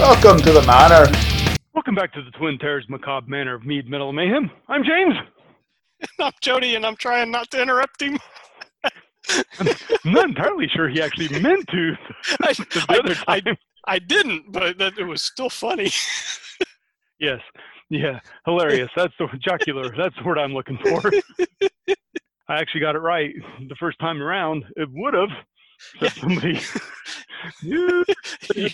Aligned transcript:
Welcome 0.00 0.38
to 0.38 0.52
the 0.52 0.62
manor. 0.62 1.06
Welcome 1.74 1.94
back 1.94 2.12
to 2.14 2.22
the 2.22 2.30
Twin 2.32 2.58
Terrors 2.58 2.86
Macabre 2.88 3.26
Manor 3.28 3.54
of 3.54 3.66
Mead, 3.66 3.88
Middle 3.88 4.08
and 4.08 4.16
Mayhem. 4.16 4.50
I'm 4.68 4.82
James. 4.82 5.14
I'm 6.18 6.32
Jody, 6.40 6.74
and 6.74 6.86
I'm 6.86 6.96
trying 6.96 7.30
not 7.30 7.50
to 7.50 7.60
interrupt 7.60 8.00
him. 8.00 8.18
I'm 9.58 9.66
not 10.12 10.28
entirely 10.30 10.68
sure 10.74 10.88
he 10.88 11.02
actually 11.02 11.28
meant 11.42 11.66
to. 11.68 11.92
I, 12.42 12.52
the 12.54 12.86
I- 12.88 12.98
other 12.98 13.14
I- 13.28 13.40
time. 13.40 13.56
I 13.86 13.98
didn't, 13.98 14.52
but 14.52 14.78
that, 14.78 14.98
it 14.98 15.04
was 15.04 15.22
still 15.22 15.50
funny. 15.50 15.90
Yes. 17.18 17.40
Yeah. 17.90 18.20
Hilarious. 18.46 18.90
That's 18.96 19.12
the 19.18 19.26
jocular. 19.42 19.94
That's 19.96 20.14
the 20.16 20.24
word 20.24 20.38
I'm 20.38 20.52
looking 20.54 20.78
for. 20.78 21.10
I 22.48 22.58
actually 22.60 22.80
got 22.80 22.94
it 22.96 23.00
right 23.00 23.34
the 23.68 23.76
first 23.78 23.98
time 23.98 24.22
around. 24.22 24.64
It 24.76 24.88
would 24.92 25.14
have. 25.14 25.28
Somebody. 26.14 26.60
You 27.62 28.04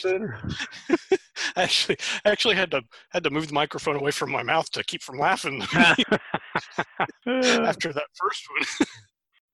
actually, 1.57 1.97
I 2.25 2.31
actually 2.31 2.57
had 2.57 2.71
to 2.73 2.83
had 3.11 3.23
to 3.25 3.31
move 3.31 3.47
the 3.47 3.55
microphone 3.55 3.95
away 3.97 4.11
from 4.11 4.33
my 4.33 4.43
mouth 4.43 4.69
to 4.73 4.83
keep 4.83 5.03
from 5.03 5.19
laughing 5.19 5.63
after 7.27 7.93
that 7.93 8.07
first 8.15 8.45
one. 8.51 8.89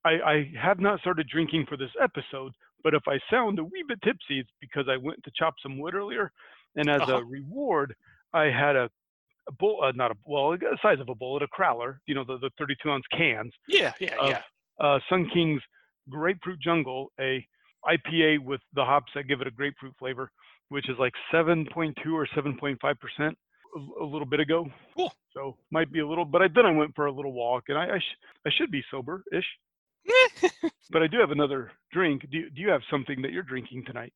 I, 0.05 0.11
I 0.31 0.51
have 0.61 0.81
not 0.81 1.01
started 1.01 1.29
drinking 1.29 1.67
for 1.69 1.77
this 1.77 1.91
episode, 2.03 2.53
but 2.83 2.95
if 2.95 3.03
I 3.07 3.19
sound 3.31 3.59
a 3.59 3.65
wee 3.65 3.85
bit 3.87 4.01
tipsy, 4.03 4.41
it's 4.41 4.51
because 4.61 4.87
I 4.91 4.97
went 4.97 5.23
to 5.25 5.31
chop 5.37 5.55
some 5.63 5.79
wood 5.79 5.95
earlier, 5.95 6.33
and 6.77 6.89
as 6.91 7.03
Uh-huh. 7.03 7.19
a 7.19 7.25
reward, 7.25 7.95
I 8.33 8.45
had 8.45 8.77
a, 8.77 8.89
a 9.49 9.53
bowl, 9.59 9.83
uh, 9.85 9.93
not 9.95 10.11
a 10.11 10.15
well, 10.25 10.53
the 10.53 10.79
size 10.83 10.99
of 11.01 11.09
a 11.09 11.15
bullet, 11.15 11.43
a 11.43 11.49
crowler, 11.49 11.99
you 12.07 12.15
know, 12.15 12.25
the, 12.25 12.39
the 12.39 12.51
32 12.59 12.91
ounce 12.91 13.05
cans, 13.13 13.53
Yeah, 13.69 13.93
yeah, 14.01 14.17
Of- 14.19 14.31
yeah. 14.31 14.41
uh, 14.87 14.99
Sun 15.09 15.31
King's 15.33 15.63
Grapefruit 16.11 16.61
Jungle, 16.61 17.13
a 17.21 17.47
IPA 17.87 18.45
with 18.45 18.61
the 18.75 18.85
hops 18.85 19.13
that 19.15 19.29
give 19.29 19.41
it 19.41 19.47
a 19.47 19.51
grapefruit 19.51 19.95
flavor, 19.99 20.31
which 20.69 20.89
is 20.89 20.97
like 20.99 21.13
7.2 21.33 21.95
or 22.13 22.27
7.5 22.37 22.79
percent 23.01 23.37
a 24.01 24.05
little 24.05 24.27
bit 24.27 24.41
ago. 24.41 24.67
Cool. 24.97 25.13
So 25.35 25.57
might 25.71 25.91
be 25.91 26.01
a 26.01 26.07
little, 26.07 26.25
but 26.25 26.43
I, 26.43 26.49
then 26.49 26.67
I 26.67 26.73
went 26.73 26.95
for 26.95 27.07
a 27.07 27.13
little 27.13 27.33
walk, 27.33 27.65
and 27.69 27.79
I 27.79 27.95
I, 27.95 27.99
sh- 27.99 28.19
I 28.47 28.51
should 28.57 28.71
be 28.71 28.83
sober 28.91 29.25
ish. 29.33 29.47
But 30.91 31.03
I 31.03 31.07
do 31.07 31.19
have 31.21 31.31
another 31.31 31.73
drink. 31.91 32.27
Do 32.31 32.37
you, 32.37 32.51
do 32.51 32.61
you 32.61 32.69
have 32.69 32.83
something 32.91 33.23
that 33.23 33.33
you're 33.33 33.43
drinking 33.43 33.85
tonight? 33.87 34.13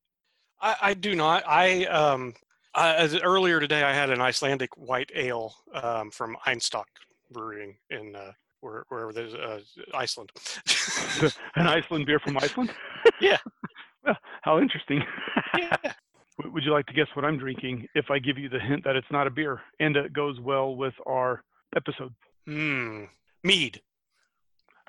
I, 0.61 0.75
I 0.81 0.93
do 0.93 1.15
not. 1.15 1.43
I 1.47 1.85
um, 1.85 2.35
I, 2.75 2.93
as 2.95 3.19
earlier 3.19 3.59
today, 3.59 3.81
I 3.81 3.93
had 3.93 4.11
an 4.11 4.21
Icelandic 4.21 4.77
white 4.77 5.11
ale 5.15 5.55
um, 5.73 6.11
from 6.11 6.37
Einstock 6.45 6.85
Brewing 7.31 7.77
in 7.89 8.15
uh, 8.15 8.31
where 8.61 8.85
wherever 8.89 9.13
there's 9.13 9.33
uh, 9.33 9.59
Iceland. 9.93 10.31
An 11.55 11.67
Iceland 11.67 12.05
beer 12.05 12.19
from 12.19 12.37
Iceland? 12.37 12.71
Yeah. 13.21 13.37
well, 14.05 14.17
how 14.41 14.59
interesting. 14.59 15.03
yeah. 15.57 15.75
Would 16.43 16.63
you 16.63 16.71
like 16.71 16.85
to 16.87 16.93
guess 16.93 17.07
what 17.15 17.25
I'm 17.25 17.37
drinking 17.37 17.87
if 17.95 18.11
I 18.11 18.19
give 18.19 18.37
you 18.37 18.47
the 18.49 18.59
hint 18.59 18.83
that 18.83 18.95
it's 18.95 19.07
not 19.11 19.25
a 19.25 19.31
beer 19.31 19.59
and 19.79 19.95
it 19.97 20.13
goes 20.13 20.39
well 20.39 20.75
with 20.75 20.93
our 21.07 21.43
episode? 21.75 22.13
Hmm. 22.45 23.05
Mead. 23.43 23.81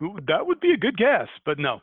Ooh, 0.02 0.18
That 0.26 0.46
would 0.46 0.60
be 0.60 0.72
a 0.72 0.76
good 0.76 0.96
guess, 0.96 1.28
but 1.44 1.58
no. 1.58 1.80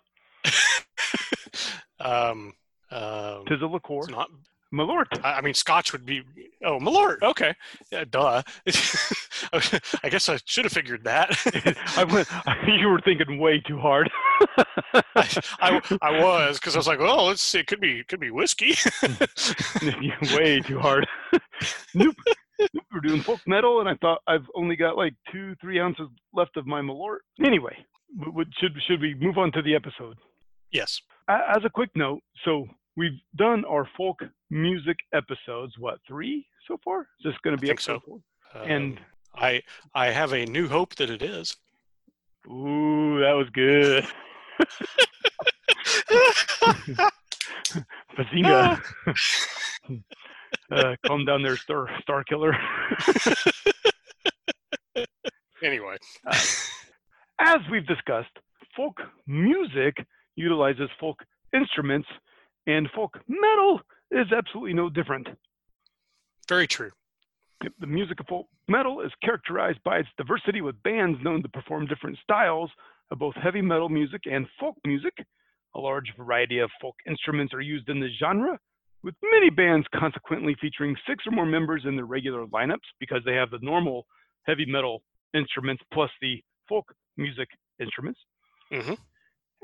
um. 2.00 2.54
Um, 2.92 3.44
Tis 3.48 3.62
a 3.62 3.66
liqueur. 3.66 4.00
it's 4.04 4.10
not. 4.10 4.30
Malort. 4.74 5.06
I 5.24 5.34
I 5.34 5.42
mean, 5.42 5.54
Scotch 5.54 5.92
would 5.92 6.06
be. 6.06 6.22
Oh, 6.64 6.80
Malort. 6.80 7.22
Okay. 7.24 7.54
Yeah, 7.92 8.06
duh. 8.10 8.42
I 9.54 10.10
guess 10.10 10.30
I 10.30 10.38
should 10.46 10.66
have 10.66 10.74
figured 10.74 11.04
that. 11.06 11.30
I 11.98 12.04
went, 12.04 12.28
you 12.80 12.88
were 12.88 13.00
thinking 13.02 13.40
way 13.40 13.62
too 13.68 13.78
hard. 13.80 14.10
I, 15.16 15.82
I 16.02 16.12
was 16.24 16.60
because 16.60 16.76
I 16.76 16.80
was 16.80 16.88
like, 16.88 17.00
well, 17.00 17.26
let's 17.26 17.42
see. 17.42 17.60
It 17.60 17.68
could 17.68 17.80
be 17.82 18.00
it 18.00 18.08
could 18.08 18.20
be 18.20 18.32
whiskey. 18.32 18.76
way 20.36 20.60
too 20.62 20.80
hard. 20.80 21.08
nope. 21.94 22.16
We're 22.94 23.02
doing 23.02 23.22
folk 23.22 23.42
metal, 23.46 23.82
and 23.82 23.90
I 23.90 23.96
thought 23.96 24.22
I've 24.28 24.46
only 24.56 24.76
got 24.78 24.96
like 24.96 25.14
two, 25.32 25.56
three 25.60 25.80
ounces 25.80 26.08
left 26.34 26.56
of 26.56 26.66
my 26.66 26.82
Malort. 26.82 27.18
Anyway, 27.44 27.76
should 28.60 28.72
should 28.88 29.02
we 29.02 29.14
move 29.16 29.38
on 29.38 29.52
to 29.54 29.62
the 29.62 29.76
episode? 29.76 30.18
yes. 30.72 31.02
As 31.28 31.66
a 31.66 31.70
quick 31.70 31.90
note, 31.96 32.22
so 32.46 32.66
we've 32.96 33.20
done 33.36 33.66
our 33.66 33.90
folk 33.98 34.20
music 34.52 34.96
episodes. 35.14 35.74
What 35.80 35.98
three 36.08 36.46
so 36.68 36.78
far? 36.84 37.02
Is 37.02 37.26
this 37.26 37.34
going 37.44 37.56
to 37.58 37.62
be 37.62 37.68
think 37.68 37.80
so. 37.82 37.96
episode 37.96 38.06
four? 38.54 38.64
And 38.64 38.98
Um, 38.98 39.04
I 39.38 39.62
I 39.94 40.08
have 40.08 40.34
a 40.34 40.46
new 40.46 40.68
hope 40.68 40.96
that 40.96 41.10
it 41.10 41.22
is. 41.22 41.56
ooh, 42.48 43.20
that 43.20 43.34
was 43.34 43.48
good. 43.54 44.06
Bazinga. 48.18 48.82
uh, 50.72 50.96
calm 51.06 51.26
down 51.26 51.44
there, 51.44 51.58
Star 51.58 51.88
Star 52.02 52.24
Killer. 52.24 52.56
anyway. 55.64 55.98
As 57.40 57.58
we've 57.70 57.86
discussed, 57.86 58.32
folk 58.76 58.98
music 59.28 59.98
utilizes 60.36 60.90
folk 61.00 61.20
instruments, 61.54 62.08
and 62.68 62.90
folk 62.96 63.20
metal 63.28 63.82
is 64.12 64.32
absolutely 64.32 64.74
no 64.74 64.90
different. 64.90 65.28
Very 66.48 66.68
true. 66.68 66.92
The 67.80 67.88
music 67.88 68.20
of 68.20 68.28
folk 68.28 68.48
metal 68.68 69.02
is 69.02 69.12
characterized 69.24 69.80
by 69.84 70.00
its 70.00 70.10
diversity 70.18 70.62
with 70.62 70.82
bands 70.84 71.20
known 71.24 71.42
to 71.44 71.50
perform 71.50 71.86
different 71.86 72.18
styles 72.24 72.70
of 73.12 73.20
both 73.20 73.36
heavy 73.36 73.62
metal 73.62 73.90
music 73.90 74.22
and 74.26 74.48
folk 74.60 74.76
music. 74.86 75.14
A 75.76 75.80
large 75.80 76.14
variety 76.18 76.60
of 76.60 76.70
folk 76.82 76.96
instruments 77.08 77.54
are 77.54 77.62
used 77.62 77.90
in 77.90 78.00
the 78.00 78.10
genre, 78.20 78.58
with 79.04 79.16
many 79.32 79.50
bands 79.50 79.86
consequently 79.94 80.56
featuring 80.60 80.96
six 81.08 81.26
or 81.28 81.32
more 81.32 81.46
members 81.46 81.84
in 81.86 81.96
their 81.96 82.06
regular 82.06 82.46
lineups 82.48 82.88
because 83.00 83.22
they 83.26 83.36
have 83.36 83.52
the 83.52 83.60
normal 83.62 84.06
heavy 84.44 84.66
metal 84.66 85.04
instruments 85.34 85.84
plus 85.94 86.10
the 86.22 86.42
folk 86.68 86.94
music 87.18 87.50
instruments. 87.80 88.20
Mhm. 88.72 88.98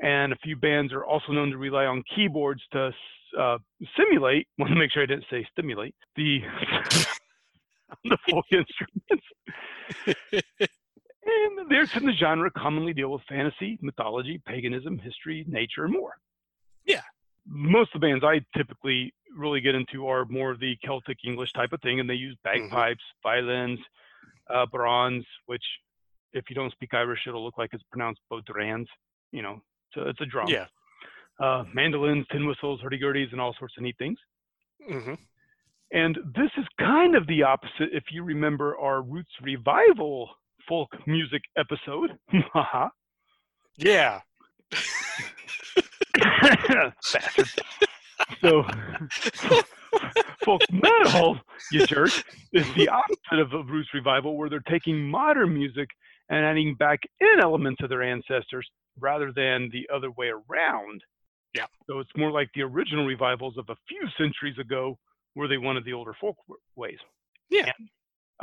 And 0.00 0.32
a 0.32 0.36
few 0.36 0.56
bands 0.56 0.92
are 0.92 1.04
also 1.04 1.32
known 1.32 1.50
to 1.50 1.58
rely 1.58 1.86
on 1.86 2.02
keyboards 2.14 2.62
to 2.72 2.94
uh, 3.38 3.58
simulate, 3.96 4.46
want 4.58 4.72
to 4.72 4.78
make 4.78 4.92
sure 4.92 5.02
I 5.02 5.06
didn't 5.06 5.26
say 5.30 5.46
stimulate, 5.50 5.94
the, 6.16 6.40
the 8.04 8.18
folk 8.28 8.46
instruments. 8.50 9.26
And 11.24 11.56
the 11.56 11.64
lyrics 11.70 11.96
in 11.96 12.04
the 12.04 12.12
genre 12.12 12.50
commonly 12.50 12.92
deal 12.92 13.10
with 13.12 13.22
fantasy, 13.28 13.78
mythology, 13.80 14.40
paganism, 14.44 14.98
history, 14.98 15.44
nature, 15.46 15.84
and 15.84 15.92
more. 15.92 16.16
Yeah. 16.84 17.02
Most 17.46 17.94
of 17.94 18.00
the 18.00 18.08
bands 18.08 18.24
I 18.24 18.40
typically 18.56 19.14
really 19.36 19.60
get 19.60 19.74
into 19.74 20.08
are 20.08 20.24
more 20.24 20.50
of 20.50 20.58
the 20.58 20.76
Celtic 20.84 21.18
English 21.24 21.52
type 21.52 21.72
of 21.72 21.80
thing, 21.80 22.00
and 22.00 22.10
they 22.10 22.14
use 22.14 22.36
Mm-hmm. 22.44 22.64
bagpipes, 22.64 23.04
violins, 23.22 23.78
uh, 24.52 24.66
bodhráns, 24.66 25.24
which, 25.46 25.62
if 26.32 26.44
you 26.50 26.56
don't 26.56 26.72
speak 26.72 26.92
Irish, 26.92 27.20
it'll 27.26 27.44
look 27.44 27.56
like 27.56 27.70
it's 27.72 27.84
pronounced 27.92 28.20
bodrans, 28.30 28.86
you 29.30 29.42
know, 29.42 29.62
so 29.94 30.02
it's 30.02 30.20
a 30.20 30.26
drum. 30.26 30.48
Yeah. 30.48 30.66
Uh, 31.40 31.64
mandolins, 31.72 32.26
tin 32.30 32.46
whistles, 32.46 32.80
hurdy-gurdies, 32.82 33.32
and 33.32 33.40
all 33.40 33.54
sorts 33.58 33.74
of 33.76 33.84
neat 33.84 33.96
things. 33.98 34.18
hmm 34.88 35.14
And 35.92 36.16
this 36.34 36.50
is 36.56 36.64
kind 36.78 37.14
of 37.14 37.26
the 37.26 37.42
opposite 37.42 37.90
if 37.92 38.04
you 38.10 38.24
remember 38.24 38.76
our 38.78 39.02
Roots 39.02 39.32
Revival 39.42 40.30
folk 40.68 40.88
music 41.06 41.42
episode. 41.56 42.18
Uh-huh. 42.54 42.88
Yeah. 43.76 44.20
Bastard. 47.12 47.48
So, 48.40 48.64
folk 50.44 50.62
metal, 50.70 51.38
you 51.70 51.86
jerk, 51.86 52.10
is 52.52 52.66
the 52.74 52.88
opposite 52.88 53.38
of 53.38 53.52
a 53.52 53.62
Roots 53.62 53.88
Revival, 53.94 54.36
where 54.36 54.48
they're 54.48 54.60
taking 54.68 55.08
modern 55.10 55.54
music 55.54 55.88
and 56.28 56.44
adding 56.44 56.74
back 56.74 57.00
in 57.20 57.40
elements 57.40 57.82
of 57.82 57.88
their 57.88 58.02
ancestors 58.02 58.68
rather 58.98 59.32
than 59.32 59.70
the 59.72 59.88
other 59.94 60.10
way 60.10 60.28
around. 60.28 61.02
Yeah. 61.54 61.66
So 61.86 61.98
it's 61.98 62.10
more 62.16 62.30
like 62.30 62.48
the 62.54 62.62
original 62.62 63.06
revivals 63.06 63.56
of 63.58 63.68
a 63.68 63.76
few 63.88 64.06
centuries 64.18 64.58
ago, 64.58 64.98
where 65.34 65.48
they 65.48 65.58
one 65.58 65.76
of 65.76 65.84
the 65.84 65.92
older 65.92 66.14
folk 66.20 66.36
ways. 66.76 66.98
Yeah. 67.50 67.70
And, 67.78 67.88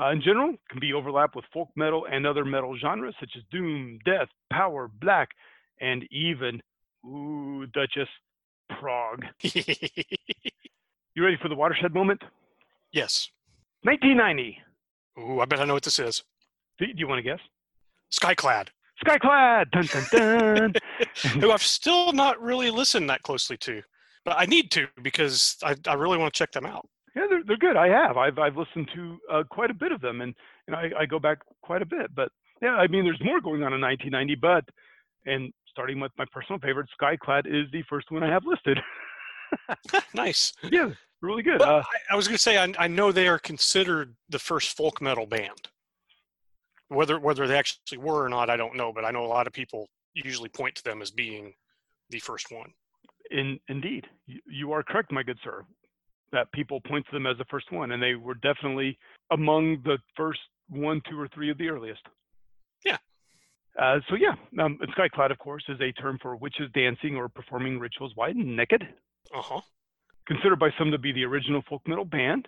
uh, 0.01 0.09
in 0.11 0.21
general, 0.21 0.55
can 0.69 0.79
be 0.79 0.93
overlapped 0.93 1.35
with 1.35 1.45
folk 1.53 1.69
metal 1.75 2.05
and 2.11 2.25
other 2.25 2.45
metal 2.45 2.77
genres 2.77 3.15
such 3.19 3.31
as 3.35 3.43
doom, 3.51 3.99
death, 4.05 4.27
power, 4.51 4.87
black, 5.01 5.29
and 5.81 6.05
even 6.11 6.61
ooh, 7.05 7.65
Duchess, 7.67 8.09
prog. 8.79 9.25
You 11.15 11.23
ready 11.25 11.37
for 11.41 11.49
the 11.49 11.55
watershed 11.55 11.93
moment? 11.93 12.21
yes. 12.93 13.29
1990. 13.83 14.57
Ooh, 15.19 15.39
I 15.41 15.45
bet 15.45 15.59
I 15.59 15.65
know 15.65 15.73
what 15.73 15.83
this 15.83 15.99
is. 15.99 16.23
Do 16.77 16.85
do 16.85 16.93
you 16.95 17.07
want 17.07 17.19
to 17.19 17.23
guess? 17.23 17.39
Skyclad, 18.13 18.67
Skyclad. 19.05 19.71
Dun 19.71 19.85
dun 19.85 20.05
dun. 20.11 20.73
who 21.41 21.51
I've 21.51 21.63
still 21.63 22.13
not 22.13 22.41
really 22.41 22.69
listened 22.69 23.09
that 23.09 23.21
closely 23.23 23.57
to, 23.57 23.81
but 24.29 24.39
I 24.39 24.45
need 24.45 24.69
to 24.71 24.87
because 25.01 25.57
I, 25.63 25.75
I 25.87 25.95
really 25.95 26.19
want 26.19 26.31
to 26.31 26.37
check 26.37 26.51
them 26.51 26.67
out. 26.67 26.87
yeah, 27.15 27.23
they're, 27.27 27.43
they're 27.43 27.57
good. 27.57 27.75
I 27.75 27.87
have. 27.87 28.15
I've 28.15 28.37
I've 28.37 28.55
listened 28.55 28.87
to 28.93 29.17
uh, 29.31 29.43
quite 29.49 29.71
a 29.71 29.73
bit 29.73 29.91
of 29.91 30.01
them, 30.01 30.21
and 30.21 30.35
and 30.67 30.75
I, 30.75 30.91
I 30.99 31.05
go 31.07 31.17
back 31.17 31.39
quite 31.63 31.81
a 31.81 31.85
bit. 31.85 32.13
But 32.15 32.29
yeah, 32.61 32.75
I 32.75 32.85
mean, 32.85 33.05
there's 33.05 33.19
more 33.23 33.41
going 33.41 33.63
on 33.63 33.73
in 33.73 33.81
1990. 33.81 34.35
But 34.35 34.65
and 35.25 35.51
starting 35.67 35.99
with 35.99 36.11
my 36.19 36.25
personal 36.31 36.59
favorite, 36.59 36.87
Skyclad 37.01 37.47
is 37.47 37.71
the 37.71 37.81
first 37.89 38.11
one 38.11 38.21
I 38.21 38.29
have 38.29 38.45
listed. 38.45 38.79
nice. 40.13 40.53
yeah, 40.61 40.91
really 41.23 41.41
good. 41.41 41.63
Uh, 41.63 41.81
I, 41.83 42.13
I 42.13 42.15
was 42.15 42.27
going 42.27 42.37
to 42.37 42.41
say 42.41 42.59
I, 42.59 42.71
I 42.77 42.87
know 42.87 43.11
they 43.11 43.27
are 43.27 43.39
considered 43.39 44.15
the 44.29 44.37
first 44.37 44.77
folk 44.77 45.01
metal 45.01 45.25
band. 45.25 45.69
Whether 46.89 47.19
whether 47.19 47.47
they 47.47 47.57
actually 47.57 47.97
were 47.97 48.25
or 48.25 48.29
not, 48.29 48.51
I 48.51 48.57
don't 48.57 48.75
know. 48.75 48.93
But 48.93 49.05
I 49.05 49.09
know 49.09 49.25
a 49.25 49.33
lot 49.33 49.47
of 49.47 49.53
people 49.53 49.87
usually 50.13 50.49
point 50.49 50.75
to 50.75 50.83
them 50.83 51.01
as 51.01 51.09
being 51.09 51.53
the 52.11 52.19
first 52.19 52.51
one. 52.51 52.73
In, 53.31 53.59
indeed, 53.67 54.05
you, 54.25 54.71
are 54.71 54.83
correct, 54.83 55.11
my 55.11 55.23
good 55.23 55.39
sir. 55.43 55.63
That 56.31 56.51
people 56.51 56.79
point 56.81 57.05
to 57.07 57.11
them 57.11 57.25
as 57.25 57.37
the 57.37 57.45
first 57.45 57.71
one, 57.71 57.91
and 57.91 58.01
they 58.01 58.13
were 58.13 58.35
definitely 58.35 58.97
among 59.31 59.81
the 59.83 59.97
first 60.15 60.39
one, 60.69 61.01
two, 61.09 61.19
or 61.19 61.27
three 61.27 61.49
of 61.49 61.57
the 61.57 61.69
earliest. 61.69 62.01
Yeah. 62.85 62.97
Uh, 63.79 63.99
so 64.09 64.15
yeah, 64.15 64.35
um, 64.63 64.77
and 64.81 64.93
Skyclad, 64.95 65.31
of 65.31 65.39
course, 65.39 65.63
is 65.69 65.79
a 65.81 65.91
term 65.93 66.19
for 66.21 66.35
witches 66.35 66.69
dancing 66.73 67.15
or 67.15 67.29
performing 67.29 67.79
rituals 67.79 68.11
white 68.15 68.35
and 68.35 68.55
naked. 68.55 68.83
Uh 69.33 69.41
huh. 69.41 69.61
considered 70.27 70.59
by 70.59 70.69
some 70.77 70.91
to 70.91 70.97
be 70.97 71.11
the 71.11 71.23
original 71.23 71.61
folk 71.69 71.81
metal 71.87 72.05
band, 72.05 72.47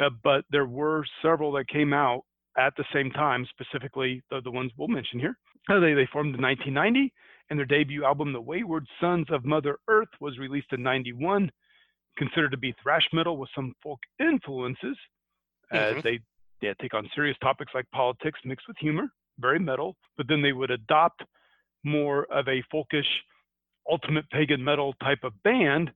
uh, 0.00 0.10
but 0.22 0.44
there 0.50 0.66
were 0.66 1.04
several 1.20 1.52
that 1.52 1.68
came 1.68 1.92
out 1.92 2.24
at 2.58 2.74
the 2.76 2.84
same 2.92 3.10
time, 3.10 3.46
specifically 3.50 4.22
the, 4.30 4.40
the 4.42 4.50
ones 4.50 4.70
we'll 4.76 4.88
mention 4.88 5.18
here. 5.18 5.36
Uh, 5.68 5.80
they, 5.80 5.94
they 5.94 6.08
formed 6.12 6.34
in 6.34 6.42
1990, 6.42 7.12
and 7.52 7.58
their 7.58 7.66
debut 7.66 8.02
album, 8.02 8.32
The 8.32 8.40
Wayward 8.40 8.86
Sons 8.98 9.26
of 9.28 9.44
Mother 9.44 9.78
Earth, 9.86 10.08
was 10.20 10.38
released 10.38 10.72
in 10.72 10.82
91, 10.82 11.52
considered 12.16 12.50
to 12.50 12.56
be 12.56 12.74
thrash 12.82 13.06
metal 13.12 13.36
with 13.36 13.50
some 13.54 13.74
folk 13.82 13.98
influences, 14.18 14.96
as 15.70 15.96
Mhm. 15.96 16.02
they, 16.02 16.20
they 16.62 16.72
take 16.80 16.94
on 16.94 17.10
serious 17.14 17.36
topics 17.42 17.74
like 17.74 17.84
politics 17.90 18.40
mixed 18.46 18.66
with 18.66 18.78
humor, 18.78 19.12
very 19.38 19.58
metal, 19.58 19.98
but 20.16 20.26
then 20.28 20.40
they 20.40 20.54
would 20.54 20.70
adopt 20.70 21.24
more 21.84 22.24
of 22.32 22.48
a 22.48 22.62
folkish, 22.72 23.22
ultimate 23.86 24.28
pagan 24.30 24.64
metal 24.64 24.94
type 24.94 25.22
of 25.22 25.34
band 25.42 25.92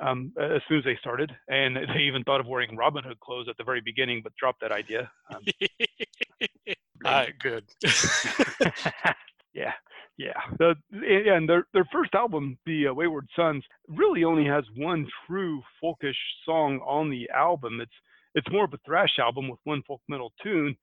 um, 0.00 0.32
as 0.40 0.60
soon 0.66 0.78
as 0.78 0.84
they 0.84 0.96
started, 0.96 1.30
and 1.46 1.76
they 1.96 2.00
even 2.02 2.24
thought 2.24 2.40
of 2.40 2.48
wearing 2.48 2.76
Robin 2.76 3.04
Hood 3.04 3.20
clothes 3.20 3.46
at 3.48 3.56
the 3.58 3.64
very 3.64 3.80
beginning, 3.80 4.22
but 4.22 4.34
dropped 4.34 4.60
that 4.60 4.72
idea. 4.72 5.08
Um, 5.32 5.44
All 7.04 7.12
right, 7.12 7.38
good. 7.38 7.64
yeah, 9.52 9.72
yeah. 10.16 10.32
The, 10.58 10.74
and 10.92 11.48
their 11.48 11.66
their 11.72 11.88
first 11.92 12.14
album, 12.14 12.58
The 12.66 12.88
uh, 12.88 12.94
Wayward 12.94 13.28
Sons, 13.34 13.64
really 13.88 14.24
only 14.24 14.44
has 14.46 14.64
one 14.76 15.06
true 15.26 15.62
folkish 15.82 16.14
song 16.44 16.80
on 16.86 17.10
the 17.10 17.28
album. 17.34 17.80
It's 17.80 17.92
it's 18.34 18.50
more 18.50 18.64
of 18.64 18.72
a 18.72 18.78
thrash 18.86 19.18
album 19.18 19.48
with 19.48 19.60
one 19.64 19.82
folk 19.86 20.00
metal 20.08 20.32
tune, 20.42 20.76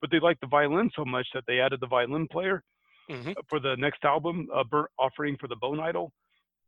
but 0.00 0.10
they 0.10 0.20
liked 0.20 0.40
the 0.40 0.46
violin 0.46 0.90
so 0.96 1.04
much 1.04 1.26
that 1.34 1.44
they 1.46 1.60
added 1.60 1.80
the 1.80 1.86
violin 1.86 2.28
player 2.28 2.62
hmm 3.10 3.32
for 3.48 3.60
the 3.60 3.74
next 3.78 4.04
album, 4.04 4.48
a 4.54 4.64
burnt 4.64 4.90
offering 4.98 5.36
for 5.38 5.48
the 5.48 5.56
bone 5.56 5.80
idol, 5.80 6.12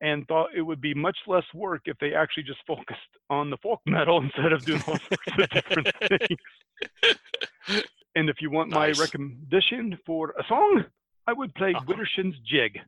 and 0.00 0.26
thought 0.26 0.48
it 0.56 0.62
would 0.62 0.80
be 0.80 0.94
much 0.94 1.16
less 1.26 1.44
work 1.54 1.82
if 1.84 1.96
they 1.98 2.14
actually 2.14 2.42
just 2.42 2.60
focused 2.66 3.00
on 3.28 3.50
the 3.50 3.56
folk 3.58 3.80
metal 3.86 4.22
instead 4.22 4.52
of 4.52 4.64
doing 4.64 4.82
all 4.86 4.98
sorts 4.98 5.38
of 5.38 5.50
different 5.50 5.88
things. 6.08 7.80
And 8.14 8.28
if 8.28 8.36
you 8.40 8.50
want 8.50 8.70
my 8.70 8.88
recommendation 8.92 9.98
for 10.04 10.30
a 10.30 10.44
song, 10.48 10.84
I 11.30 11.32
would 11.32 11.54
play 11.54 11.72
Uh-huh. 11.74 11.84
Widdershins 11.86 12.34
Jig. 12.44 12.78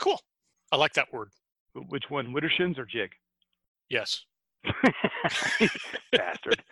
Cool. 0.00 0.20
I 0.72 0.76
like 0.76 0.92
that 0.94 1.12
word. 1.12 1.28
Which 1.88 2.04
one, 2.10 2.34
Widdershins 2.34 2.76
or 2.78 2.84
Jig? 2.84 3.10
Yes. 3.88 4.24
Bastard. 6.12 6.62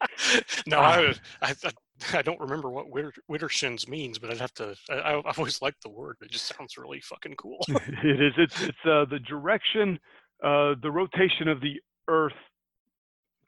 no, 0.66 0.78
Ah. 0.78 0.92
I, 0.92 1.00
was- 1.08 1.20
I, 1.42 1.54
I 1.64 1.70
I 2.18 2.22
don't 2.22 2.40
remember 2.40 2.70
what 2.70 2.88
Witter, 2.90 3.12
Wittershins 3.30 3.86
means, 3.88 4.18
but 4.18 4.30
I'd 4.30 4.38
have 4.40 4.54
to. 4.54 4.74
I, 4.90 4.94
I- 4.94 5.28
I've 5.28 5.38
always 5.38 5.60
liked 5.60 5.82
the 5.82 5.88
word. 5.90 6.16
It 6.22 6.30
just 6.30 6.46
sounds 6.56 6.76
really 6.78 7.00
fucking 7.00 7.34
cool. 7.36 7.58
it 7.68 8.20
is. 8.20 8.32
It's 8.38 8.62
it's 8.62 8.84
uh, 8.86 9.04
the 9.10 9.18
direction, 9.20 9.98
uh, 10.42 10.74
the 10.82 10.90
rotation 10.90 11.48
of 11.48 11.60
the 11.60 11.80
Earth 12.08 12.32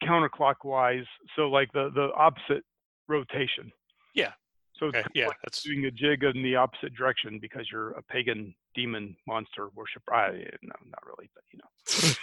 counterclockwise. 0.03 1.05
So 1.37 1.49
like 1.49 1.71
the 1.73 1.91
the 1.95 2.11
opposite 2.17 2.65
rotation. 3.09 3.71
So 4.77 4.87
it's 4.87 4.97
Okay, 4.97 5.07
yeah, 5.15 5.29
like 5.29 5.37
that's 5.45 5.63
doing 5.63 5.85
a 5.85 5.91
jig 5.91 6.25
in 6.25 6.43
the 6.43 6.57
opposite 6.57 6.95
direction 6.95 7.39
because 7.41 7.69
you're 7.71 7.93
a 7.93 8.03
pagan 8.03 8.55
demon 8.75 9.17
monster 9.27 9.69
worshiper. 9.75 10.13
I, 10.13 10.31
no, 10.63 10.75
not 10.87 11.07
really, 11.07 11.31
but 11.35 11.45
you 11.53 11.61
know. 11.61 12.15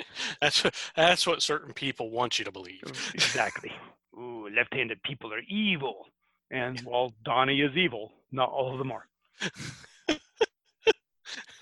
that's 0.40 0.64
that's 0.96 1.26
what 1.26 1.42
certain 1.42 1.72
people 1.72 2.10
want 2.10 2.38
you 2.38 2.44
to 2.44 2.52
believe. 2.52 2.82
Oh, 2.86 2.92
exactly. 3.14 3.72
Ooh, 4.16 4.48
left-handed 4.54 5.02
people 5.02 5.32
are 5.32 5.40
evil. 5.48 6.06
And 6.50 6.80
while 6.80 7.12
Donnie 7.24 7.60
is 7.60 7.76
evil, 7.76 8.12
not 8.32 8.50
all 8.50 8.72
of 8.72 8.78
them 8.78 8.92
are. 8.92 9.06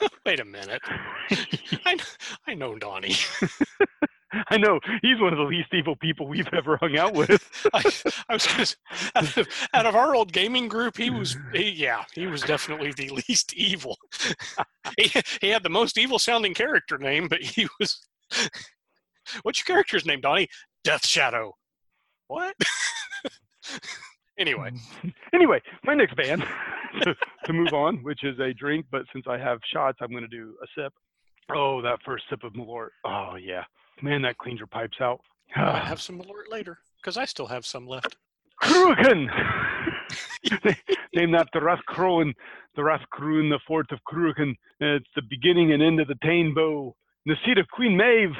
Wait 0.26 0.40
a 0.40 0.44
minute. 0.44 0.80
I 1.84 1.96
I 2.46 2.54
know 2.54 2.76
Donnie. 2.76 3.16
I 4.50 4.58
know 4.58 4.78
he's 5.00 5.18
one 5.20 5.32
of 5.32 5.38
the 5.38 5.44
least 5.44 5.72
evil 5.72 5.96
people 5.96 6.28
we've 6.28 6.52
ever 6.52 6.76
hung 6.76 6.98
out 6.98 7.14
with. 7.14 7.42
I, 7.72 7.78
I 8.28 8.34
was 8.34 8.46
gonna, 8.46 8.66
out 9.14 9.36
of, 9.38 9.48
out 9.72 9.86
of 9.86 9.96
our 9.96 10.14
old 10.14 10.32
gaming 10.32 10.68
group, 10.68 10.98
he 10.98 11.08
was 11.08 11.34
he, 11.54 11.70
yeah, 11.70 12.04
he 12.14 12.26
was 12.26 12.42
definitely 12.42 12.92
the 12.92 13.08
least 13.08 13.54
evil. 13.54 13.96
he, 14.98 15.10
he 15.40 15.48
had 15.48 15.62
the 15.62 15.70
most 15.70 15.96
evil 15.96 16.18
sounding 16.18 16.52
character 16.52 16.98
name, 16.98 17.28
but 17.28 17.40
he 17.40 17.66
was. 17.80 18.06
What's 19.42 19.60
your 19.60 19.74
character's 19.74 20.04
name, 20.04 20.20
Donnie? 20.20 20.48
Death 20.84 21.06
Shadow. 21.06 21.54
What? 22.26 22.54
Anyway, 24.38 24.70
mm. 25.05 25.14
anyway, 25.35 25.61
my 25.85 25.94
next 25.94 26.17
band 26.17 26.44
to, 27.02 27.14
to 27.44 27.52
move 27.52 27.73
on, 27.73 28.02
which 28.02 28.25
is 28.25 28.38
a 28.38 28.52
drink, 28.55 28.87
but 28.90 29.02
since 29.12 29.26
I 29.29 29.38
have 29.38 29.58
shots, 29.73 29.99
I'm 30.00 30.11
going 30.11 30.23
to 30.23 30.29
do 30.29 30.55
a 30.62 30.67
sip. 30.76 30.93
Oh, 31.55 31.82
that 31.82 31.99
first 32.05 32.25
sip 32.31 32.44
of 32.44 32.52
Malort. 32.52 32.90
Oh 33.05 33.37
yeah, 33.37 33.64
man, 34.02 34.23
that 34.23 34.38
cleans 34.38 34.58
your 34.58 34.67
pipes 34.67 34.99
out. 35.00 35.20
I 35.56 35.61
ah. 35.61 35.85
have 35.85 36.00
some 36.00 36.20
alert 36.20 36.50
later 36.50 36.79
because 37.00 37.17
I 37.17 37.25
still 37.25 37.46
have 37.46 37.64
some 37.64 37.87
left. 37.87 38.17
Cruachan. 38.62 39.29
Named 41.14 41.34
after 41.34 41.61
Rathkroen, 41.61 42.34
the 42.76 42.82
Rathkroen, 42.82 43.50
the 43.50 43.61
fort 43.67 43.91
of 43.93 43.99
Cruachan. 44.06 44.55
It's 44.81 45.06
the 45.14 45.23
beginning 45.29 45.73
and 45.73 45.82
end 45.82 46.00
of 46.00 46.08
the 46.08 46.14
Táin 46.25 46.55
Bó, 46.55 46.93
the 47.26 47.37
seat 47.44 47.58
of 47.58 47.67
Queen 47.69 47.96
Maeve, 47.96 48.37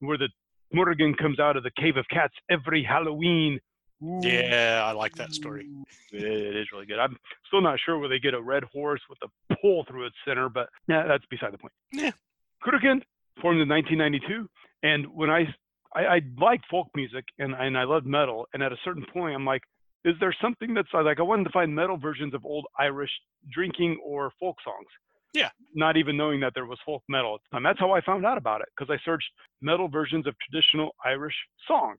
where 0.00 0.18
the 0.18 0.28
Morrigan 0.72 1.14
comes 1.14 1.38
out 1.38 1.56
of 1.56 1.62
the 1.62 1.70
Cave 1.78 1.96
of 1.96 2.06
Cats 2.08 2.34
every 2.50 2.84
Halloween. 2.84 3.58
Ooh. 4.04 4.20
Yeah, 4.22 4.82
I 4.84 4.92
like 4.92 5.14
that 5.16 5.32
story. 5.32 5.68
It 6.12 6.56
is 6.56 6.66
really 6.72 6.86
good. 6.86 6.98
I'm 6.98 7.16
still 7.46 7.62
not 7.62 7.78
sure 7.84 7.98
where 7.98 8.08
they 8.08 8.18
get 8.18 8.34
a 8.34 8.40
red 8.40 8.64
horse 8.64 9.00
with 9.08 9.18
a 9.22 9.56
pole 9.56 9.84
through 9.88 10.06
its 10.06 10.16
center, 10.26 10.48
but 10.48 10.68
yeah, 10.88 11.06
that's 11.06 11.24
beside 11.26 11.52
the 11.52 11.58
point. 11.58 11.72
Yeah. 11.92 12.10
Cruachan 12.62 13.02
formed 13.40 13.60
in 13.60 13.68
1992, 13.68 14.48
and 14.82 15.06
when 15.06 15.30
I 15.30 15.46
I, 15.94 16.06
I 16.06 16.20
like 16.38 16.60
folk 16.70 16.88
music 16.94 17.24
and 17.38 17.54
and 17.54 17.78
I 17.78 17.84
love 17.84 18.04
metal, 18.04 18.46
and 18.52 18.62
at 18.62 18.72
a 18.72 18.76
certain 18.84 19.06
point, 19.12 19.34
I'm 19.34 19.44
like, 19.44 19.62
is 20.04 20.14
there 20.20 20.34
something 20.40 20.74
that's 20.74 20.88
uh, 20.92 21.02
like 21.02 21.18
I 21.18 21.22
wanted 21.22 21.44
to 21.44 21.50
find 21.50 21.74
metal 21.74 21.96
versions 21.96 22.34
of 22.34 22.44
old 22.44 22.66
Irish 22.78 23.10
drinking 23.52 24.00
or 24.04 24.32
folk 24.40 24.56
songs. 24.64 24.88
Yeah. 25.32 25.50
Not 25.74 25.96
even 25.96 26.16
knowing 26.16 26.40
that 26.40 26.52
there 26.54 26.66
was 26.66 26.78
folk 26.86 27.02
metal 27.08 27.34
at 27.34 27.40
the 27.42 27.56
time. 27.56 27.64
That's 27.64 27.80
how 27.80 27.92
I 27.92 28.00
found 28.00 28.24
out 28.24 28.38
about 28.38 28.60
it 28.60 28.68
because 28.76 28.92
I 28.92 29.02
searched 29.04 29.28
metal 29.60 29.88
versions 29.88 30.26
of 30.26 30.34
traditional 30.38 30.94
Irish 31.04 31.34
songs, 31.66 31.98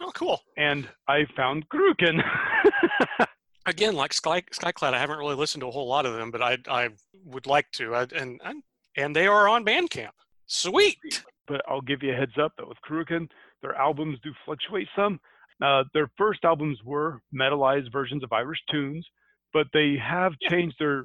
Oh, 0.00 0.10
cool. 0.14 0.40
and 0.56 0.88
I 1.08 1.24
found 1.36 1.68
Cruachan. 1.68 2.22
Again, 3.66 3.94
like 3.94 4.12
Sky 4.14 4.40
Skyclad, 4.52 4.94
I 4.94 4.98
haven't 4.98 5.18
really 5.18 5.34
listened 5.34 5.60
to 5.60 5.68
a 5.68 5.70
whole 5.70 5.86
lot 5.88 6.06
of 6.06 6.14
them, 6.14 6.30
but 6.30 6.40
I 6.42 6.56
I 6.70 6.88
would 7.24 7.46
like 7.46 7.70
to. 7.72 7.94
I, 7.94 8.06
and 8.14 8.40
and 8.44 8.62
and 8.96 9.14
they 9.14 9.26
are 9.26 9.46
on 9.48 9.64
Bandcamp. 9.64 10.10
Sweet. 10.46 11.22
but 11.46 11.60
I'll 11.68 11.82
give 11.82 12.02
you 12.02 12.12
a 12.12 12.16
heads 12.16 12.32
up 12.42 12.52
that 12.56 12.66
with 12.66 12.78
Cruachan, 12.88 13.28
their 13.60 13.74
albums 13.74 14.18
do 14.22 14.30
fluctuate 14.44 14.88
some. 14.96 15.20
Uh, 15.62 15.84
their 15.92 16.10
first 16.16 16.44
albums 16.44 16.78
were 16.84 17.20
metalized 17.34 17.92
versions 17.92 18.22
of 18.24 18.32
Irish 18.32 18.60
tunes, 18.70 19.04
but 19.52 19.66
they 19.74 19.96
have 20.00 20.32
changed 20.48 20.76
their 20.78 21.04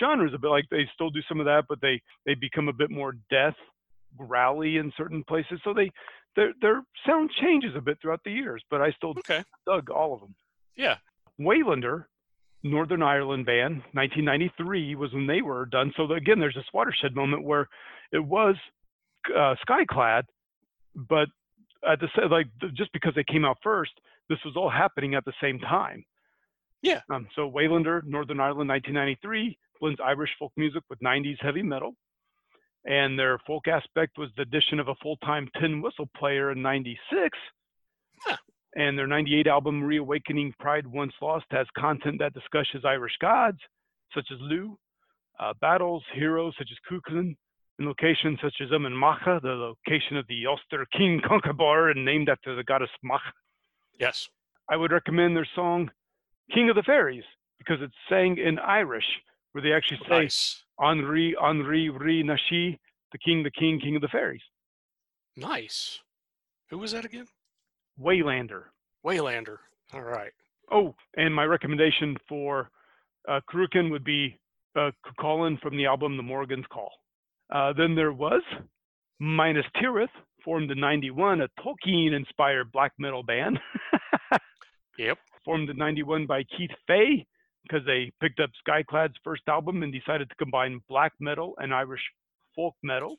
genres 0.00 0.32
a 0.34 0.38
bit. 0.38 0.48
Like 0.48 0.64
they 0.70 0.88
still 0.94 1.10
do 1.10 1.20
some 1.28 1.38
of 1.38 1.46
that, 1.46 1.64
but 1.68 1.80
they 1.80 2.02
they 2.26 2.34
become 2.34 2.68
a 2.68 2.72
bit 2.72 2.90
more 2.90 3.12
death, 3.30 3.54
growly 4.16 4.78
in 4.78 4.90
certain 4.96 5.22
places. 5.28 5.60
So 5.62 5.72
they 5.72 5.90
their 6.36 6.52
their 6.60 6.82
sound 7.06 7.30
changes 7.40 7.74
a 7.76 7.80
bit 7.80 7.98
throughout 8.00 8.22
the 8.24 8.32
years. 8.32 8.62
But 8.70 8.80
I 8.82 8.90
still 8.92 9.10
Okay. 9.18 9.42
dug 9.66 9.90
all 9.90 10.14
of 10.14 10.20
them. 10.20 10.34
Yeah. 10.76 10.96
Waylander, 11.40 12.04
Northern 12.62 13.02
Ireland 13.02 13.46
band, 13.46 13.76
1993 13.92 14.94
was 14.94 15.12
when 15.12 15.26
they 15.26 15.42
were 15.42 15.66
done. 15.66 15.92
So 15.96 16.10
again, 16.12 16.38
there's 16.38 16.54
this 16.54 16.64
watershed 16.72 17.14
moment 17.14 17.44
where 17.44 17.68
it 18.12 18.18
was 18.24 18.56
uh, 19.34 19.54
Skyclad, 19.66 20.24
but 20.94 21.28
at 21.88 22.00
the 22.00 22.08
like 22.28 22.48
just 22.74 22.92
because 22.92 23.14
they 23.14 23.24
came 23.24 23.44
out 23.44 23.58
first, 23.62 23.92
this 24.28 24.38
was 24.44 24.54
all 24.56 24.70
happening 24.70 25.14
at 25.14 25.24
the 25.24 25.32
same 25.40 25.58
time. 25.58 26.04
Yeah. 26.82 27.00
Um, 27.10 27.26
so 27.34 27.50
Waylander, 27.50 28.02
Northern 28.04 28.40
Ireland, 28.40 28.68
1993 28.68 29.58
blends 29.80 30.00
Irish 30.04 30.30
folk 30.38 30.52
music 30.56 30.82
with 30.90 30.98
90s 31.00 31.36
heavy 31.40 31.62
metal, 31.62 31.94
and 32.84 33.18
their 33.18 33.38
folk 33.46 33.68
aspect 33.68 34.18
was 34.18 34.30
the 34.36 34.42
addition 34.42 34.80
of 34.80 34.88
a 34.88 34.94
full-time 35.02 35.48
tin 35.60 35.82
whistle 35.82 36.08
player 36.16 36.52
in 36.52 36.62
96. 36.62 37.38
Huh. 38.24 38.36
And 38.76 38.96
their 38.96 39.06
98 39.06 39.46
album, 39.46 39.82
Reawakening 39.82 40.54
Pride 40.58 40.86
Once 40.86 41.12
Lost, 41.20 41.46
has 41.50 41.66
content 41.76 42.18
that 42.20 42.34
discusses 42.34 42.84
Irish 42.84 43.16
gods, 43.20 43.58
such 44.14 44.28
as 44.32 44.38
Lugh, 44.40 44.76
uh, 45.40 45.52
battles, 45.60 46.02
heroes, 46.14 46.54
such 46.56 46.68
as 46.70 46.78
Cú 46.90 47.00
Chulainn, 47.08 47.36
and 47.78 47.88
locations 47.88 48.38
such 48.42 48.54
as 48.60 48.68
Emain 48.72 48.94
Macha, 48.94 49.40
the 49.42 49.48
location 49.48 50.16
of 50.16 50.26
the 50.28 50.46
Ulster 50.46 50.86
King 50.96 51.20
Conchobar 51.24 51.90
and 51.90 52.04
named 52.04 52.28
after 52.28 52.54
the 52.54 52.64
goddess 52.64 52.90
Macha. 53.02 53.32
Yes. 53.98 54.28
I 54.68 54.76
would 54.76 54.92
recommend 54.92 55.36
their 55.36 55.48
song 55.54 55.90
King 56.54 56.70
of 56.70 56.76
the 56.76 56.82
Fairies 56.82 57.24
because 57.58 57.78
it's 57.80 57.94
sang 58.08 58.38
in 58.38 58.58
Irish, 58.58 59.04
where 59.52 59.62
they 59.62 59.72
actually 59.72 60.00
say 60.08 60.22
Nice. 60.22 60.62
Henri, 60.80 61.34
Henri, 61.40 61.88
Ri, 61.90 62.22
Nashi, 62.22 62.78
the 63.12 63.18
king, 63.18 63.42
the 63.42 63.50
king, 63.50 63.80
king 63.80 63.96
of 63.96 64.02
the 64.02 64.08
fairies. 64.08 64.42
Nice. 65.36 66.00
Who 66.70 66.78
was 66.78 66.92
that 66.92 67.04
again? 67.04 67.26
Waylander. 68.00 68.64
Waylander. 69.04 69.58
All 69.92 70.02
right. 70.02 70.32
Oh, 70.70 70.94
and 71.16 71.34
my 71.34 71.44
recommendation 71.44 72.16
for 72.28 72.70
uh, 73.28 73.40
would 73.90 74.04
be 74.04 74.38
uh, 74.76 74.90
from 75.60 75.76
the 75.76 75.86
album 75.86 76.16
The 76.16 76.22
Morrigan's 76.22 76.66
Call. 76.72 76.92
Uh, 77.52 77.72
then 77.76 77.94
there 77.94 78.12
was 78.12 78.42
Minas 79.18 79.66
Tirith, 79.76 80.08
formed 80.44 80.70
in 80.70 80.78
91, 80.78 81.42
a 81.42 81.48
Tolkien 81.60 82.14
inspired 82.14 82.72
black 82.72 82.92
metal 82.98 83.22
band. 83.22 83.58
Yep. 85.00 85.18
Formed 85.46 85.70
in 85.70 85.78
91 85.78 86.26
by 86.26 86.42
Keith 86.42 86.70
Fay 86.86 87.26
because 87.62 87.84
they 87.86 88.12
picked 88.20 88.40
up 88.40 88.50
Skyclad's 88.66 89.16
first 89.22 89.42
album 89.48 89.82
and 89.82 89.92
decided 89.92 90.28
to 90.28 90.34
combine 90.36 90.80
black 90.88 91.12
metal 91.20 91.54
and 91.58 91.74
Irish 91.74 92.02
folk 92.56 92.74
metal, 92.82 93.18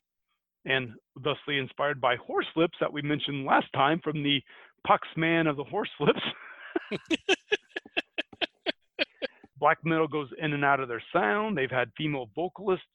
and 0.66 0.92
thusly 1.24 1.58
inspired 1.58 2.00
by 2.00 2.16
Horslips 2.18 2.78
that 2.80 2.92
we 2.92 3.02
mentioned 3.02 3.46
last 3.46 3.68
time 3.74 4.00
from 4.04 4.24
the 4.24 4.42
Puxman 4.88 5.50
of 5.50 5.58
the 5.58 5.64
Horslips. 5.64 6.22
black 9.62 9.78
metal 9.86 10.08
goes 10.08 10.30
in 10.40 10.54
and 10.54 10.66
out 10.66 10.80
of 10.80 10.90
their 10.90 11.04
sound. 11.14 11.58
They've 11.58 11.72
had 11.72 11.92
female 11.96 12.30
vocalists 12.36 12.86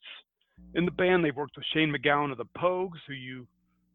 in 0.75 0.85
the 0.85 0.91
band. 0.91 1.23
They've 1.23 1.35
worked 1.35 1.55
with 1.55 1.65
Shane 1.73 1.91
MacGowan 1.91 2.31
of 2.31 2.37
the 2.37 2.45
Pogues, 2.57 2.99
who 3.07 3.13
you, 3.13 3.47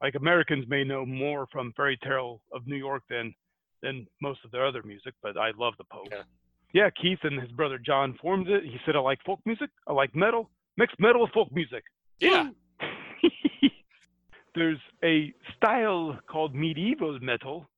like 0.02 0.14
Americans, 0.14 0.64
may 0.68 0.82
know 0.82 1.06
more 1.06 1.46
from 1.52 1.72
Fairy 1.76 1.98
Tale 2.02 2.40
of 2.52 2.66
New 2.66 2.76
York 2.76 3.02
than 3.08 3.34
than 3.82 4.06
most 4.20 4.40
of 4.44 4.50
their 4.52 4.64
other 4.64 4.82
music. 4.84 5.14
But 5.22 5.36
I 5.36 5.50
love 5.56 5.74
the 5.76 5.84
Pogues. 5.84 6.10
Yeah. 6.10 6.22
Yeah, 6.72 6.88
Keith 6.90 7.18
and 7.22 7.40
his 7.40 7.50
brother 7.52 7.78
John 7.78 8.16
formed 8.20 8.48
it. 8.48 8.64
He 8.64 8.78
said, 8.86 8.96
"I 8.96 9.00
like 9.00 9.22
folk 9.24 9.40
music. 9.44 9.70
I 9.86 9.92
like 9.92 10.14
metal. 10.14 10.50
Mixed 10.76 10.98
metal 10.98 11.22
with 11.22 11.32
folk 11.32 11.52
music." 11.52 11.84
Yeah. 12.20 12.48
There's 14.54 14.78
a 15.02 15.32
style 15.56 16.18
called 16.30 16.54
medieval 16.54 17.18
metal, 17.20 17.68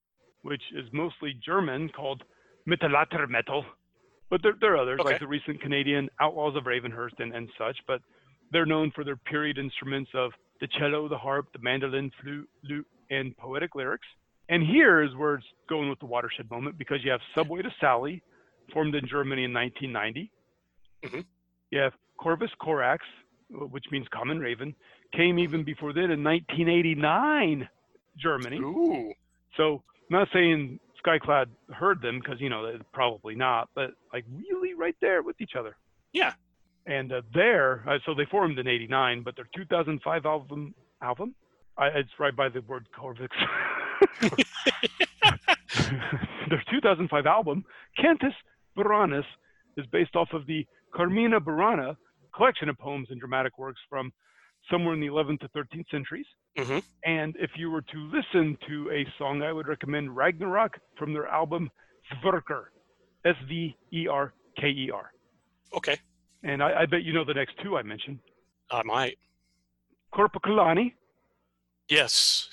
which 0.42 0.62
is 0.74 0.86
mostly 0.92 1.34
German, 1.44 1.88
called 1.88 2.22
Mittelalter 2.68 3.28
metal. 3.28 3.64
But 4.30 4.42
there, 4.42 4.54
there 4.60 4.72
are 4.74 4.78
others, 4.78 4.98
Okay. 5.00 5.10
like 5.10 5.20
the 5.20 5.26
recent 5.28 5.60
Canadian 5.60 6.08
Outlaws 6.20 6.56
of 6.56 6.64
Ravenhurst 6.64 7.20
and, 7.20 7.32
and 7.34 7.48
such. 7.56 7.76
But 7.86 8.00
they're 8.50 8.66
known 8.66 8.90
for 8.92 9.04
their 9.04 9.16
period 9.16 9.58
instruments 9.58 10.10
of 10.14 10.32
the 10.60 10.66
cello, 10.78 11.08
the 11.08 11.18
harp, 11.18 11.46
the 11.52 11.60
mandolin, 11.60 12.10
flute, 12.20 12.48
lute, 12.64 12.86
and 13.10 13.36
poetic 13.36 13.74
lyrics. 13.76 14.06
And 14.48 14.62
here 14.66 15.02
is 15.02 15.14
where 15.14 15.34
it's 15.36 15.46
going 15.68 15.88
with 15.88 16.00
the 16.00 16.06
watershed 16.06 16.50
moment 16.50 16.76
because 16.76 16.98
you 17.04 17.10
have 17.12 17.20
Subway 17.36 17.62
to 17.62 17.70
Sally, 17.80 18.22
formed 18.72 18.94
in 18.94 19.06
Germany 19.06 19.44
in 19.44 19.52
1990. 19.52 20.30
Mhm. 21.04 21.24
You 21.70 21.80
have 21.80 21.94
Corvus 22.16 22.50
Corax, 22.58 23.04
which 23.50 23.84
means 23.90 24.06
common 24.08 24.38
raven, 24.38 24.74
came 25.12 25.38
even 25.38 25.64
before 25.64 25.92
that 25.92 26.10
in 26.10 26.22
1989, 26.22 27.68
Germany. 28.16 28.58
Ooh. 28.58 29.12
So 29.56 29.82
I'm 30.10 30.18
not 30.18 30.28
saying 30.32 30.80
Skyclad 31.04 31.46
heard 31.72 32.00
them 32.00 32.18
because 32.18 32.40
you 32.40 32.48
know 32.48 32.72
they- 32.72 32.82
probably 32.92 33.34
not, 33.34 33.68
but 33.74 33.94
like 34.12 34.24
really 34.28 34.74
right 34.74 34.96
there 35.00 35.22
with 35.22 35.40
each 35.40 35.54
other. 35.56 35.76
Yeah. 36.12 36.34
And 36.86 37.12
uh, 37.12 37.22
there, 37.32 37.82
uh, 37.88 37.98
so 38.04 38.14
they 38.14 38.26
formed 38.26 38.58
in 38.58 38.66
'89, 38.68 39.22
but 39.22 39.36
their 39.36 39.48
2005 39.54 40.26
album 40.26 40.74
album, 41.02 41.34
I, 41.78 41.88
it's 41.88 42.18
right 42.18 42.34
by 42.34 42.48
the 42.48 42.60
word 42.62 42.88
Corvix. 42.96 43.34
their 46.48 46.62
2005 46.70 47.26
album, 47.26 47.64
Cantus 47.96 48.34
Buranus, 48.76 49.24
is 49.76 49.86
based 49.86 50.14
off 50.16 50.28
of 50.32 50.46
the 50.46 50.66
Carmina 50.94 51.40
Burana 51.40 51.96
collection 52.34 52.68
of 52.68 52.78
poems 52.78 53.08
and 53.10 53.18
dramatic 53.20 53.58
works 53.58 53.80
from 53.88 54.12
somewhere 54.70 54.94
in 54.94 55.00
the 55.00 55.06
11th 55.06 55.40
to 55.40 55.48
13th 55.48 55.88
centuries. 55.90 56.26
hmm 56.56 56.78
And 57.04 57.36
if 57.38 57.50
you 57.56 57.70
were 57.70 57.82
to 57.82 57.98
listen 58.12 58.56
to 58.68 58.90
a 58.90 59.06
song, 59.18 59.42
I 59.42 59.52
would 59.52 59.66
recommend 59.68 60.16
Ragnarok 60.16 60.78
from 60.98 61.12
their 61.12 61.26
album 61.26 61.70
Sverker, 62.22 62.64
S 63.24 63.36
V 63.48 63.76
E 63.92 64.06
R 64.08 64.32
K 64.60 64.68
E 64.68 64.90
R. 64.92 65.10
Okay. 65.76 65.98
And 66.42 66.62
I, 66.62 66.82
I 66.82 66.86
bet 66.86 67.02
you 67.02 67.12
know 67.12 67.24
the 67.24 67.34
next 67.34 67.54
two 67.62 67.76
I 67.76 67.82
mentioned 67.82 68.18
I 68.70 68.82
might. 68.84 69.18
Korpiklaani, 70.12 70.92
Yes. 71.88 72.48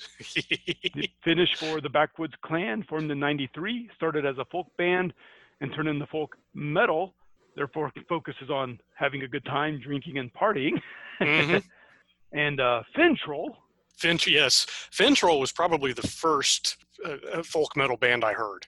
the 0.94 1.08
Finnish 1.24 1.54
for 1.56 1.80
the 1.80 1.88
Backwoods 1.88 2.34
Clan, 2.44 2.82
formed 2.88 3.10
in 3.10 3.18
93, 3.18 3.88
started 3.96 4.26
as 4.26 4.36
a 4.38 4.44
folk 4.46 4.66
band 4.76 5.14
and 5.62 5.72
turned 5.74 5.88
into 5.88 6.06
folk 6.06 6.36
metal. 6.54 7.14
Therefore, 7.56 7.90
focuses 8.08 8.50
on 8.50 8.78
having 8.94 9.22
a 9.22 9.28
good 9.28 9.44
time, 9.46 9.80
drinking, 9.82 10.18
and 10.18 10.30
partying. 10.34 10.80
Mhm. 11.20 11.62
and 12.32 12.60
uh, 12.60 12.82
Finntroll, 12.96 13.50
Finch. 13.96 14.26
Yes. 14.26 14.66
Finntroll 14.90 15.38
was 15.40 15.52
probably 15.52 15.92
the 15.92 16.02
first 16.06 16.76
uh, 17.04 17.16
uh, 17.32 17.42
folk 17.42 17.76
metal 17.76 17.96
band 17.96 18.24
I 18.24 18.32
heard. 18.32 18.66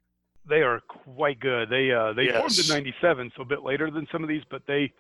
they 0.49 0.61
are 0.63 0.81
quite 0.81 1.41
good. 1.41 1.71
They 1.71 1.91
uh, 1.93 2.13
they 2.13 2.29
formed 2.29 2.59
in 2.59 2.69
'97, 2.69 3.33
so 3.37 3.43
a 3.43 3.45
bit 3.47 3.63
later 3.63 3.91
than 3.91 4.07
some 4.13 4.23
of 4.23 4.29
these, 4.29 4.43
but 4.51 4.63
they 4.67 4.93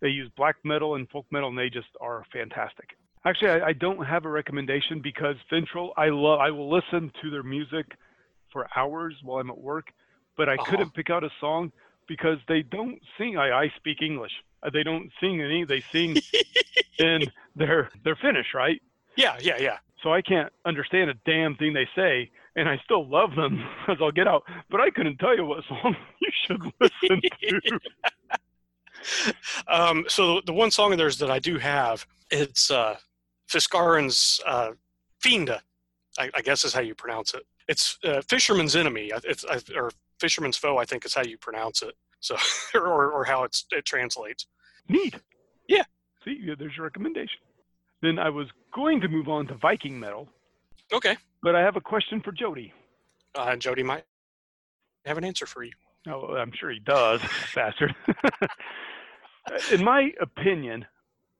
they 0.00 0.08
use 0.08 0.28
black 0.36 0.56
metal 0.64 0.96
and 0.96 1.08
folk 1.10 1.26
metal, 1.30 1.48
and 1.48 1.58
they 1.58 1.70
just 1.70 1.88
are 2.00 2.24
fantastic. 2.32 2.90
Actually, 3.24 3.50
I, 3.50 3.68
I 3.68 3.72
don't 3.72 4.04
have 4.04 4.24
a 4.24 4.28
recommendation 4.28 5.00
because 5.00 5.36
Finntroll, 5.50 5.90
I 5.96 6.08
love. 6.08 6.40
I 6.40 6.50
will 6.50 6.68
listen 6.70 7.12
to 7.22 7.30
their 7.30 7.42
music 7.44 7.86
for 8.52 8.66
hours 8.76 9.14
while 9.22 9.38
I'm 9.40 9.50
at 9.50 9.58
work, 9.58 9.86
but 10.38 10.48
I 10.48 10.54
Uh-huh. 10.54 10.64
couldn't 10.70 10.94
pick 10.94 11.10
out 11.10 11.22
a 11.24 11.30
song 11.40 11.70
because 12.06 12.38
they 12.48 12.62
don't 12.62 12.98
sing. 13.18 13.36
I, 13.36 13.48
I 13.64 13.72
speak 13.76 14.00
English. 14.00 14.32
Uh, 14.62 14.70
They 14.70 14.82
don't 14.82 15.10
sing 15.20 15.42
any. 15.42 15.64
They 15.64 15.82
sing 15.92 16.16
in 16.98 17.20
their 17.54 17.90
their 18.04 18.16
Finnish, 18.16 18.54
right? 18.54 18.80
Yeah. 19.16 19.36
Yeah. 19.48 19.58
Yeah. 19.68 19.78
so 20.02 20.12
I 20.18 20.22
can't 20.22 20.50
understand 20.64 21.10
a 21.10 21.14
damn 21.26 21.54
thing 21.56 21.72
they 21.74 21.88
say, 21.94 22.30
and 22.56 22.66
I 22.68 22.76
still 22.86 23.04
love 23.18 23.34
them 23.34 23.54
as 23.88 23.98
I'll 24.00 24.16
get 24.20 24.28
out. 24.28 24.42
But 24.70 24.80
I 24.80 24.88
couldn't 24.90 25.18
tell 25.18 25.36
you 25.36 25.44
what 25.44 25.64
song 25.64 25.94
you 26.24 26.30
should 26.42 26.62
listen 26.80 27.20
to. 27.20 27.80
um, 29.68 30.04
so 30.08 30.40
the 30.46 30.52
one 30.52 30.70
song 30.70 30.92
of 30.92 30.98
theirs 30.98 31.18
that 31.18 31.30
I 31.30 31.38
do 31.38 31.58
have, 31.58 32.06
it's 32.30 32.70
uh, 32.70 32.96
Fiskaren's 33.50 34.40
uh, 34.46 34.70
Fienda, 35.22 35.60
I, 36.18 36.30
I 36.34 36.40
guess 36.42 36.64
is 36.64 36.72
how 36.72 36.80
you 36.80 36.94
pronounce 36.94 37.34
it. 37.34 37.44
It's 37.68 37.98
uh, 38.04 38.22
Fisherman's 38.28 38.74
Enemy, 38.76 39.12
it's, 39.24 39.44
or 39.74 39.90
Fisherman's 40.20 40.56
Foe, 40.56 40.78
I 40.78 40.84
think 40.84 41.04
is 41.04 41.14
how 41.14 41.22
you 41.22 41.38
pronounce 41.38 41.82
it. 41.82 41.94
So, 42.20 42.36
or, 42.74 43.10
or 43.10 43.24
how 43.24 43.44
it's, 43.44 43.64
it 43.70 43.84
translates. 43.84 44.46
Neat. 44.88 45.14
Yeah. 45.68 45.84
See, 46.24 46.38
yeah, 46.42 46.54
there's 46.58 46.76
your 46.76 46.84
recommendation. 46.84 47.38
Then 48.02 48.18
I 48.18 48.28
was 48.30 48.48
going 48.74 49.00
to 49.00 49.08
move 49.08 49.28
on 49.28 49.46
to 49.48 49.54
Viking 49.54 49.98
metal, 49.98 50.28
Okay. 50.92 51.16
but 51.42 51.54
I 51.54 51.60
have 51.60 51.76
a 51.76 51.80
question 51.80 52.20
for 52.20 52.32
Jody. 52.32 52.72
Uh, 53.34 53.56
Jody 53.56 53.82
might 53.82 54.04
have 55.04 55.18
an 55.18 55.24
answer 55.24 55.46
for 55.46 55.62
you. 55.64 55.72
Oh, 56.08 56.34
I'm 56.36 56.52
sure 56.58 56.70
he 56.70 56.78
does, 56.80 57.20
bastard. 57.54 57.94
In 59.72 59.82
my 59.84 60.12
opinion, 60.20 60.84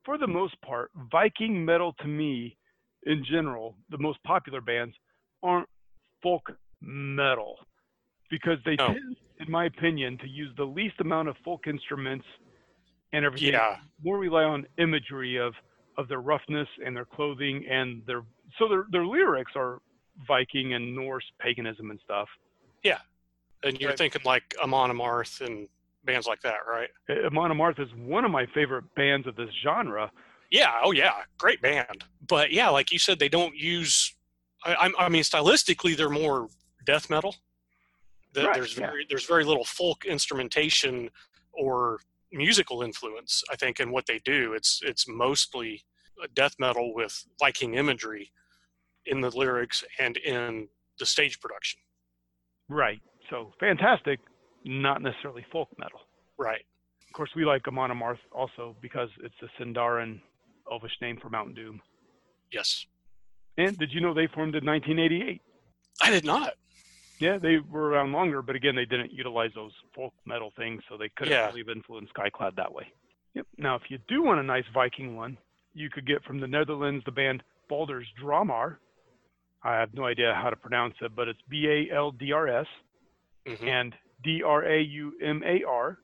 for 0.03 0.17
the 0.17 0.27
most 0.27 0.59
part, 0.61 0.91
Viking 1.11 1.63
metal 1.63 1.93
to 1.99 2.07
me, 2.07 2.57
in 3.05 3.23
general, 3.23 3.75
the 3.89 3.97
most 3.97 4.21
popular 4.23 4.61
bands 4.61 4.95
aren't 5.43 5.69
folk 6.21 6.51
metal 6.81 7.57
because 8.29 8.57
they 8.65 8.75
No. 8.75 8.87
tend, 8.87 9.15
in 9.39 9.51
my 9.51 9.65
opinion, 9.65 10.17
to 10.19 10.27
use 10.27 10.53
the 10.57 10.65
least 10.65 10.95
amount 10.99 11.27
of 11.29 11.37
folk 11.43 11.67
instruments 11.67 12.25
and 13.13 13.25
everything. 13.25 13.53
Yeah. 13.53 13.79
More 14.03 14.17
rely 14.17 14.43
on 14.43 14.67
imagery 14.77 15.37
of 15.37 15.53
of 15.97 16.07
their 16.07 16.21
roughness 16.21 16.67
and 16.85 16.95
their 16.95 17.03
clothing 17.05 17.65
and 17.67 18.05
their 18.05 18.23
so 18.57 18.67
their 18.69 18.85
their 18.91 19.05
lyrics 19.05 19.51
are 19.55 19.81
Viking 20.27 20.73
and 20.73 20.95
Norse 20.95 21.25
paganism 21.39 21.91
and 21.91 21.99
stuff. 22.03 22.29
Yeah. 22.83 22.99
And 23.63 23.79
you're 23.81 23.89
Right. 23.89 23.97
thinking 23.97 24.21
like 24.23 24.55
Amon 24.61 24.91
Amarth 24.91 25.41
and 25.45 25.67
bands 26.05 26.27
like 26.27 26.39
that, 26.41 26.65
right? 26.67 26.89
Uh, 27.09 27.25
Amon 27.27 27.51
Amarth 27.51 27.79
is 27.79 27.93
one 27.95 28.23
of 28.23 28.31
my 28.31 28.45
favorite 28.47 28.85
bands 28.95 29.27
of 29.27 29.35
this 29.35 29.49
genre. 29.61 30.09
Yeah, 30.51 30.79
oh 30.81 30.91
yeah, 30.91 31.23
great 31.37 31.61
band. 31.61 32.05
But 32.27 32.51
yeah, 32.51 32.69
like 32.69 32.91
you 32.91 32.99
said, 32.99 33.19
they 33.19 33.29
don't 33.29 33.55
use. 33.55 34.13
I, 34.63 34.91
I 34.97 35.07
mean, 35.09 35.23
stylistically, 35.23 35.95
they're 35.95 36.09
more 36.09 36.49
death 36.85 37.09
metal. 37.09 37.35
The- 38.33 38.45
Right, 38.45 38.55
there's 38.55 38.77
yeah. 38.77 38.87
very 38.87 39.05
there's 39.09 39.25
very 39.25 39.43
little 39.43 39.65
folk 39.65 40.05
instrumentation 40.05 41.09
or 41.53 41.99
musical 42.31 42.83
influence. 42.83 43.43
I 43.51 43.55
think 43.55 43.79
in 43.79 43.91
what 43.91 44.05
they 44.05 44.19
do, 44.19 44.53
it's 44.53 44.81
it's 44.83 45.07
mostly 45.07 45.83
death 46.35 46.55
metal 46.59 46.93
with 46.93 47.25
Viking 47.39 47.75
imagery 47.75 48.31
in 49.05 49.21
the 49.21 49.29
lyrics 49.35 49.83
and 49.99 50.17
in 50.17 50.67
the 50.99 51.05
stage 51.05 51.39
production. 51.39 51.79
Right. 52.67 52.99
So 53.29 53.53
fantastic, 53.59 54.19
not 54.65 55.01
necessarily 55.01 55.45
folk 55.51 55.69
metal. 55.77 56.01
Right. 56.37 56.65
Of 57.07 57.13
course, 57.13 57.31
we 57.35 57.45
like 57.45 57.67
Amon 57.67 57.89
Amarth 57.89 58.19
also 58.31 58.75
because 58.81 59.09
it's 59.23 59.35
a 59.41 59.61
Sindarin 59.63 60.19
elvish 60.71 60.91
name 61.01 61.17
for 61.21 61.29
Mountain 61.29 61.55
Doom. 61.55 61.81
Yes. 62.51 62.85
And 63.57 63.77
did 63.77 63.91
you 63.91 64.01
know 64.01 64.13
they 64.13 64.27
formed 64.27 64.55
in 64.55 64.63
1988? 64.65 65.41
I 66.03 66.11
did 66.11 66.23
not. 66.25 66.53
Yeah, 67.19 67.37
they 67.37 67.57
were 67.57 67.89
around 67.89 68.13
longer, 68.13 68.41
but 68.41 68.55
again, 68.55 68.75
they 68.75 68.85
didn't 68.85 69.11
utilize 69.11 69.51
those 69.53 69.73
folk 69.93 70.13
metal 70.25 70.51
things, 70.55 70.81
so 70.87 70.97
they 70.97 71.09
couldn't 71.09 71.33
Yeah. 71.33 71.47
really 71.47 71.59
have 71.61 71.69
influenced 71.69 72.13
Skyclad 72.13 72.55
that 72.55 72.73
way. 72.73 72.91
Yep. 73.33 73.45
Now, 73.57 73.75
if 73.75 73.91
you 73.91 73.97
do 74.07 74.21
want 74.23 74.39
a 74.39 74.43
nice 74.43 74.65
Viking 74.73 75.15
one, 75.15 75.37
you 75.73 75.89
could 75.89 76.05
get 76.07 76.23
from 76.23 76.39
the 76.39 76.47
Netherlands 76.47 77.03
the 77.05 77.11
band 77.11 77.43
Baldur's 77.67 78.07
Dramar. 78.19 78.77
I 79.61 79.75
have 79.75 79.93
no 79.93 80.05
idea 80.05 80.33
how 80.33 80.49
to 80.49 80.55
pronounce 80.55 80.95
it, 81.01 81.13
but 81.15 81.27
it's 81.27 81.41
B 81.49 81.67
A 81.67 81.93
L 81.93 82.11
D 82.11 82.31
R 82.31 82.47
S 82.47 82.67
Mhm. 83.45 83.63
and 83.67 83.97
D 84.23 84.41
R 84.41 84.63
A 84.65 84.79
U 84.81 85.17
M 85.21 85.43
A 85.45 85.63
R, 85.63 85.99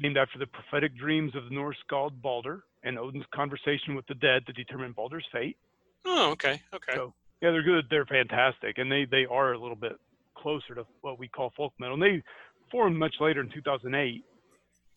named 0.00 0.16
after 0.18 0.38
the 0.38 0.46
prophetic 0.46 0.94
dreams 0.96 1.34
of 1.36 1.44
the 1.44 1.50
Norse 1.54 1.80
god 1.88 2.20
Baldur 2.20 2.64
and 2.82 2.98
Odin's 2.98 3.26
conversation 3.26 3.94
with 3.94 4.06
the 4.06 4.14
dead 4.14 4.46
to 4.46 4.52
determine 4.52 4.92
Baldur's 4.92 5.26
fate. 5.32 5.56
Oh, 6.04 6.30
okay. 6.32 6.60
Okay. 6.72 6.94
So 6.94 7.14
yeah, 7.40 7.52
they're 7.52 7.62
good. 7.62 7.88
They're 7.88 8.06
fantastic, 8.06 8.78
and 8.78 8.90
they 8.90 9.04
they 9.04 9.24
are 9.26 9.52
a 9.52 9.58
little 9.58 9.76
bit 9.76 9.98
closer 10.38 10.74
to 10.74 10.86
what 11.02 11.18
we 11.18 11.28
call 11.28 11.50
folk 11.56 11.72
metal. 11.78 11.94
And 11.94 12.02
they 12.02 12.22
formed 12.70 12.96
much 12.96 13.14
later 13.20 13.40
in 13.40 13.48
2008. 13.50 14.24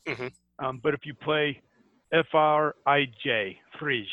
Mhm. 0.08 0.32
Um, 0.60 0.78
but 0.84 0.94
if 0.94 1.06
you 1.06 1.14
play 1.14 1.62
F 2.12 2.28
R 2.34 2.76
I 2.86 3.06
J 3.24 3.60
Frige, 3.80 4.06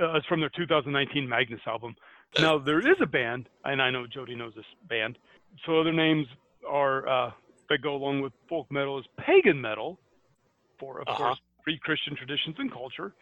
uh, 0.00 0.14
it's 0.16 0.26
from 0.26 0.40
their 0.40 0.50
2019 0.50 1.28
Magnus 1.28 1.60
album. 1.66 1.94
Now 2.38 2.58
there 2.58 2.80
is 2.86 2.96
a 3.00 3.06
band, 3.06 3.48
and 3.64 3.80
I 3.80 3.90
know 3.90 4.06
Jody 4.06 4.34
knows 4.34 4.54
this 4.54 4.66
band. 4.88 5.18
So 5.64 5.80
other 5.80 5.92
names 5.92 6.26
are 6.68 7.08
uh, 7.08 7.32
that 7.68 7.78
go 7.82 7.94
along 7.94 8.20
with 8.20 8.32
folk 8.48 8.70
metal 8.70 8.98
is 8.98 9.06
pagan 9.16 9.60
metal, 9.60 9.98
for 10.78 11.00
of 11.00 11.08
Uh-huh. 11.08 11.16
course 11.28 11.40
pre-Christian 11.62 12.14
traditions 12.16 12.56
and 12.58 12.70
culture. 12.72 13.14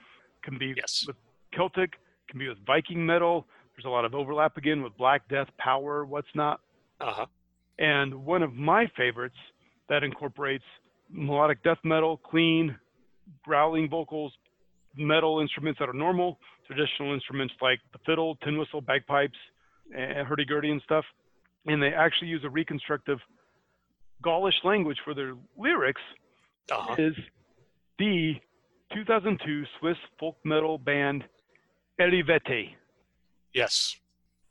Can 0.42 0.58
be 0.58 0.74
Yes. 0.76 1.04
with 1.06 1.16
Celtic, 1.52 1.98
can 2.28 2.38
be 2.38 2.48
with 2.48 2.58
Viking 2.66 3.04
metal. 3.06 3.46
There's 3.74 3.84
a 3.86 3.90
lot 3.90 4.04
of 4.04 4.14
overlap 4.14 4.56
again 4.56 4.82
with 4.82 4.96
Black 4.96 5.26
Death, 5.28 5.48
Power, 5.58 6.04
what's 6.04 6.32
not. 6.34 6.60
Uh 7.00 7.12
huh. 7.12 7.26
And 7.78 8.24
one 8.24 8.42
of 8.42 8.54
my 8.54 8.86
favorites 8.96 9.36
that 9.88 10.02
incorporates 10.02 10.64
melodic 11.10 11.62
death 11.62 11.78
metal, 11.84 12.16
clean, 12.18 12.76
growling 13.44 13.88
vocals, 13.88 14.32
metal 14.96 15.40
instruments 15.40 15.78
that 15.78 15.88
are 15.88 15.92
normal, 15.92 16.38
traditional 16.66 17.12
instruments 17.14 17.54
like 17.60 17.78
the 17.92 17.98
fiddle, 18.06 18.36
tin 18.42 18.58
whistle, 18.58 18.80
bagpipes, 18.80 19.36
and 19.96 20.26
hurdy-gurdy 20.26 20.70
and 20.70 20.80
stuff. 20.82 21.04
And 21.66 21.82
they 21.82 21.88
actually 21.92 22.28
use 22.28 22.42
a 22.44 22.50
reconstructive 22.50 23.18
Gaulish 24.22 24.64
language 24.64 24.96
for 25.04 25.12
their 25.14 25.34
lyrics 25.58 26.00
Uh 26.70 26.76
huh. 26.80 26.94
is 26.98 27.14
the 27.98 28.34
2002 28.94 29.64
Swiss 29.78 29.96
folk 30.18 30.36
metal 30.44 30.78
band 30.78 31.24
Eluveitie. 32.00 32.70
Yes. 33.52 33.96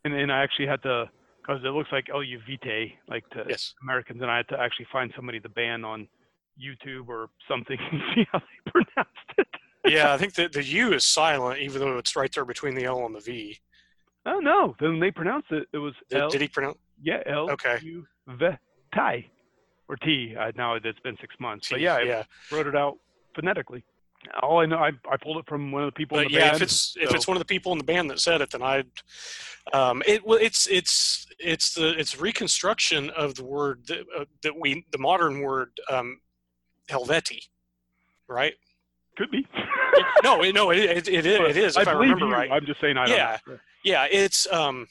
And, 0.04 0.14
and 0.14 0.32
I 0.32 0.44
actually 0.44 0.68
had 0.68 0.84
to, 0.84 1.10
because 1.46 1.64
it 1.64 1.70
looks 1.70 1.92
like 1.92 2.08
Eluvite, 2.08 2.94
like 3.08 3.30
to 3.32 3.44
Yes. 3.48 3.74
Americans, 3.82 4.22
and 4.22 4.32
I 4.32 4.38
had 4.38 4.48
to 4.50 4.60
actually 4.60 4.88
find 4.92 5.12
somebody 5.16 5.40
to 5.42 5.50
ban 5.50 5.84
on 5.86 6.08
YouTube 6.62 7.08
or 7.10 7.30
something 7.48 7.78
and 7.92 8.02
see 8.14 8.26
how 8.32 8.40
they 8.40 8.72
pronounced 8.72 9.32
it. 9.38 9.48
Yeah, 9.86 10.14
I 10.14 10.18
think 10.22 10.34
the 10.34 10.48
the 10.48 10.64
U 10.64 10.94
is 10.94 11.06
silent, 11.06 11.60
even 11.60 11.82
though 11.82 11.98
it's 11.98 12.16
right 12.16 12.32
there 12.34 12.46
between 12.46 12.76
the 12.76 12.86
L 12.86 13.06
and 13.06 13.14
the 13.16 13.20
V. 13.20 13.60
Oh 14.26 14.40
no! 14.40 14.76
Then 14.80 15.00
they 15.00 15.12
pronounced 15.12 15.52
it. 15.52 15.68
It 15.72 15.78
was 15.78 15.94
Did, 16.10 16.22
L. 16.22 16.30
did 16.30 16.42
he 16.42 16.48
pronounce? 16.48 16.78
yeah, 17.02 17.22
L 17.28 17.52
Okay. 17.52 17.78
U 17.84 18.08
V 18.28 18.48
T 18.94 19.30
or 19.88 19.96
T. 19.98 20.36
Uh, 20.40 20.52
now 20.56 20.74
it's 20.76 21.00
been 21.02 21.18
six 21.22 21.36
months, 21.40 21.70
but 21.70 21.78
T? 21.78 21.84
yeah, 21.84 21.96
I 21.96 22.02
yeah. 22.02 22.24
wrote 22.52 22.66
it 22.66 22.76
out 22.76 22.98
phonetically. 23.36 23.84
All 24.42 24.60
I 24.60 24.66
know, 24.66 24.78
I, 24.78 24.92
I 25.12 25.18
pulled 25.18 25.38
it 25.38 25.46
from 25.48 25.72
one 25.72 25.84
of 25.84 25.88
the 25.88 25.92
people 25.96 26.18
in 26.20 26.28
the 26.28 26.34
yeah, 26.34 26.52
band. 26.52 26.56
if 26.58 26.62
it's 26.64 26.96
if 27.00 27.14
it's 27.14 27.28
one 27.28 27.38
of 27.38 27.40
the 27.42 27.46
people 27.46 27.72
in 27.72 27.78
the 27.78 27.84
band 27.84 28.10
that 28.10 28.20
said 28.20 28.42
it, 28.42 28.52
then 28.52 28.62
I'd. 28.62 28.88
Um, 29.74 30.04
it 30.06 30.26
well, 30.26 30.38
it's 30.42 30.68
it's 30.68 31.26
it's 31.40 31.74
the 31.74 31.98
it's 32.00 32.20
reconstruction 32.20 33.10
of 33.12 33.36
the 33.36 33.44
word 33.44 33.88
that, 33.88 34.02
uh, 34.18 34.26
that 34.44 34.54
we 34.60 34.86
the 34.92 34.98
modern 34.98 35.42
word 35.42 35.70
um, 35.90 36.20
Helveti, 36.90 37.40
right? 38.28 38.54
could 39.18 39.32
be. 39.32 39.48
no, 40.24 40.44
it, 40.44 40.54
no, 40.54 40.72
it, 40.72 40.80
it, 40.80 41.08
it, 41.08 41.26
is- 41.26 41.40
it 41.40 41.58
is. 41.58 41.78
If 41.78 41.88
I, 41.88 41.92
remember 41.94 42.26
you. 42.26 42.34
right. 42.34 42.52
I'm 42.52 42.66
just 42.66 42.82
saying 42.82 42.98
I 42.98 43.06
don't 43.06 43.16
Yeah. 43.16 43.38
know. 43.48 43.58
Yeah, 43.84 44.08
it's 44.12 44.46
um, 44.52 44.88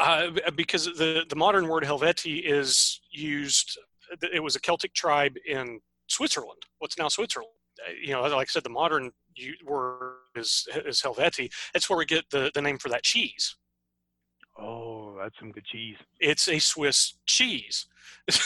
uh, 0.00 0.30
because 0.56 0.84
the 0.86 1.24
the 1.28 1.36
modern 1.36 1.68
word 1.68 1.84
Helveti 1.84 2.42
is 2.44 3.00
used. 3.10 3.78
It 4.32 4.42
was 4.42 4.56
a 4.56 4.60
Celtic 4.60 4.94
tribe 4.94 5.34
in 5.46 5.80
Switzerland. 6.06 6.62
What's 6.78 6.96
now 6.96 7.08
Switzerland? 7.08 7.52
Uh, 7.86 7.92
You 8.00 8.12
know, 8.12 8.22
like 8.22 8.48
I 8.48 8.52
said, 8.52 8.64
the 8.64 8.70
modern 8.70 9.12
word 9.64 10.16
is 10.36 10.66
is 10.86 11.00
Helveti. 11.02 11.52
That's 11.72 11.88
where 11.88 11.98
we 11.98 12.04
get 12.06 12.28
the 12.30 12.50
the 12.54 12.62
name 12.62 12.78
for 12.78 12.88
that 12.88 13.04
cheese. 13.04 13.56
Oh, 14.58 15.16
that's 15.20 15.38
some 15.38 15.52
good 15.52 15.64
cheese. 15.66 15.96
It's 16.18 16.48
a 16.48 16.58
Swiss 16.58 17.14
cheese. 17.26 17.86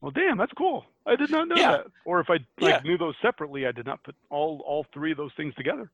Well, 0.00 0.10
damn, 0.10 0.36
that's 0.36 0.52
cool. 0.52 0.84
I 1.06 1.16
did 1.16 1.30
not 1.30 1.48
know 1.48 1.56
Yeah. 1.56 1.70
that. 1.72 1.86
Or 2.04 2.20
if 2.20 2.28
I 2.28 2.34
like 2.34 2.44
Yeah. 2.60 2.80
knew 2.82 2.98
those 2.98 3.14
separately, 3.22 3.66
I 3.66 3.72
did 3.72 3.86
not 3.86 4.02
put 4.02 4.14
all 4.30 4.62
all 4.66 4.84
three 4.92 5.12
of 5.12 5.16
those 5.16 5.32
things 5.36 5.54
together. 5.54 5.90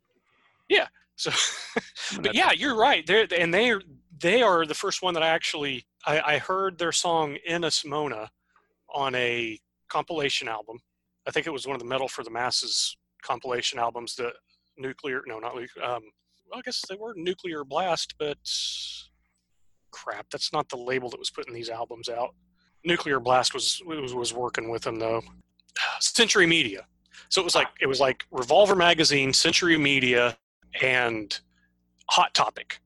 Yeah. 0.68 0.88
So, 1.16 1.30
but 2.22 2.34
yeah, 2.34 2.52
you're 2.52 2.76
right. 2.76 3.06
They're 3.06 3.28
and 3.36 3.52
they 3.52 3.70
are 3.70 3.82
they 4.18 4.42
are 4.42 4.64
the 4.66 4.74
first 4.74 5.02
one 5.02 5.14
that 5.14 5.22
I 5.22 5.28
actually 5.28 5.84
I, 6.06 6.20
I 6.34 6.38
heard 6.38 6.78
their 6.78 6.92
song 6.92 7.36
Inis 7.46 7.84
Mona 7.84 8.30
on 8.92 9.14
a 9.14 9.58
compilation 9.88 10.48
album. 10.48 10.80
I 11.26 11.30
think 11.30 11.46
it 11.46 11.52
was 11.52 11.66
one 11.66 11.76
of 11.76 11.80
the 11.80 11.88
Metal 11.88 12.08
for 12.08 12.24
the 12.24 12.30
Masses 12.30 12.96
compilation 13.22 13.78
albums. 13.78 14.14
The 14.14 14.32
nuclear 14.78 15.22
no 15.26 15.38
not 15.38 15.54
nuclear. 15.56 15.84
Um, 15.84 16.02
well, 16.50 16.58
I 16.58 16.62
guess 16.62 16.82
they 16.88 16.96
were 16.96 17.14
Nuclear 17.16 17.64
Blast, 17.64 18.14
but 18.18 18.38
crap, 19.90 20.26
that's 20.30 20.52
not 20.52 20.68
the 20.68 20.76
label 20.76 21.08
that 21.10 21.18
was 21.18 21.30
putting 21.30 21.54
these 21.54 21.68
albums 21.68 22.08
out. 22.08 22.34
Nuclear 22.84 23.20
Blast 23.20 23.54
was 23.54 23.80
was, 23.86 24.14
was 24.14 24.32
working 24.32 24.70
with 24.70 24.82
them 24.82 24.98
though. 24.98 25.22
Century 26.00 26.46
Media. 26.46 26.86
So 27.28 27.40
it 27.40 27.44
was 27.44 27.54
like 27.54 27.68
it 27.80 27.86
was 27.86 28.00
like 28.00 28.24
Revolver 28.30 28.74
Magazine, 28.74 29.32
Century 29.32 29.78
Media, 29.78 30.36
and 30.80 31.38
Hot 32.10 32.34
Topic. 32.34 32.80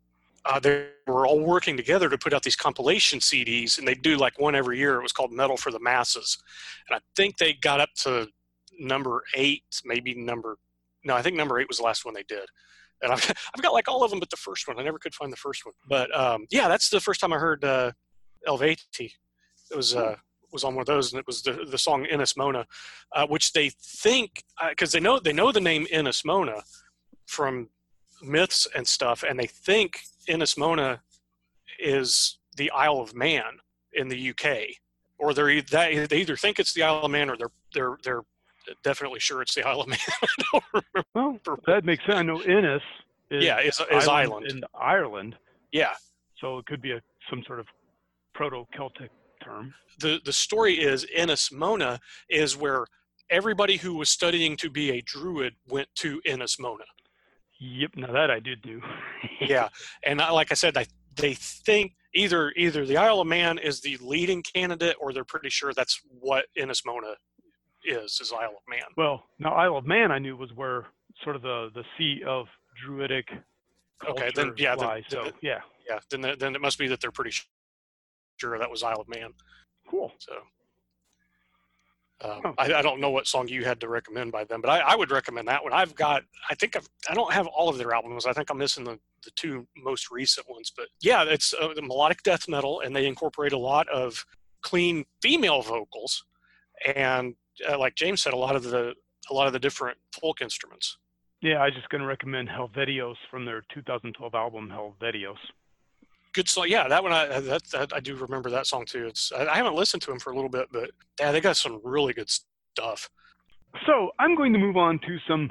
Uh, 0.46 0.61
they 0.61 0.88
were 1.07 1.26
all 1.26 1.40
working 1.40 1.76
together 1.76 2.09
to 2.09 2.18
put 2.18 2.35
out 2.35 2.42
these 2.42 2.57
compilation 2.57 3.18
CDs, 3.18 3.78
and 3.78 3.88
they 3.88 3.94
do 3.94 4.16
like 4.16 4.38
one 4.38 4.54
every 4.54 4.78
year. 4.78 4.96
It 4.96 5.02
was 5.02 5.12
called 5.12 5.33
Metal 5.33 5.57
for 5.57 5.72
the 5.72 5.80
Masses, 5.80 6.37
and 6.88 6.96
I 6.96 7.00
think 7.16 7.38
they 7.38 7.54
got 7.54 7.80
up 7.80 7.90
to 8.02 8.28
number 8.78 9.22
eight, 9.35 9.64
maybe 9.85 10.14
number 10.14 10.59
no, 11.04 11.14
I 11.14 11.22
think 11.22 11.37
number 11.37 11.61
eight 11.61 11.68
was 11.68 11.78
the 11.78 11.85
last 11.85 12.04
one 12.04 12.14
they 12.14 12.24
did. 12.24 12.46
And 13.02 13.12
I've, 13.12 13.30
I've 13.54 13.62
got 13.62 13.72
like 13.72 13.88
all 13.88 14.02
of 14.02 14.11
them 14.11 14.20
but 14.20 14.30
the 14.30 14.37
first 14.37 14.66
one. 14.66 14.78
I 14.78 14.83
never 14.83 14.98
could 14.98 15.14
find 15.14 15.33
the 15.33 15.37
first 15.37 15.64
one. 15.64 15.74
But 15.88 16.14
um, 16.18 16.46
yeah, 16.50 16.68
that's 16.68 16.88
the 16.88 17.00
first 17.00 17.20
time 17.20 17.33
I 17.33 17.38
heard 17.38 17.64
uh, 17.64 17.92
Eluveitie. 18.48 19.12
It 19.70 19.76
was 19.76 19.94
uh, 19.94 20.16
was 20.52 20.64
on 20.64 20.74
one 20.74 20.83
of 20.83 20.87
those, 20.87 21.12
and 21.12 21.20
it 21.20 21.26
was 21.26 21.42
the 21.42 21.66
the 21.70 21.78
song 21.78 22.07
Inis 22.07 22.37
Mona, 22.37 22.66
uh, 23.14 23.26
which 23.26 23.52
they 23.52 23.70
think 23.70 24.44
because 24.68 24.92
they 24.92 25.00
know 25.00 25.18
they 25.18 25.33
know 25.33 25.52
the 25.52 25.61
name 25.61 25.87
Inis 25.90 26.24
Mona 26.24 26.62
from 27.26 27.68
myths 28.22 28.68
and 28.74 28.87
stuff, 28.87 29.24
and 29.28 29.38
they 29.38 29.46
think 29.46 30.00
Inis 30.28 30.56
Mona 30.56 31.00
is 31.78 32.38
the 32.56 32.70
Isle 32.70 33.00
of 33.00 33.14
Man 33.14 33.44
in 33.92 34.08
the 34.08 34.30
UK, 34.30 34.68
or 35.18 35.34
they're 35.34 35.60
that, 35.62 36.08
they 36.08 36.18
either 36.20 36.37
think 36.37 36.58
it's 36.58 36.72
the 36.74 36.82
Isle 36.82 37.02
of 37.04 37.10
Man 37.10 37.30
or 37.30 37.37
they're 37.37 37.50
they're 37.74 37.96
they're 38.02 38.22
definitely 38.82 39.20
sure 39.20 39.42
it's 39.42 39.54
the 39.54 39.66
Isle 39.66 39.82
of 39.82 39.88
Man. 39.88 39.98
I 40.22 40.26
don't 40.52 40.64
remember. 41.14 41.40
Well, 41.66 41.74
that 41.76 41.84
makes 41.84 42.04
sense. 42.04 42.16
I 42.16 42.22
know 42.22 42.42
Innis 42.42 42.82
is 43.30 43.44
Yeah, 43.44 43.60
is 43.60 43.80
is 43.90 44.08
island. 44.08 44.46
in 44.50 44.62
Ireland, 44.74 45.37
Yeah, 45.72 45.92
so 46.40 46.58
it 46.58 46.66
could 46.66 46.80
be 46.82 46.92
a 46.92 47.00
some 47.30 47.42
sort 47.46 47.58
of 47.60 47.66
proto-Celtic 48.34 49.10
term. 49.42 49.74
the 50.00 50.20
the 50.24 50.32
story 50.32 50.74
is 50.74 51.06
Inis 51.14 51.52
Mona 51.52 52.00
is 52.28 52.56
where 52.56 52.87
everybody 53.30 53.76
who 53.76 53.94
was 53.94 54.08
studying 54.10 54.56
to 54.58 54.68
be 54.70 54.90
a 54.92 55.00
druid 55.02 55.54
went 55.68 55.88
to 55.96 56.20
Inis 56.24 56.58
Mona. 56.58 56.84
Yep, 57.64 57.90
now 57.96 58.12
that 58.12 58.31
I 58.31 58.40
did 58.40 58.61
do. 58.62 58.83
yeah 59.40 59.68
and 60.05 60.20
I, 60.20 60.31
like 60.31 60.50
i 60.53 60.55
said 60.55 60.77
I, 60.77 60.87
they 61.16 61.35
think 61.35 61.92
either 62.14 62.53
either 62.57 62.85
the 62.85 62.96
isle 62.96 63.20
of 63.20 63.27
man 63.27 63.59
is 63.59 63.81
the 63.81 63.96
leading 64.03 64.42
candidate 64.42 64.96
or 65.00 65.12
they're 65.12 65.24
pretty 65.24 65.48
sure 65.50 65.72
that's 65.72 66.00
what 66.20 66.46
Inis 66.57 66.85
Mona 66.85 67.14
is 67.85 68.18
is 68.20 68.33
isle 68.33 68.50
of 68.57 68.62
man 68.68 68.83
Well, 68.96 69.24
now 69.38 69.55
Isle 69.55 69.77
of 69.79 69.87
Man 69.87 70.11
I 70.12 70.18
knew 70.18 70.37
was 70.37 70.50
where 70.55 70.87
sort 71.22 71.37
of 71.37 71.42
the 71.42 71.70
the 71.74 71.85
seat 71.96 72.22
of 72.27 72.46
druidic 72.85 73.29
Okay, 74.09 74.31
then, 74.35 74.53
yeah, 74.59 74.74
then- 74.77 75.03
so 75.09 75.24
then- 75.24 75.33
yeah, 75.40 75.61
yeah 75.88 75.98
then 76.11 76.20
then 76.38 76.55
it 76.55 76.61
must 76.61 76.79
be 76.79 76.88
that 76.88 77.00
they're 77.00 77.11
pretty 77.12 77.35
sure 78.38 78.59
that 78.59 78.70
was 78.70 78.83
isle 78.83 79.00
of 79.00 79.09
man 79.09 79.33
cool. 79.90 80.12
so 80.18 80.33
um, 82.20 82.40
Oh. 82.44 82.55
I, 82.59 82.74
I 82.74 82.83
don't 82.83 83.00
know 83.00 83.11
what 83.11 83.27
song 83.27 83.48
you 83.48 83.64
had 83.64 83.81
to 83.81 83.88
recommend 83.88 84.33
by 84.33 84.44
them, 84.44 84.61
but 84.61 84.70
I, 84.70 84.81
I 84.81 84.96
would 84.96 85.11
recommend 85.11 85.48
that 85.48 85.62
one. 85.62 85.72
I've 85.72 85.94
got, 85.94 86.22
I 86.48 86.55
think 86.55 86.77
I've, 86.77 86.88
I 87.09 87.14
don't 87.14 87.33
have 87.33 87.46
all 87.46 87.68
of 87.68 87.79
their 87.79 87.92
albums. 87.92 88.27
I 88.27 88.33
think 88.33 88.50
I'm 88.50 88.59
missing 88.59 88.85
the, 88.85 88.98
the 89.24 89.31
two 89.37 89.66
most 89.77 90.11
recent 90.11 90.48
ones, 90.48 90.72
but 90.77 90.87
yeah, 91.00 91.24
it's 91.24 91.55
uh, 91.55 91.74
the 91.74 91.83
melodic 91.83 92.22
death 92.22 92.48
metal, 92.48 92.81
and 92.81 92.94
they 92.94 93.07
incorporate 93.07 93.53
a 93.53 93.59
lot 93.59 93.88
of 93.88 94.24
clean 94.62 95.05
female 95.22 95.62
vocals, 95.62 96.24
and 96.94 97.35
uh, 97.68 97.79
like 97.79 97.94
James 97.94 98.22
said, 98.22 98.33
a 98.33 98.37
lot 98.37 98.57
of 98.57 98.64
the 98.64 98.94
a 99.31 99.35
lot 99.35 99.46
of 99.46 99.53
the 99.53 99.59
different 99.59 99.96
folk 100.20 100.42
instruments. 100.42 100.98
Yeah, 101.40 101.57
I 101.57 101.66
was 101.66 101.74
just 101.74 101.88
going 101.88 102.00
to 102.00 102.07
recommend 102.07 102.48
Helvetios 102.48 103.16
from 103.31 103.44
their 103.44 103.62
2012 103.72 104.35
album 104.35 104.70
Helvetios. 104.70 105.37
Good 106.35 106.49
song. 106.49 106.66
Yeah, 106.68 106.88
that 106.88 107.03
one. 107.03 107.12
I 107.12 107.38
that, 107.40 107.64
that 107.70 107.92
I 107.94 108.01
do 108.01 108.16
remember 108.16 108.51
that 108.51 108.66
song 108.66 108.85
too. 108.87 109.07
It's 109.07 109.31
I, 109.33 109.57
haven't 109.57 109.77
listened 109.77 110.03
to 110.03 110.11
them 110.11 110.18
for 110.18 110.33
a 110.33 110.35
little 110.35 110.51
bit, 110.51 110.68
but 110.73 110.90
yeah, 111.20 111.31
they 111.31 111.40
got 111.40 111.57
some 111.57 111.81
really 111.85 112.12
good 112.12 112.29
stuff. 112.29 113.09
So 113.87 114.11
I'm 114.18 114.35
going 114.35 114.53
to 114.53 114.59
move 114.59 114.77
on 114.77 114.99
to 115.07 115.18
some 115.29 115.51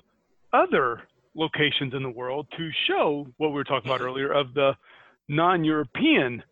other 0.51 1.03
locations 1.35 1.93
in 1.93 2.03
the 2.03 2.09
world 2.09 2.47
to 2.57 2.69
show 2.85 3.25
what 3.37 3.49
we 3.49 3.55
were 3.55 3.63
talking 3.63 3.89
about 3.89 4.01
Mhm. 4.01 4.05
earlier 4.05 4.31
of 4.33 4.53
the 4.53 4.75
non-European 5.29 6.43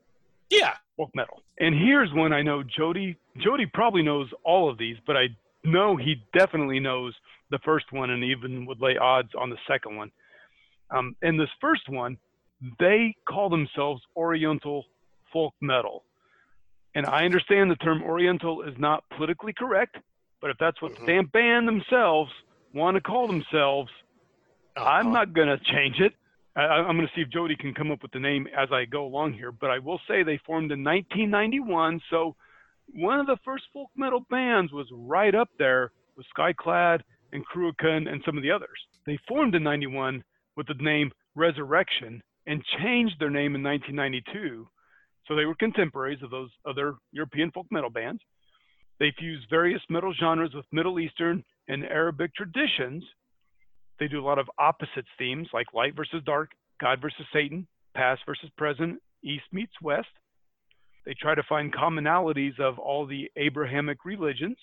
Yeah. 0.50 0.78
folk 0.96 1.12
metal. 1.14 1.44
And 1.60 1.76
here's 1.76 2.12
one 2.14 2.32
I 2.32 2.42
know 2.42 2.64
Jody 2.64 3.18
Jody 3.38 3.66
probably 3.66 4.02
knows 4.02 4.30
all 4.44 4.70
of 4.70 4.78
these, 4.78 4.98
but 5.06 5.18
I 5.18 5.28
know 5.66 5.98
he 5.98 6.24
definitely 6.34 6.80
knows 6.80 7.14
the 7.50 7.60
first 7.60 7.92
one 7.92 8.10
and 8.12 8.24
even 8.24 8.66
would 8.66 8.80
lay 8.82 8.98
odds 8.98 9.36
on 9.36 9.50
the 9.50 9.58
second 9.68 9.98
one. 9.98 10.10
Um, 10.90 11.16
and 11.22 11.38
this 11.40 11.50
first 11.60 11.90
one, 11.90 12.18
they 12.80 13.16
call 13.28 13.50
themselves 13.50 14.02
Oriental 14.16 14.86
folk 15.34 15.54
metal. 15.62 16.04
And 16.94 17.06
I 17.06 17.24
understand 17.26 17.72
the 17.72 17.76
term 17.78 18.04
Oriental 18.04 18.64
is 18.64 18.78
not 18.78 19.04
politically 19.16 19.54
correct, 19.54 19.98
but 20.42 20.50
if 20.50 20.58
that's 20.58 20.82
what 20.82 20.94
Mhm. 20.94 21.00
the 21.00 21.06
damn 21.06 21.26
band 21.28 21.68
themselves 21.68 22.32
want 22.74 22.96
to 22.96 23.02
call 23.02 23.28
themselves, 23.28 23.92
I'm 24.78 25.08
Uh-huh. 25.08 25.14
not 25.14 25.34
going 25.34 25.48
to 25.48 25.58
change 25.66 26.00
it. 26.00 26.14
I, 26.56 26.64
I'm 26.64 26.98
going 26.98 27.08
to 27.08 27.14
see 27.14 27.22
if 27.22 27.30
Jody 27.30 27.56
can 27.56 27.74
come 27.74 27.92
up 27.92 28.02
with 28.02 28.12
the 28.12 28.20
name 28.20 28.48
as 28.48 28.72
I 28.72 28.86
go 28.86 29.06
along 29.06 29.34
here. 29.34 29.52
But 29.52 29.72
I 29.72 29.80
will 29.80 30.00
say 30.08 30.24
they 30.24 30.38
formed 30.38 30.72
in 30.72 30.84
1991. 30.84 32.02
So 32.10 32.36
one 32.94 33.20
of 33.20 33.28
the 33.28 33.38
first 33.38 33.66
folk 33.72 33.90
metal 33.96 34.22
bands 34.30 34.72
was 34.74 34.90
right 34.92 35.34
up 35.34 35.50
there 35.58 35.92
with 36.18 36.26
Skyclad 36.36 37.02
and 37.32 37.46
Cruachan 37.48 38.12
and 38.12 38.22
some 38.26 38.36
of 38.36 38.44
the 38.44 38.52
others. 38.52 38.86
They 39.06 39.18
formed 39.28 39.56
in 39.56 39.64
91 39.64 40.24
with 40.58 40.68
the 40.68 40.74
name 40.74 41.14
Resurrection 41.36 42.22
and 42.48 42.64
changed 42.82 43.16
their 43.20 43.30
name 43.30 43.56
in 43.56 43.64
1992. 43.64 44.68
So 45.28 45.36
they 45.36 45.46
were 45.46 45.56
contemporaries 45.56 46.24
of 46.24 46.32
those 46.32 46.50
other 46.68 46.96
European 47.12 47.52
folk 47.52 47.68
metal 47.72 47.90
bands. 47.90 48.22
They 49.00 49.14
fused 49.18 49.48
various 49.50 49.82
metal 49.90 50.14
genres 50.20 50.54
with 50.54 50.66
Middle 50.72 51.00
Eastern 51.00 51.44
and 51.68 51.84
Arabic 51.86 52.34
traditions 52.36 53.04
they 54.02 54.08
do 54.08 54.20
a 54.20 54.26
lot 54.26 54.40
of 54.40 54.50
opposites 54.58 55.08
themes 55.20 55.48
like 55.54 55.76
light 55.76 55.96
versus 55.96 56.24
dark, 56.26 56.50
God 56.82 57.00
versus 57.00 57.24
Satan, 57.32 57.68
past 57.96 58.22
versus 58.26 58.50
present, 58.58 59.00
East 59.24 59.44
meets 59.52 59.74
West. 59.80 60.08
They 61.06 61.14
try 61.14 61.36
to 61.36 61.44
find 61.48 61.72
commonalities 61.72 62.60
of 62.60 62.80
all 62.80 63.06
the 63.06 63.30
Abrahamic 63.36 64.00
religions. 64.04 64.58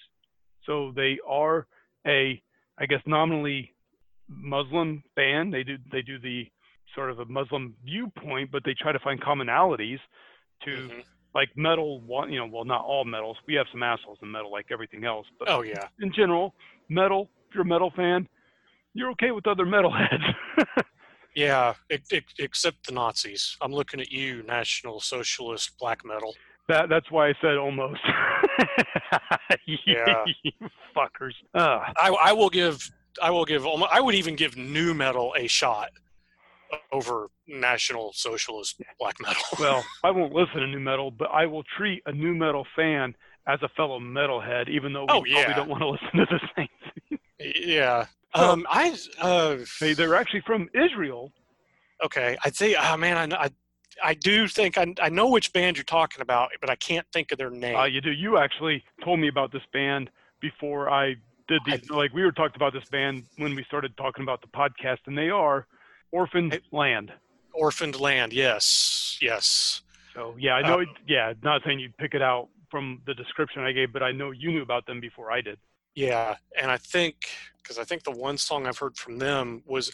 So 0.67 0.93
they 0.95 1.21
are 1.27 1.69
a, 2.05 2.43
I 2.81 2.87
guess, 2.87 3.01
nominally 3.07 3.73
Muslim 4.29 5.05
band. 5.15 5.55
They 5.55 5.63
do 5.63 5.77
they 5.93 6.03
do 6.03 6.19
the 6.19 6.49
sort 6.95 7.11
of 7.11 7.19
a 7.21 7.25
Muslim 7.27 7.75
viewpoint, 7.85 8.51
but 8.51 8.63
they 8.65 8.75
try 8.75 8.93
to 8.93 8.99
find 8.99 9.21
commonalities 9.21 9.99
to 10.65 10.71
Mhm. 10.71 11.05
like 11.35 11.51
metal. 11.57 12.01
one- 12.01 12.33
You 12.33 12.41
know, 12.41 12.47
well, 12.47 12.65
not 12.65 12.85
all 12.85 13.05
metals. 13.05 13.37
We 13.47 13.55
have 13.55 13.67
some 13.71 13.83
assholes 13.83 14.19
in 14.23 14.31
metal, 14.31 14.51
like 14.51 14.67
everything 14.71 15.05
else. 15.05 15.27
But 15.39 15.49
Oh 15.49 15.63
yeah. 15.63 15.89
in 16.01 16.13
general, 16.13 16.55
metal. 16.89 17.31
If 17.49 17.55
you're 17.55 17.63
a 17.63 17.67
metal 17.67 17.91
fan, 17.91 18.29
you're 18.95 19.11
okay 19.11 19.31
with 19.31 19.47
other 19.47 19.65
metalheads. 19.67 20.35
Yeah, 21.35 21.75
e- 21.93 21.99
e- 22.13 22.21
except 22.41 22.87
the 22.89 22.93
Nazis. 22.93 23.57
I'm 23.61 23.71
looking 23.73 24.01
at 24.01 24.11
you, 24.11 24.43
National 24.43 24.99
Socialist 24.99 25.79
black 25.79 26.05
metal. 26.05 26.35
that 26.67 26.89
that's 26.89 27.11
why 27.13 27.29
I 27.29 27.35
said 27.41 27.57
almost. 27.59 28.01
Yeah. 29.87 30.25
Fuckers. 30.97 31.35
Ugh. 31.55 31.83
I, 31.97 32.09
I 32.11 32.33
will 32.33 32.49
give. 32.51 32.91
I 33.23 33.31
will 33.31 33.45
give. 33.45 33.65
I 33.67 34.01
would 34.01 34.15
even 34.15 34.35
give 34.37 34.57
new 34.57 34.95
metal 34.95 35.35
a 35.37 35.47
shot 35.47 35.91
over 36.93 37.29
National 37.47 38.13
Socialist 38.13 38.81
black 38.99 39.17
metal. 39.21 39.43
well, 39.59 39.85
I 40.05 40.11
won't 40.11 40.33
listen 40.33 40.61
to 40.61 40.67
new 40.67 40.81
metal, 40.81 41.11
but 41.11 41.31
I 41.33 41.47
will 41.47 41.65
treat 41.77 42.03
a 42.07 42.13
new 42.13 42.35
metal 42.35 42.67
fan 42.77 43.15
as 43.47 43.59
a 43.63 43.69
fellow 43.71 43.99
metalhead, 43.99 44.69
even 44.69 44.93
though 44.93 45.05
we 45.05 45.09
Oh, 45.11 45.23
probably 45.23 45.55
don't 45.55 45.69
want 45.69 45.83
to 45.83 45.89
listen 45.89 46.11
to 46.19 46.27
the 46.31 46.41
same 46.57 47.19
yeah. 47.67 48.07
Um. 48.35 48.67
I. 48.69 48.95
Uh. 49.21 49.57
They, 49.81 49.95
they're 49.95 50.15
actually 50.15 50.43
from 50.43 50.69
Israel. 50.75 51.33
Okay. 52.05 52.37
I 52.45 52.51
think. 52.51 52.77
Oh 52.81 52.97
man. 52.97 53.33
I. 53.33 53.45
I 53.45 53.51
I 54.01 54.15
do 54.15 54.47
think 54.47 54.79
I, 54.79 54.95
I 55.03 55.09
know 55.09 55.29
which 55.29 55.53
band 55.53 55.77
you're 55.77 55.83
talking 55.83 56.23
about, 56.23 56.51
but 56.61 56.71
I 56.71 56.77
can't 56.77 57.05
think 57.13 57.33
of 57.33 57.39
their 57.39 57.51
name. 57.51 57.75
Uh, 57.75 57.85
you 57.87 58.01
do. 58.01 58.13
You 58.13 58.39
actually 58.39 58.85
told 59.03 59.19
me 59.19 59.27
about 59.27 59.51
this 59.51 59.63
band 59.73 60.09
before 60.41 60.89
I 60.89 61.17
did 61.49 61.61
these. 61.67 61.91
like 61.91 62.13
we 62.13 62.23
were 62.23 62.31
talked 62.31 62.55
about 62.55 62.73
this 62.73 62.85
band 62.93 63.25
when 63.39 63.57
we 63.57 63.65
started 63.65 63.97
talking 63.97 64.23
about 64.23 64.41
the 64.41 64.47
podcast, 64.49 64.99
and 65.07 65.19
they 65.19 65.31
are 65.31 65.67
Orphaned. 66.13 66.61
Land. 66.73 67.13
Orphaned 67.55 67.99
Land. 67.99 68.33
Yes. 68.33 69.19
Yes. 69.21 69.83
So 70.15 70.35
yeah, 70.39 70.55
I 70.55 70.63
know. 70.63 70.75
Um, 70.75 70.83
it, 70.83 70.89
yeah, 71.07 71.33
not 71.43 71.63
saying 71.65 71.79
you'd 71.79 71.97
pick 71.97 72.15
it 72.15 72.23
out 72.23 72.49
from 72.71 73.01
the 73.07 73.15
description 73.15 73.63
I 73.63 73.73
gave, 73.73 73.93
but 73.93 74.03
I 74.03 74.13
know 74.13 74.31
you 74.31 74.51
knew 74.51 74.63
about 74.63 74.87
them 74.87 75.01
before 75.01 75.31
I 75.33 75.41
did. 75.41 75.59
Yeah, 75.95 76.37
and 76.61 76.71
I 76.71 76.77
think 76.77 77.17
because 77.63 77.79
I 77.79 77.85
think 77.85 78.05
the 78.05 78.11
one 78.11 78.39
song 78.39 78.67
I've 78.67 78.79
heard 78.79 78.97
from 78.97 79.19
them 79.19 79.63
was 79.67 79.91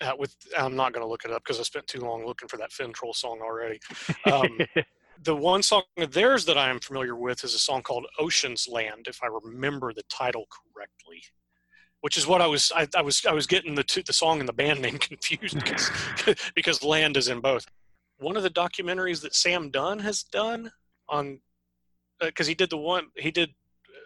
uh, 0.00 0.12
with. 0.18 0.36
I'm 0.56 0.76
not 0.76 0.92
going 0.92 1.04
to 1.04 1.08
look 1.08 1.24
it 1.24 1.30
up 1.30 1.42
because 1.44 1.58
I 1.58 1.62
spent 1.62 1.86
too 1.86 2.00
long 2.00 2.24
looking 2.26 2.48
for 2.48 2.56
that 2.58 2.70
Finntroll 2.70 3.14
song 3.14 3.40
already. 3.42 3.80
Um, 4.30 4.58
the 5.22 5.34
one 5.34 5.62
song 5.62 5.82
of 5.98 6.12
theirs 6.12 6.44
that 6.46 6.58
I 6.58 6.70
am 6.70 6.80
familiar 6.80 7.16
with 7.16 7.44
is 7.44 7.54
a 7.54 7.58
song 7.58 7.82
called 7.82 8.06
Ocean's 8.18 8.68
Land, 8.68 9.06
if 9.08 9.20
I 9.22 9.26
remember 9.44 9.92
the 9.92 10.04
title 10.04 10.46
correctly. 10.50 11.22
Which 12.06 12.16
is 12.16 12.24
what 12.24 12.40
I 12.40 12.46
was. 12.46 12.70
I, 12.72 12.86
I 12.96 13.02
was. 13.02 13.26
I 13.26 13.32
was 13.32 13.48
getting 13.48 13.74
the 13.74 13.82
two, 13.82 14.00
the 14.04 14.12
song 14.12 14.38
and 14.38 14.48
the 14.48 14.52
band 14.52 14.80
name 14.86 14.96
confused 14.98 15.56
because, 15.64 15.90
because 16.54 16.84
land 16.84 17.16
is 17.16 17.26
in 17.26 17.40
both. 17.40 17.66
One 18.18 18.36
of 18.36 18.44
the 18.44 18.50
documentaries 18.50 19.20
that 19.22 19.34
Sam 19.34 19.70
Dunn 19.70 19.98
has 19.98 20.22
done 20.22 20.70
on, 21.08 21.40
because 22.20 22.46
he 22.46 22.54
did 22.54 22.70
the 22.70 22.76
one 22.76 23.08
he 23.16 23.32
did, 23.32 23.50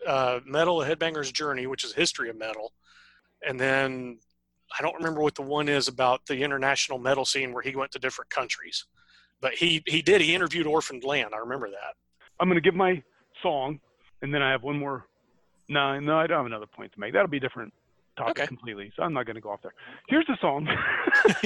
uh, 0.07 0.41
Metal: 0.47 0.81
A 0.81 0.87
Headbanger's 0.87 1.31
Journey, 1.31 1.67
which 1.67 1.85
is 1.85 1.93
history 1.93 2.31
of 2.31 2.39
metal, 2.39 2.73
and 3.47 3.61
then 3.61 4.19
I 4.79 4.83
don't 4.83 4.95
remember 4.95 5.21
what 5.21 5.35
the 5.35 5.43
one 5.43 5.69
is 5.69 5.87
about 5.87 6.25
the 6.25 6.43
international 6.43 6.99
metal 6.99 7.27
scene 7.27 7.53
where 7.53 7.63
he 7.63 7.77
went 7.77 7.93
to 7.93 7.99
different 7.99 8.31
countries 8.31 8.87
but 9.43 9.55
he 9.55 9.83
he 9.87 10.03
did 10.03 10.21
he 10.21 10.35
interviewed 10.35 10.67
orphaned 10.67 11.03
land 11.03 11.31
i 11.35 11.39
remember 11.39 11.67
that 11.71 11.95
I'm 12.41 12.49
going 12.49 12.57
to 12.57 12.67
give 12.67 12.75
my 12.75 13.03
song, 13.43 13.81
and 14.23 14.33
then 14.35 14.43
I 14.43 14.51
have 14.51 14.63
one 14.63 14.79
more. 14.79 15.05
No, 15.69 16.01
no, 16.01 16.19
I 16.19 16.27
don't 16.27 16.39
have 16.39 16.47
another 16.47 16.67
point 16.67 16.93
to 16.95 17.01
make. 17.01 17.13
That'll 17.13 17.29
be 17.29 17.39
different 17.39 17.73
topic 18.21 18.39
Okay. 18.39 18.47
completely. 18.47 18.93
So 18.97 19.03
I'm 19.03 19.13
not 19.13 19.27
going 19.27 19.35
to 19.37 19.41
go 19.41 19.51
off 19.51 19.61
there. 19.63 19.75
Here's 20.09 20.27
the 20.27 20.37
song. 20.41 20.69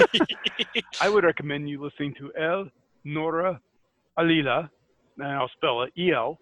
I 1.01 1.09
would 1.09 1.23
recommend 1.23 1.69
you 1.69 1.83
listening 1.83 2.13
to 2.19 2.31
El 2.39 2.69
Norra 3.05 3.59
Alila, 4.17 4.69
and 5.17 5.27
I'll 5.27 5.49
spell 5.57 5.83
it 5.83 5.93
E 5.97 6.11
L 6.11 6.39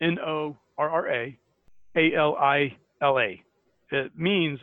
N 0.00 0.18
O 0.18 0.56
R 0.78 0.90
R 0.90 1.08
A 1.12 1.38
A 1.96 2.14
L 2.16 2.36
I 2.36 2.76
L 3.02 3.18
A. 3.18 3.40
It 3.90 4.12
means, 4.18 4.58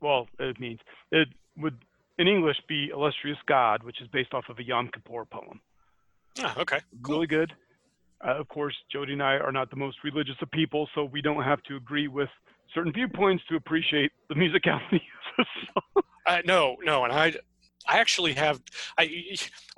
well, 0.00 0.28
it 0.38 0.58
means, 0.60 0.80
it 1.10 1.28
would 1.56 1.78
in 2.18 2.28
English 2.28 2.56
be 2.68 2.90
Illustrious 2.92 3.38
God, 3.46 3.82
which 3.82 4.00
is 4.00 4.08
based 4.08 4.32
off 4.32 4.44
of 4.48 4.58
a 4.58 4.62
Yom 4.64 4.88
Kippur 4.92 5.24
poem. 5.24 5.60
ah, 6.40 6.54
okay 6.60 6.80
cool. 7.02 7.16
Really 7.16 7.26
good. 7.26 7.52
Uh, 8.26 8.36
of 8.40 8.48
course, 8.48 8.74
Jody 8.90 9.12
and 9.12 9.22
I 9.22 9.34
are 9.34 9.52
not 9.52 9.68
the 9.70 9.76
most 9.76 9.98
religious 10.02 10.36
of 10.40 10.50
people, 10.50 10.88
so 10.94 11.04
we 11.04 11.20
don't 11.20 11.42
have 11.44 11.62
to 11.64 11.76
agree 11.76 12.08
with 12.08 12.30
certain 12.76 12.92
viewpoints 12.92 13.42
to 13.48 13.56
appreciate 13.56 14.12
the 14.28 14.34
musicality 14.34 15.00
of 15.38 15.38
the 15.38 15.44
song. 15.66 16.02
uh, 16.26 16.38
no 16.44 16.76
no 16.84 17.04
and 17.04 17.12
i 17.12 17.32
i 17.88 17.98
actually 17.98 18.34
have 18.34 18.60
i 18.98 19.08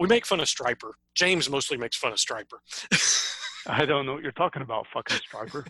we 0.00 0.06
make 0.08 0.26
fun 0.26 0.40
of 0.40 0.46
stryper 0.46 0.90
james 1.14 1.48
mostly 1.48 1.76
makes 1.76 1.96
fun 1.96 2.12
of 2.12 2.18
stryper 2.18 2.58
I 3.70 3.84
don't 3.84 4.06
know 4.06 4.14
what 4.14 4.22
you're 4.22 4.32
talking 4.32 4.62
about, 4.62 4.86
fucking 4.94 5.18
Stryper. 5.18 5.66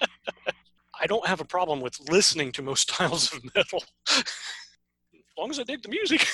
i 1.02 1.06
don't 1.06 1.26
have 1.26 1.40
a 1.42 1.44
problem 1.44 1.80
with 1.80 1.94
listening 2.10 2.52
to 2.52 2.62
most 2.62 2.90
styles 2.90 3.32
of 3.34 3.40
metal 3.54 3.82
as 4.16 4.24
long 5.38 5.50
as 5.50 5.58
i 5.58 5.62
dig 5.62 5.82
the 5.82 5.90
music 5.90 6.26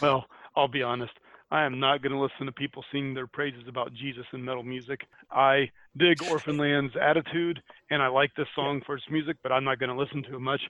Well, 0.00 0.26
I'll 0.56 0.68
be 0.68 0.82
honest. 0.82 1.12
I 1.50 1.64
am 1.64 1.80
not 1.80 2.00
going 2.02 2.12
to 2.12 2.18
listen 2.20 2.46
to 2.46 2.52
people 2.52 2.84
sing 2.92 3.12
their 3.14 3.26
praises 3.26 3.64
about 3.68 3.92
Jesus 3.92 4.24
in 4.32 4.44
metal 4.44 4.62
music. 4.62 5.00
I 5.32 5.70
dig 5.96 6.22
Orphan 6.30 6.56
Land's 6.58 6.94
attitude, 7.00 7.60
and 7.90 8.00
I 8.02 8.06
like 8.08 8.30
this 8.36 8.46
song 8.54 8.82
for 8.86 8.94
its 8.96 9.04
music, 9.10 9.36
but 9.42 9.50
I'm 9.50 9.64
not 9.64 9.78
going 9.80 9.90
to 9.90 9.96
listen 10.00 10.22
to 10.24 10.36
it 10.36 10.40
much. 10.40 10.60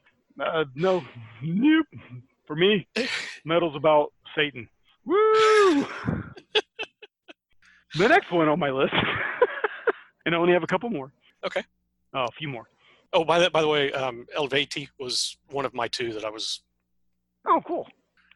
Uh, 0.41 0.65
no, 0.75 1.03
nope. 1.43 1.87
For 2.47 2.57
me, 2.57 2.87
metal's 3.45 3.77
about 3.77 4.13
Satan. 4.35 4.69
Woo! 5.05 5.15
the 7.95 8.09
next 8.09 8.33
one 8.33 8.49
on 8.49 8.59
my 8.59 8.71
list, 8.71 8.95
and 10.27 10.35
I 10.35 10.39
only 10.39 10.53
have 10.55 10.63
a 10.63 10.67
couple 10.67 10.89
more. 10.91 11.13
Okay. 11.45 11.63
Oh, 12.15 12.25
a 12.25 12.33
few 12.39 12.49
more. 12.49 12.69
oh 13.13 13.25
by 13.25 13.39
the 13.39 13.51
by 13.51 13.61
the 13.61 13.69
way 13.69 13.93
um 13.93 14.27
eluveitie 14.37 14.89
was 14.99 15.37
one 15.51 15.65
of 15.65 15.73
my 15.75 15.87
two 15.89 16.13
that 16.13 16.25
i 16.25 16.31
was 16.31 16.61
Oh, 17.47 17.61
cool. 17.67 17.89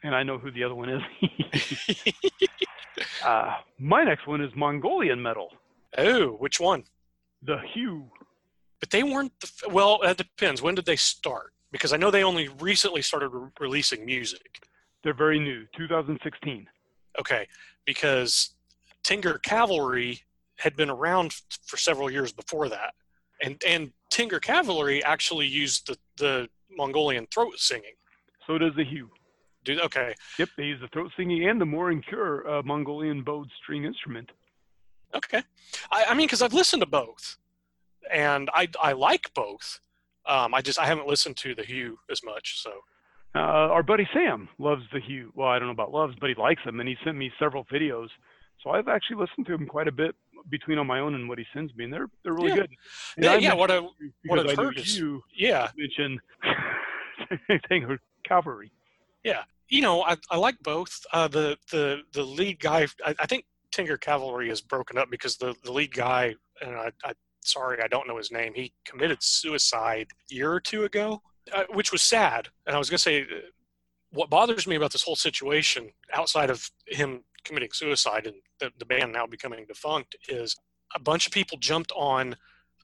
And 0.05 0.15
I 0.15 0.23
know 0.23 0.39
who 0.39 0.51
the 0.53 0.63
other 0.63 0.75
one 0.75 0.91
is. 0.91 1.03
uh, 3.25 3.57
my 3.79 4.05
next 4.05 4.27
one 4.27 4.41
is 4.43 4.51
Mongolian 4.55 5.21
metal. 5.21 5.49
oh 5.99 6.29
which 6.45 6.61
one 6.61 6.85
The 7.43 7.59
Hu. 7.75 8.05
but 8.81 8.91
they 8.91 9.03
weren't 9.03 9.33
the 9.41 9.51
f- 9.67 9.73
well 9.73 9.99
that 10.03 10.17
depends 10.17 10.63
when 10.63 10.75
did 10.75 10.85
they 10.85 10.97
start 10.97 11.53
Because 11.73 11.93
I 11.93 11.97
know 11.97 12.11
they 12.11 12.23
only 12.23 12.49
recently 12.61 13.03
started 13.03 13.29
re- 13.31 13.51
releasing 13.59 14.05
music. 14.05 14.61
They're 15.03 15.15
very 15.27 15.39
new, 15.39 15.67
2016. 15.77 16.67
Okay, 17.21 17.47
because 17.85 18.55
Tengger 19.07 19.41
Cavalry 19.43 20.21
had 20.59 20.77
been 20.77 20.91
around 20.91 21.35
for 21.67 21.77
several 21.77 22.11
years 22.11 22.33
before 22.33 22.69
that, 22.69 22.95
and 23.43 23.61
and 23.67 23.93
Tengger 24.11 24.41
Cavalry 24.41 25.03
actually 25.05 25.47
used 25.47 25.87
the 25.89 25.97
the 26.17 26.49
Mongolian 26.71 27.27
throat 27.35 27.55
singing. 27.59 27.97
So 28.47 28.59
does 28.59 28.75
the 28.77 28.85
Hu. 28.85 29.11
Dude, 29.65 29.81
okay, 29.81 30.15
Yep, 30.39 30.49
they 30.57 30.65
use 30.65 30.81
the 30.81 30.89
throat 30.89 31.11
singing 31.17 31.49
and 31.49 31.61
the 31.61 31.65
Morin 31.65 32.03
Khuur 32.03 32.47
uh, 32.49 32.63
Mongolian 32.65 33.23
bowed 33.23 33.49
string 33.63 33.85
instrument. 33.85 34.31
okay. 35.15 35.43
I, 35.91 36.05
I 36.11 36.15
mean, 36.15 36.27
because 36.27 36.43
I've 36.43 36.53
listened 36.55 36.83
to 36.83 36.87
both, 36.89 37.37
and 38.13 38.51
I 38.55 38.69
I 38.83 38.93
like 38.93 39.33
both. 39.35 39.81
Um, 40.27 40.55
I 40.55 40.61
just 40.63 40.79
I 40.79 40.87
haven't 40.87 41.07
listened 41.07 41.37
to 41.39 41.55
the 41.55 41.65
Hu 41.65 41.99
as 42.11 42.23
much, 42.23 42.61
so 42.63 42.71
Uh, 43.35 43.67
our 43.77 43.83
buddy 43.83 44.07
Sam 44.13 44.49
loves 44.59 44.83
the 44.93 45.01
Hu. 45.01 45.31
Well, 45.35 45.49
I 45.49 45.59
don't 45.59 45.69
know 45.69 45.73
about 45.73 45.93
loves, 45.93 46.15
but 46.21 46.29
he 46.29 46.35
likes 46.37 46.63
them, 46.65 46.81
and 46.81 46.89
he 46.89 46.97
sent 47.05 47.17
me 47.17 47.31
several 47.39 47.65
videos. 47.67 48.09
So 48.63 48.71
I've 48.71 48.89
actually 48.89 49.17
listened 49.17 49.47
to 49.47 49.55
him 49.55 49.67
quite 49.67 49.89
a 49.89 49.93
bit 49.93 50.15
between 50.51 50.79
on 50.79 50.87
my 50.87 50.99
own 51.01 51.15
and 51.15 51.29
what 51.29 51.39
he 51.39 51.45
sends 51.55 51.75
me, 51.75 51.85
and 51.85 51.93
they're 51.93 52.09
they're 52.23 52.35
really 52.35 52.51
Yeah. 52.51 52.57
good. 52.57 52.71
And 53.17 53.25
yeah, 53.25 53.33
I 53.33 53.37
yeah. 53.39 53.55
What 53.55 53.71
I 53.71 53.81
what 54.27 54.39
I've 54.41 54.59
I 54.59 54.63
heard 54.63 54.79
is- 54.79 54.99
you 54.99 55.23
yeah 55.35 55.71
mention 55.77 56.19
Tengger 57.71 57.99
Cavalry. 58.29 58.71
You 59.75 59.81
know, 59.81 60.05
I, 60.05 60.17
I 60.31 60.37
like 60.37 60.55
both. 60.63 61.01
Uh, 61.13 61.27
the 61.27 61.57
the 61.73 62.03
the 62.13 62.23
lead 62.23 62.61
guy, 62.61 62.87
I, 63.05 63.13
I 63.19 63.27
think 63.27 63.45
Tengger 63.75 64.01
Cavalry 64.01 64.49
is 64.49 64.61
broken 64.61 64.97
up 64.97 65.11
because 65.11 65.37
the 65.37 65.53
the 65.65 65.73
lead 65.73 65.93
guy, 65.93 66.37
and 66.61 66.77
I, 66.77 66.93
I 67.03 67.15
sorry, 67.41 67.83
I 67.83 67.89
don't 67.89 68.07
know 68.07 68.17
his 68.17 68.31
name. 68.31 68.53
He 68.55 68.73
committed 68.85 69.21
suicide 69.21 70.07
a 70.31 70.33
year 70.33 70.53
or 70.53 70.61
two 70.61 70.85
ago, 70.85 71.23
uh, 71.53 71.65
which 71.71 71.91
was 71.91 72.03
sad. 72.03 72.51
And 72.69 72.77
I 72.77 72.79
was 72.79 72.89
gonna 72.89 72.99
say, 72.99 73.23
uh, 73.23 73.51
what 74.11 74.31
bothers 74.31 74.69
me 74.69 74.77
about 74.77 74.93
this 74.93 75.03
whole 75.03 75.17
situation, 75.17 75.91
outside 76.13 76.51
of 76.51 76.71
him 76.87 77.25
committing 77.43 77.71
suicide 77.73 78.29
and 78.29 78.37
the, 78.61 78.71
the 78.79 78.87
band 78.87 79.13
now 79.13 79.27
becoming 79.27 79.67
defunct, 79.67 80.15
is 80.29 80.55
a 80.95 81.01
bunch 81.01 81.27
of 81.27 81.33
people 81.33 81.59
jumped 81.59 81.91
on 81.97 82.37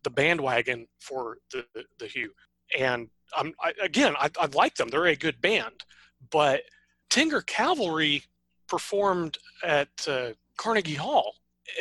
the 0.03 0.11
bandwagon 0.11 0.89
for 0.99 1.37
the 1.53 1.65
the, 1.73 1.85
the 2.01 2.09
Hu, 2.09 2.31
and 2.77 3.11
I'm 3.37 3.55
I, 3.63 3.75
again, 3.81 4.17
I, 4.19 4.29
I 4.41 4.47
like 4.47 4.75
them. 4.75 4.89
They're 4.89 5.07
a 5.07 5.15
good 5.15 5.41
band 5.41 5.85
but 6.31 6.63
Tengger 7.11 7.45
Cavalry 7.45 8.25
performed 8.69 9.39
at 9.65 9.89
uh, 10.09 10.31
Carnegie 10.57 10.95
Hall. 10.95 11.35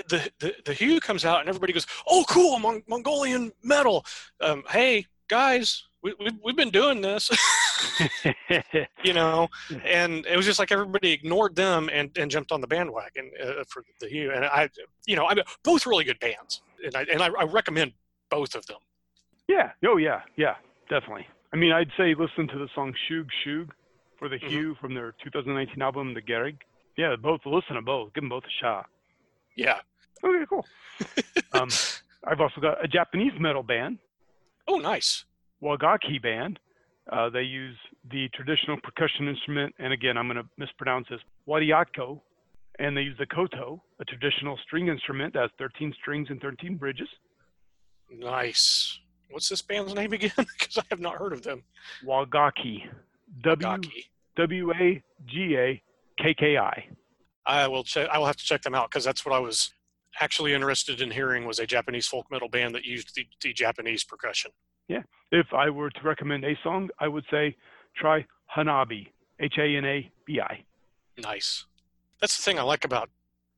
The, 0.07 0.29
the 0.39 0.53
the 0.65 0.73
Hu 0.73 0.99
comes 0.99 1.25
out 1.25 1.39
and 1.39 1.49
everybody 1.49 1.73
goes, 1.73 1.87
"Oh, 2.07 2.23
cool, 2.29 2.59
Mong- 2.59 2.83
Mongolian 2.87 3.51
metal." 3.63 4.05
Um, 4.39 4.63
hey 4.69 5.05
guys, 5.27 5.83
we, 6.03 6.13
we 6.19 6.29
we've 6.43 6.55
been 6.55 6.69
doing 6.69 7.01
this, 7.01 7.29
you 9.03 9.13
know, 9.13 9.47
and 9.83 10.25
it 10.27 10.37
was 10.37 10.45
just 10.45 10.59
like 10.59 10.71
everybody 10.71 11.11
ignored 11.11 11.55
them 11.55 11.89
and, 11.91 12.15
and 12.17 12.29
jumped 12.29 12.51
on 12.51 12.61
the 12.61 12.67
bandwagon 12.67 13.31
uh, 13.43 13.63
for 13.67 13.83
the 13.99 14.07
Hu. 14.09 14.29
And 14.31 14.45
I, 14.45 14.69
you 15.07 15.15
know, 15.15 15.25
I 15.27 15.33
mean, 15.33 15.45
both 15.63 15.87
really 15.87 16.03
good 16.03 16.19
bands, 16.19 16.61
and 16.85 16.95
I 16.95 17.03
and 17.11 17.21
I, 17.23 17.29
I 17.39 17.43
recommend 17.45 17.93
both 18.29 18.53
of 18.55 18.65
them. 18.67 18.77
yeah. 19.47 19.71
Oh 19.85 19.97
yeah. 19.97 20.21
Yeah. 20.37 20.55
Definitely. 20.87 21.27
I 21.51 21.57
mean, 21.57 21.71
I'd 21.71 21.89
say 21.97 22.13
listen 22.13 22.47
to 22.49 22.59
the 22.59 22.67
song 22.75 22.93
"Shoog 23.09 23.25
Shoog" 23.43 23.69
for 24.19 24.29
the 24.29 24.37
Mhm. 24.37 24.51
Hu 24.51 24.75
from 24.75 24.93
their 24.93 25.13
2019 25.23 25.81
album, 25.81 26.13
The 26.13 26.21
Gereg. 26.21 26.61
Yeah, 26.97 27.15
both. 27.15 27.45
Listen 27.45 27.75
to 27.75 27.81
both. 27.81 28.13
Give 28.13 28.21
them 28.21 28.29
both 28.29 28.43
a 28.45 28.49
shot. 28.49 28.89
Yeah. 29.55 29.79
Okay, 30.23 30.45
cool. 30.45 30.67
um, 31.53 31.69
I've 32.25 32.41
also 32.41 32.59
got 32.61 32.83
a 32.83 32.87
Japanese 32.87 33.33
metal 33.39 33.63
band, 33.63 33.99
Oh, 34.67 34.77
nice. 34.77 35.25
Wagakki 35.63 36.21
band. 36.21 36.59
Uh, 37.11 37.27
they 37.29 37.41
use 37.41 37.75
the 38.11 38.29
traditional 38.29 38.79
percussion 38.81 39.27
instrument, 39.27 39.73
and 39.79 39.91
again, 39.91 40.15
I'm 40.15 40.27
going 40.27 40.37
to 40.43 40.47
mispronounce 40.57 41.07
this, 41.09 41.21
wadaiko, 41.47 42.21
and 42.77 42.95
they 42.95 43.01
use 43.01 43.17
the 43.17 43.25
koto, 43.25 43.81
a 43.99 44.05
traditional 44.05 44.57
string 44.57 44.89
instrument 44.89 45.33
that 45.33 45.41
has 45.41 45.51
13 45.57 45.91
strings 45.93 46.29
and 46.29 46.39
13 46.39 46.75
bridges. 46.77 47.09
Nice. 48.11 48.99
What's 49.31 49.49
this 49.49 49.61
band's 49.63 49.93
name 49.95 50.13
again? 50.13 50.31
Because 50.37 50.77
I 50.77 50.83
have 50.91 50.99
not 50.99 51.15
heard 51.15 51.33
of 51.33 51.41
them. 51.41 51.63
Wagakki. 52.05 52.87
W 53.41 54.71
A 54.73 55.03
G 55.25 55.55
A 55.57 55.81
K 56.21 56.33
K 56.33 56.57
I. 56.57 56.85
I 57.45 57.67
will 57.67 57.83
check. 57.83 58.07
I 58.11 58.17
will 58.17 58.25
have 58.25 58.37
to 58.37 58.45
check 58.45 58.61
them 58.61 58.75
out 58.75 58.89
because 58.89 59.03
that's 59.03 59.25
what 59.25 59.33
I 59.33 59.39
was 59.39 59.71
actually 60.19 60.53
interested 60.53 61.01
in 61.01 61.11
hearing 61.11 61.45
was 61.45 61.59
a 61.59 61.65
Japanese 61.65 62.07
folk 62.07 62.25
metal 62.31 62.49
band 62.49 62.75
that 62.75 62.85
used 62.85 63.15
the, 63.15 63.25
the 63.41 63.53
Japanese 63.53 64.03
percussion. 64.03 64.51
Yeah. 64.87 65.03
If 65.31 65.47
I 65.53 65.69
were 65.69 65.89
to 65.89 66.01
recommend 66.03 66.43
a 66.43 66.57
song, 66.63 66.89
I 66.99 67.07
would 67.07 67.25
say 67.29 67.55
try 67.95 68.25
Hanabi, 68.55 69.07
H 69.39 69.55
A 69.57 69.77
N 69.77 69.85
A 69.85 70.11
B 70.25 70.39
I. 70.41 70.63
Nice. 71.17 71.65
That's 72.19 72.37
the 72.37 72.43
thing 72.43 72.59
I 72.59 72.63
like 72.63 72.85
about 72.85 73.09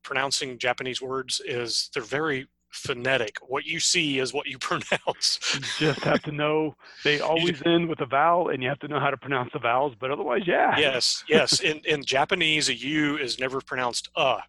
pronouncing 0.02 0.58
Japanese 0.58 1.00
words 1.00 1.40
is 1.44 1.90
they're 1.94 2.02
very 2.02 2.48
phonetic. 2.72 3.36
What 3.46 3.64
you 3.64 3.78
see 3.78 4.18
is 4.18 4.32
what 4.32 4.46
you 4.46 4.58
pronounce. 4.70 5.38
You 5.78 5.88
just 5.88 6.00
have 6.00 6.22
to 6.22 6.32
know 6.32 6.74
they 7.04 7.20
always 7.30 7.62
end 7.64 7.88
with 7.88 8.00
a 8.00 8.06
vowel, 8.06 8.48
and 8.48 8.62
you 8.62 8.68
have 8.68 8.80
to 8.80 8.88
know 8.88 8.98
how 8.98 9.10
to 9.10 9.16
pronounce 9.16 9.50
the 9.52 9.60
vowels. 9.60 9.94
But 9.98 10.10
otherwise, 10.10 10.42
yeah. 10.46 10.76
yes, 10.78 11.24
yes. 11.28 11.60
In 11.60 11.80
in 11.84 12.04
Japanese, 12.04 12.68
a 12.68 12.74
U 12.74 13.18
is 13.18 13.38
never 13.38 13.60
pronounced 13.60 14.08
uh, 14.16 14.40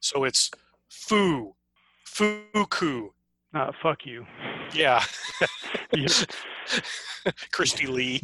so 0.00 0.24
it's 0.24 0.50
fu, 0.88 1.54
fuku. 2.04 3.10
Uh, 3.52 3.72
fuck 3.82 4.06
you. 4.06 4.26
Yeah. 4.72 5.02
Christy 7.52 7.86
Lee. 7.86 8.18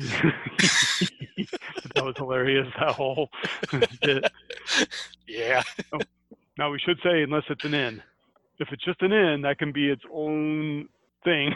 that 1.94 2.04
was 2.04 2.14
hilarious. 2.16 2.68
That 2.78 2.94
whole 2.94 3.28
bit. 4.00 4.30
Yeah, 5.26 5.62
Now 6.56 6.70
we 6.70 6.78
should 6.78 6.98
say 7.02 7.22
unless 7.22 7.42
it's 7.50 7.64
an 7.64 7.74
N. 7.74 8.02
If 8.58 8.68
it's 8.72 8.84
just 8.84 9.02
an 9.02 9.12
N, 9.12 9.42
that 9.42 9.58
can 9.58 9.72
be 9.72 9.90
its 9.90 10.02
own 10.12 10.88
thing. 11.24 11.54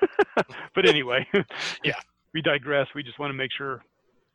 but 0.74 0.88
anyway, 0.88 1.26
Yeah. 1.84 1.94
we 2.34 2.42
digress. 2.42 2.86
We 2.94 3.02
just 3.02 3.18
want 3.18 3.30
to 3.30 3.34
make 3.36 3.50
sure 3.56 3.82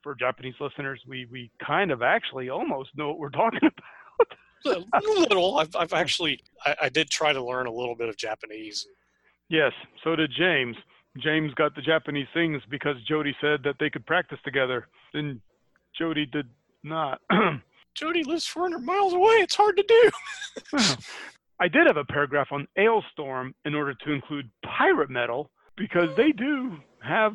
for 0.03 0.15
Japanese 0.15 0.55
listeners, 0.59 1.01
we 1.07 1.27
we 1.31 1.51
kind 1.65 1.91
of 1.91 2.01
actually 2.01 2.49
almost 2.49 2.89
know 2.97 3.09
what 3.09 3.19
we're 3.19 3.29
talking 3.29 3.59
about. 3.61 4.83
a 4.93 4.99
little. 5.19 5.57
I've 5.59 5.75
I've 5.75 5.93
actually 5.93 6.41
I, 6.65 6.75
I 6.83 6.89
did 6.89 7.09
try 7.09 7.33
to 7.33 7.43
learn 7.43 7.67
a 7.67 7.71
little 7.71 7.95
bit 7.95 8.09
of 8.09 8.17
Japanese. 8.17 8.87
Yes, 9.49 9.71
so 10.03 10.15
did 10.15 10.31
James. 10.35 10.75
James 11.17 11.53
got 11.55 11.75
the 11.75 11.81
Japanese 11.81 12.27
things 12.33 12.61
because 12.69 12.95
Jody 13.07 13.35
said 13.41 13.61
that 13.63 13.75
they 13.79 13.89
could 13.89 14.05
practice 14.05 14.39
together. 14.45 14.87
Then 15.13 15.41
Jody 15.97 16.25
did 16.25 16.47
not. 16.83 17.19
Jody 17.95 18.23
lives 18.23 18.47
400 18.47 18.79
miles 18.79 19.11
away. 19.13 19.33
It's 19.41 19.55
hard 19.55 19.75
to 19.75 19.83
do. 19.83 20.09
I 21.61 21.67
did 21.67 21.85
have 21.85 21.97
a 21.97 22.03
paragraph 22.05 22.47
on 22.51 22.67
Alestorm 22.77 23.53
in 23.65 23.75
order 23.75 23.93
to 23.93 24.11
include 24.11 24.49
pirate 24.65 25.09
metal 25.11 25.51
because 25.77 26.09
they 26.17 26.31
do 26.31 26.77
have 27.03 27.33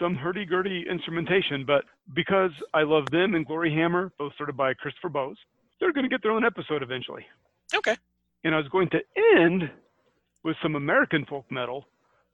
some 0.00 0.14
hurdy-gurdy 0.16 0.84
instrumentation, 0.90 1.64
but 1.64 1.84
because 2.14 2.50
I 2.74 2.82
love 2.82 3.06
them 3.10 3.34
and 3.34 3.46
Gloryhammer, 3.46 4.10
both 4.18 4.34
started 4.34 4.56
by 4.56 4.74
Christopher 4.74 5.08
Bowes, 5.10 5.36
they're 5.78 5.92
going 5.92 6.04
to 6.04 6.08
get 6.10 6.22
their 6.22 6.32
own 6.32 6.44
episode 6.44 6.82
eventually. 6.82 7.24
Okay. 7.74 7.96
And 8.44 8.52
I 8.54 8.58
was 8.58 8.68
going 8.68 8.88
to 8.90 8.98
end 9.36 9.70
with 10.42 10.56
some 10.62 10.74
American 10.74 11.24
folk 11.26 11.46
metal. 11.50 11.86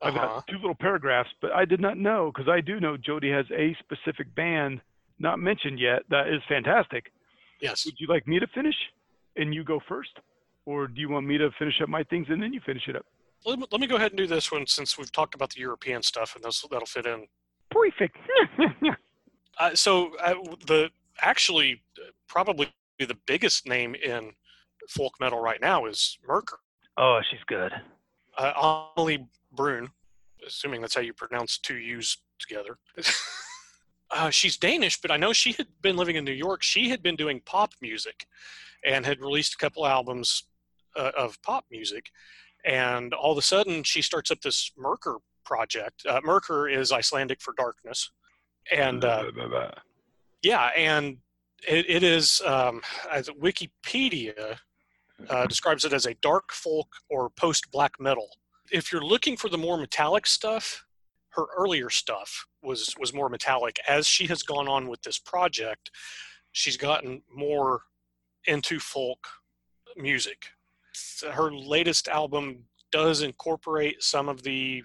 I've 0.02 0.14
Uh-huh. 0.16 0.26
got 0.26 0.46
two 0.46 0.56
little 0.56 0.74
paragraphs, 0.74 1.30
but 1.42 1.52
I 1.52 1.64
did 1.66 1.80
not 1.80 1.98
know 1.98 2.32
because 2.34 2.48
I 2.48 2.60
do 2.62 2.80
know 2.80 2.96
Jody 2.96 3.30
has 3.30 3.46
a 3.50 3.76
specific 3.80 4.34
band 4.34 4.80
not 5.18 5.38
mentioned 5.38 5.78
yet 5.78 6.02
that 6.08 6.28
is 6.28 6.40
fantastic. 6.48 7.12
Yes. 7.60 7.84
Would 7.86 8.00
you 8.00 8.06
like 8.06 8.26
me 8.26 8.38
to 8.40 8.46
finish 8.48 8.76
and 9.36 9.54
you 9.54 9.62
go 9.62 9.78
first? 9.88 10.10
Or 10.66 10.86
do 10.86 11.00
you 11.00 11.08
want 11.08 11.26
me 11.26 11.38
to 11.38 11.50
finish 11.58 11.80
up 11.82 11.88
my 11.88 12.02
things 12.04 12.26
and 12.30 12.42
then 12.42 12.52
you 12.52 12.60
finish 12.64 12.88
it 12.88 12.96
up? 12.96 13.04
Let 13.44 13.58
me, 13.58 13.66
let 13.70 13.80
me 13.80 13.86
go 13.86 13.96
ahead 13.96 14.12
and 14.12 14.18
do 14.18 14.26
this 14.26 14.50
one 14.50 14.66
since 14.66 14.96
we've 14.96 15.12
talked 15.12 15.34
about 15.34 15.50
the 15.50 15.60
European 15.60 16.02
stuff, 16.02 16.34
and 16.34 16.42
this, 16.42 16.64
that'll 16.70 16.86
fit 16.86 17.06
in. 17.06 17.26
Perfect. 17.70 18.16
Uh, 19.58 19.74
so 19.74 20.10
uh, 20.16 20.34
the 20.66 20.90
actually 21.20 21.80
uh, 21.98 22.10
probably 22.26 22.68
the 22.98 23.16
biggest 23.26 23.68
name 23.68 23.94
in 23.94 24.32
folk 24.88 25.14
metal 25.20 25.40
right 25.40 25.60
now 25.60 25.86
is 25.86 26.18
Myrkur. 26.28 26.58
oh, 26.96 27.20
she's 27.30 27.44
good. 27.46 27.72
Uh, 28.36 28.82
Amalie 28.96 29.26
Bruun, 29.54 29.88
assuming 30.46 30.80
that's 30.80 30.94
how 30.94 31.00
you 31.00 31.12
pronounce 31.12 31.58
two 31.58 31.76
U's 31.76 32.18
together. 32.38 32.78
uh, 34.10 34.30
she's 34.30 34.56
Danish, 34.56 35.00
but 35.00 35.10
I 35.10 35.16
know 35.16 35.32
she 35.32 35.52
had 35.52 35.68
been 35.82 35.96
living 35.96 36.16
in 36.16 36.24
New 36.24 36.32
York. 36.32 36.62
She 36.62 36.88
had 36.88 37.02
been 37.02 37.16
doing 37.16 37.40
pop 37.44 37.74
music 37.80 38.26
and 38.84 39.06
had 39.06 39.20
released 39.20 39.54
a 39.54 39.56
couple 39.56 39.86
albums 39.86 40.44
uh, 40.96 41.12
of 41.16 41.40
pop 41.42 41.64
music. 41.70 42.10
And 42.64 43.12
all 43.12 43.32
of 43.32 43.38
a 43.38 43.42
sudden, 43.42 43.82
she 43.82 44.02
starts 44.02 44.30
up 44.30 44.40
this 44.40 44.72
Myrkur 44.78 45.18
project. 45.44 46.04
Uh, 46.08 46.20
Myrkur 46.22 46.74
is 46.74 46.92
Icelandic 46.92 47.40
for 47.40 47.54
darkness. 47.56 48.10
And 48.72 49.04
uh, 49.04 49.24
yeah, 50.42 50.70
and 50.76 51.18
it, 51.68 51.88
it 51.88 52.02
is, 52.02 52.40
um, 52.46 52.80
as 53.12 53.28
Wikipedia 53.28 54.56
uh, 55.28 55.46
describes 55.46 55.84
it 55.84 55.92
as 55.92 56.06
a 56.06 56.14
dark 56.14 56.52
folk 56.52 56.88
or 57.10 57.30
post 57.30 57.70
black 57.70 57.92
metal. 58.00 58.28
If 58.72 58.90
you're 58.90 59.04
looking 59.04 59.36
for 59.36 59.48
the 59.48 59.58
more 59.58 59.76
metallic 59.76 60.26
stuff, 60.26 60.84
her 61.30 61.46
earlier 61.56 61.90
stuff 61.90 62.46
was 62.62 62.94
was 62.98 63.12
more 63.12 63.28
metallic. 63.28 63.78
As 63.88 64.06
she 64.06 64.26
has 64.28 64.42
gone 64.42 64.68
on 64.68 64.88
with 64.88 65.02
this 65.02 65.18
project, 65.18 65.90
she's 66.52 66.76
gotten 66.76 67.22
more 67.34 67.82
into 68.46 68.78
folk 68.78 69.26
music. 69.96 70.46
Her 71.32 71.52
latest 71.52 72.08
album 72.08 72.64
does 72.90 73.22
incorporate 73.22 74.02
some 74.02 74.28
of 74.28 74.42
the 74.42 74.82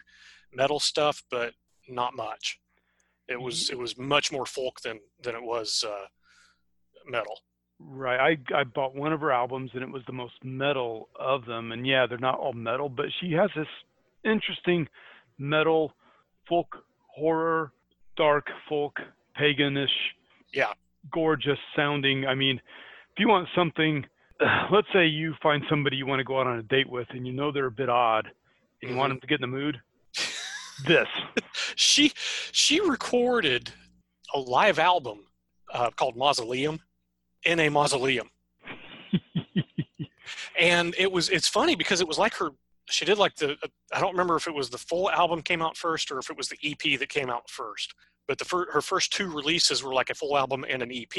metal 0.53 0.79
stuff, 0.79 1.23
but 1.29 1.53
not 1.87 2.15
much. 2.15 2.59
It 3.27 3.39
was 3.39 3.69
it 3.69 3.77
was 3.77 3.97
much 3.97 4.31
more 4.31 4.45
folk 4.45 4.81
than 4.81 4.99
than 5.21 5.35
it 5.35 5.43
was 5.43 5.83
uh, 5.87 6.05
metal. 7.07 7.39
Right. 7.79 8.19
I 8.19 8.55
I 8.55 8.63
bought 8.63 8.95
one 8.95 9.13
of 9.13 9.21
her 9.21 9.31
albums 9.31 9.71
and 9.73 9.83
it 9.83 9.89
was 9.91 10.03
the 10.07 10.13
most 10.13 10.43
metal 10.43 11.09
of 11.19 11.45
them. 11.45 11.71
And 11.71 11.85
yeah, 11.85 12.05
they're 12.07 12.17
not 12.17 12.39
all 12.39 12.53
metal, 12.53 12.89
but 12.89 13.05
she 13.19 13.31
has 13.33 13.49
this 13.55 13.67
interesting 14.25 14.87
metal, 15.37 15.93
folk, 16.47 16.83
horror, 17.07 17.71
dark 18.17 18.47
folk, 18.67 18.99
paganish, 19.39 19.87
Yeah. 20.53 20.73
gorgeous 21.11 21.59
sounding. 21.75 22.25
I 22.25 22.35
mean, 22.35 22.57
if 22.57 23.19
you 23.19 23.29
want 23.29 23.47
something, 23.55 24.05
let's 24.71 24.87
say 24.93 25.05
you 25.05 25.33
find 25.41 25.63
somebody 25.69 25.97
you 25.97 26.05
want 26.05 26.19
to 26.19 26.23
go 26.23 26.39
out 26.39 26.47
on 26.47 26.57
a 26.59 26.63
date 26.63 26.89
with 26.89 27.07
and 27.11 27.25
you 27.27 27.33
know 27.33 27.51
they're 27.51 27.65
a 27.65 27.71
bit 27.71 27.89
odd 27.89 28.27
and 28.81 28.91
you 28.91 28.97
want 28.97 29.11
Mhm. 29.11 29.15
them 29.15 29.21
to 29.21 29.27
get 29.27 29.35
in 29.41 29.49
the 29.51 29.57
mood, 29.57 29.81
this. 30.85 31.07
She 31.75 32.11
she 32.51 32.79
recorded 32.81 33.71
a 34.33 34.39
live 34.39 34.79
album 34.79 35.25
uh, 35.73 35.91
called 35.91 36.17
Mausoleum 36.17 36.79
in 37.45 37.59
a 37.59 37.69
mausoleum. 37.69 38.29
and 40.59 40.93
it 40.97 41.11
was 41.11 41.29
it's 41.29 41.47
funny 41.47 41.75
because 41.75 42.01
it 42.01 42.07
was 42.07 42.17
like 42.17 42.33
her 42.35 42.49
she 42.89 43.05
did 43.05 43.17
like 43.17 43.35
the 43.35 43.55
i 43.93 43.99
don't 43.99 44.11
remember 44.11 44.35
if 44.35 44.47
it 44.47 44.53
was 44.53 44.69
the 44.69 44.77
full 44.77 45.09
album 45.11 45.41
came 45.41 45.61
out 45.61 45.77
first 45.77 46.11
or 46.11 46.19
if 46.19 46.29
it 46.29 46.37
was 46.37 46.49
the 46.49 46.57
ep 46.63 46.99
that 46.99 47.07
came 47.09 47.29
out 47.29 47.49
first 47.49 47.93
but 48.27 48.37
the 48.37 48.45
fir- 48.45 48.69
her 48.71 48.81
first 48.81 49.13
two 49.13 49.31
releases 49.31 49.83
were 49.83 49.93
like 49.93 50.09
a 50.09 50.15
full 50.15 50.37
album 50.37 50.65
and 50.69 50.81
an 50.83 50.91
ep 50.91 51.15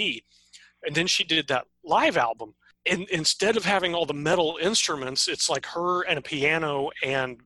and 0.84 0.94
then 0.94 1.06
she 1.06 1.24
did 1.24 1.48
that 1.48 1.64
live 1.84 2.16
album 2.16 2.54
and 2.86 3.08
instead 3.10 3.56
of 3.56 3.64
having 3.64 3.94
all 3.94 4.06
the 4.06 4.14
metal 4.14 4.58
instruments 4.60 5.28
it's 5.28 5.48
like 5.50 5.66
her 5.66 6.02
and 6.02 6.18
a 6.18 6.22
piano 6.22 6.90
and 7.04 7.40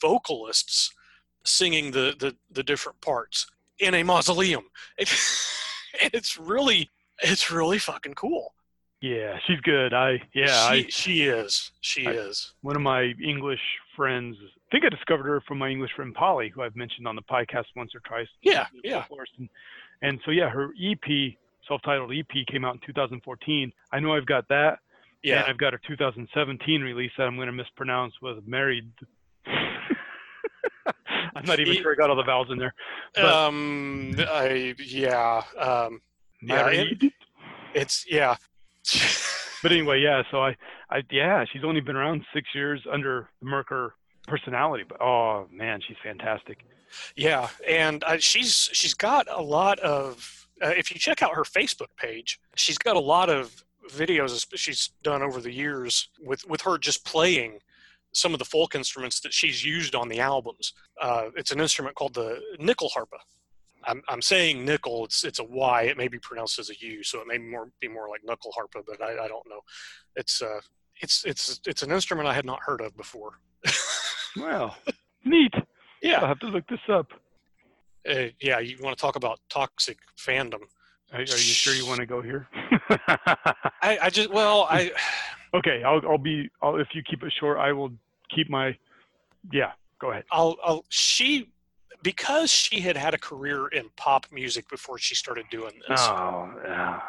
vocalists 0.00 0.92
singing 1.44 1.90
the 1.90 2.14
the, 2.18 2.34
the 2.50 2.62
different 2.62 3.00
parts 3.00 3.46
in 3.78 3.94
a 3.94 4.02
mausoleum 4.02 4.64
and 4.98 5.08
it's 6.14 6.38
really 6.38 6.90
it's 7.22 7.50
really 7.50 7.78
fucking 7.78 8.14
cool 8.14 8.52
yeah, 9.00 9.38
she's 9.46 9.60
good. 9.60 9.94
I 9.94 10.20
yeah, 10.34 10.46
she, 10.46 10.84
I 10.84 10.86
she 10.88 11.22
is. 11.22 11.70
She 11.80 12.06
I- 12.06 12.12
is. 12.12 12.54
one 12.62 12.74
of 12.74 12.82
my 12.82 13.12
English 13.24 13.60
friends. 13.96 14.36
I 14.42 14.70
think 14.72 14.84
I 14.84 14.88
discovered 14.88 15.24
her 15.24 15.40
from 15.46 15.58
my 15.58 15.68
English 15.68 15.92
friend 15.94 16.12
Polly, 16.14 16.48
who 16.48 16.62
I've 16.62 16.74
mentioned 16.74 17.06
on 17.06 17.14
the 17.14 17.22
podcast 17.22 17.66
once 17.76 17.94
or 17.94 18.00
twice. 18.00 18.26
Yeah, 18.42 18.66
yeah. 18.82 19.04
And, 19.38 19.48
and 20.02 20.20
so 20.24 20.32
yeah, 20.32 20.50
her 20.50 20.70
EP, 20.82 21.34
self-titled 21.68 22.12
EP, 22.12 22.46
came 22.50 22.64
out 22.64 22.74
in 22.74 22.80
2014. 22.86 23.72
I 23.92 24.00
know 24.00 24.14
I've 24.14 24.26
got 24.26 24.48
that, 24.48 24.70
and 24.70 24.78
Yeah. 25.22 25.44
I've 25.46 25.58
got 25.58 25.74
a 25.74 25.78
2017 25.86 26.80
release 26.82 27.12
that 27.18 27.24
I'm 27.24 27.36
going 27.36 27.46
to 27.46 27.52
mispronounce 27.52 28.14
with 28.22 28.46
"Married." 28.46 28.90
I'm 31.36 31.44
not 31.44 31.60
even 31.60 31.74
sure 31.74 31.92
I 31.92 31.94
got 31.94 32.10
all 32.10 32.16
the 32.16 32.22
vowels 32.24 32.48
in 32.50 32.58
there. 32.58 32.74
but- 33.14 33.24
Um. 33.24 34.14
I. 34.18 34.74
Yeah. 34.78 35.42
Um. 35.58 36.00
Yeah, 36.42 36.68
it- 36.68 36.76
Married. 37.00 37.12
It's 37.74 38.04
yeah. 38.10 38.36
but 39.62 39.70
anyway, 39.72 40.00
yeah. 40.00 40.22
So 40.30 40.42
I, 40.42 40.56
I, 40.90 41.02
yeah, 41.10 41.44
she's 41.52 41.62
only 41.64 41.80
been 41.80 41.96
around 41.96 42.24
six 42.34 42.48
years 42.54 42.80
under 42.90 43.28
the 43.42 43.46
Myrkur 43.48 43.90
personality, 44.26 44.84
but 44.88 45.00
oh 45.00 45.46
man, 45.52 45.80
she's 45.86 45.96
fantastic. 46.02 46.58
Yeah, 47.14 47.48
and 47.68 48.02
uh, 48.04 48.16
she's 48.18 48.70
she's 48.72 48.94
got 48.94 49.26
a 49.30 49.42
lot 49.42 49.78
of. 49.80 50.37
Uh, 50.62 50.68
if 50.68 50.90
you 50.90 50.98
check 50.98 51.22
out 51.22 51.34
her 51.34 51.44
Facebook 51.44 51.88
page, 51.96 52.40
she's 52.56 52.78
got 52.78 52.96
a 52.96 53.00
lot 53.00 53.28
of 53.30 53.64
videos 53.88 54.46
she's 54.54 54.90
done 55.02 55.22
over 55.22 55.40
the 55.40 55.52
years 55.52 56.10
with 56.20 56.46
with 56.48 56.60
her 56.60 56.76
just 56.76 57.04
playing 57.04 57.58
some 58.12 58.32
of 58.32 58.38
the 58.38 58.44
folk 58.44 58.74
instruments 58.74 59.20
that 59.20 59.32
she's 59.32 59.64
used 59.64 59.94
on 59.94 60.08
the 60.08 60.20
albums. 60.20 60.72
Uh, 61.00 61.28
it's 61.36 61.52
an 61.52 61.60
instrument 61.60 61.94
called 61.94 62.14
the 62.14 62.40
nyckelharpa. 62.58 63.18
I'm, 63.84 64.02
I'm 64.08 64.22
saying 64.22 64.64
nickel. 64.64 65.04
It's 65.04 65.24
it's 65.24 65.38
a 65.38 65.44
Y. 65.44 65.82
It 65.82 65.96
may 65.96 66.08
be 66.08 66.18
pronounced 66.18 66.58
as 66.58 66.70
a 66.70 66.78
U, 66.80 67.02
so 67.02 67.20
it 67.20 67.26
may 67.26 67.38
more 67.38 67.70
be 67.80 67.88
more 67.88 68.08
like 68.08 68.22
knuckle 68.24 68.52
harpa, 68.58 68.82
but 68.86 69.00
I, 69.02 69.24
I 69.24 69.28
don't 69.28 69.48
know. 69.48 69.60
It's 70.16 70.42
uh 70.42 70.60
it's 71.00 71.24
it's 71.24 71.60
it's 71.66 71.82
an 71.82 71.92
instrument 71.92 72.28
I 72.28 72.34
had 72.34 72.44
not 72.44 72.60
heard 72.60 72.80
of 72.80 72.96
before. 72.96 73.40
Well, 74.36 74.76
neat. 75.24 75.52
Yeah, 76.02 76.20
I'll 76.20 76.28
have 76.28 76.38
to 76.40 76.46
look 76.46 76.66
this 76.68 76.80
up. 76.88 77.06
Uh, 78.08 78.28
yeah. 78.40 78.58
You 78.58 78.76
want 78.82 78.96
to 78.96 79.00
talk 79.00 79.16
about 79.16 79.40
toxic 79.48 79.98
fandom? 80.16 80.62
Are, 81.12 81.20
are 81.20 81.22
you 81.22 81.26
sure 81.26 81.74
you 81.74 81.86
want 81.86 82.00
to 82.00 82.06
go 82.06 82.20
here? 82.20 82.48
I, 83.82 83.98
I 84.02 84.10
just 84.10 84.30
well 84.30 84.66
I 84.70 84.90
okay, 85.54 85.82
I'll, 85.84 86.00
I'll 86.08 86.18
be. 86.18 86.48
I'll, 86.62 86.76
if 86.76 86.88
you 86.94 87.02
keep 87.08 87.22
it 87.22 87.32
short, 87.38 87.58
I 87.58 87.72
will 87.72 87.90
keep 88.34 88.50
my. 88.50 88.76
Yeah, 89.52 89.72
go 90.00 90.10
ahead. 90.10 90.24
I'll, 90.30 90.56
I'll 90.62 90.84
she 90.88 91.50
because 92.02 92.50
she 92.50 92.80
had 92.80 92.96
had 92.96 93.14
a 93.14 93.18
career 93.18 93.68
in 93.68 93.86
pop 93.96 94.26
music 94.30 94.68
before 94.68 94.98
she 94.98 95.14
started 95.14 95.46
doing 95.50 95.72
this. 95.88 96.00
Oh, 96.00 96.52
yeah. 96.64 97.00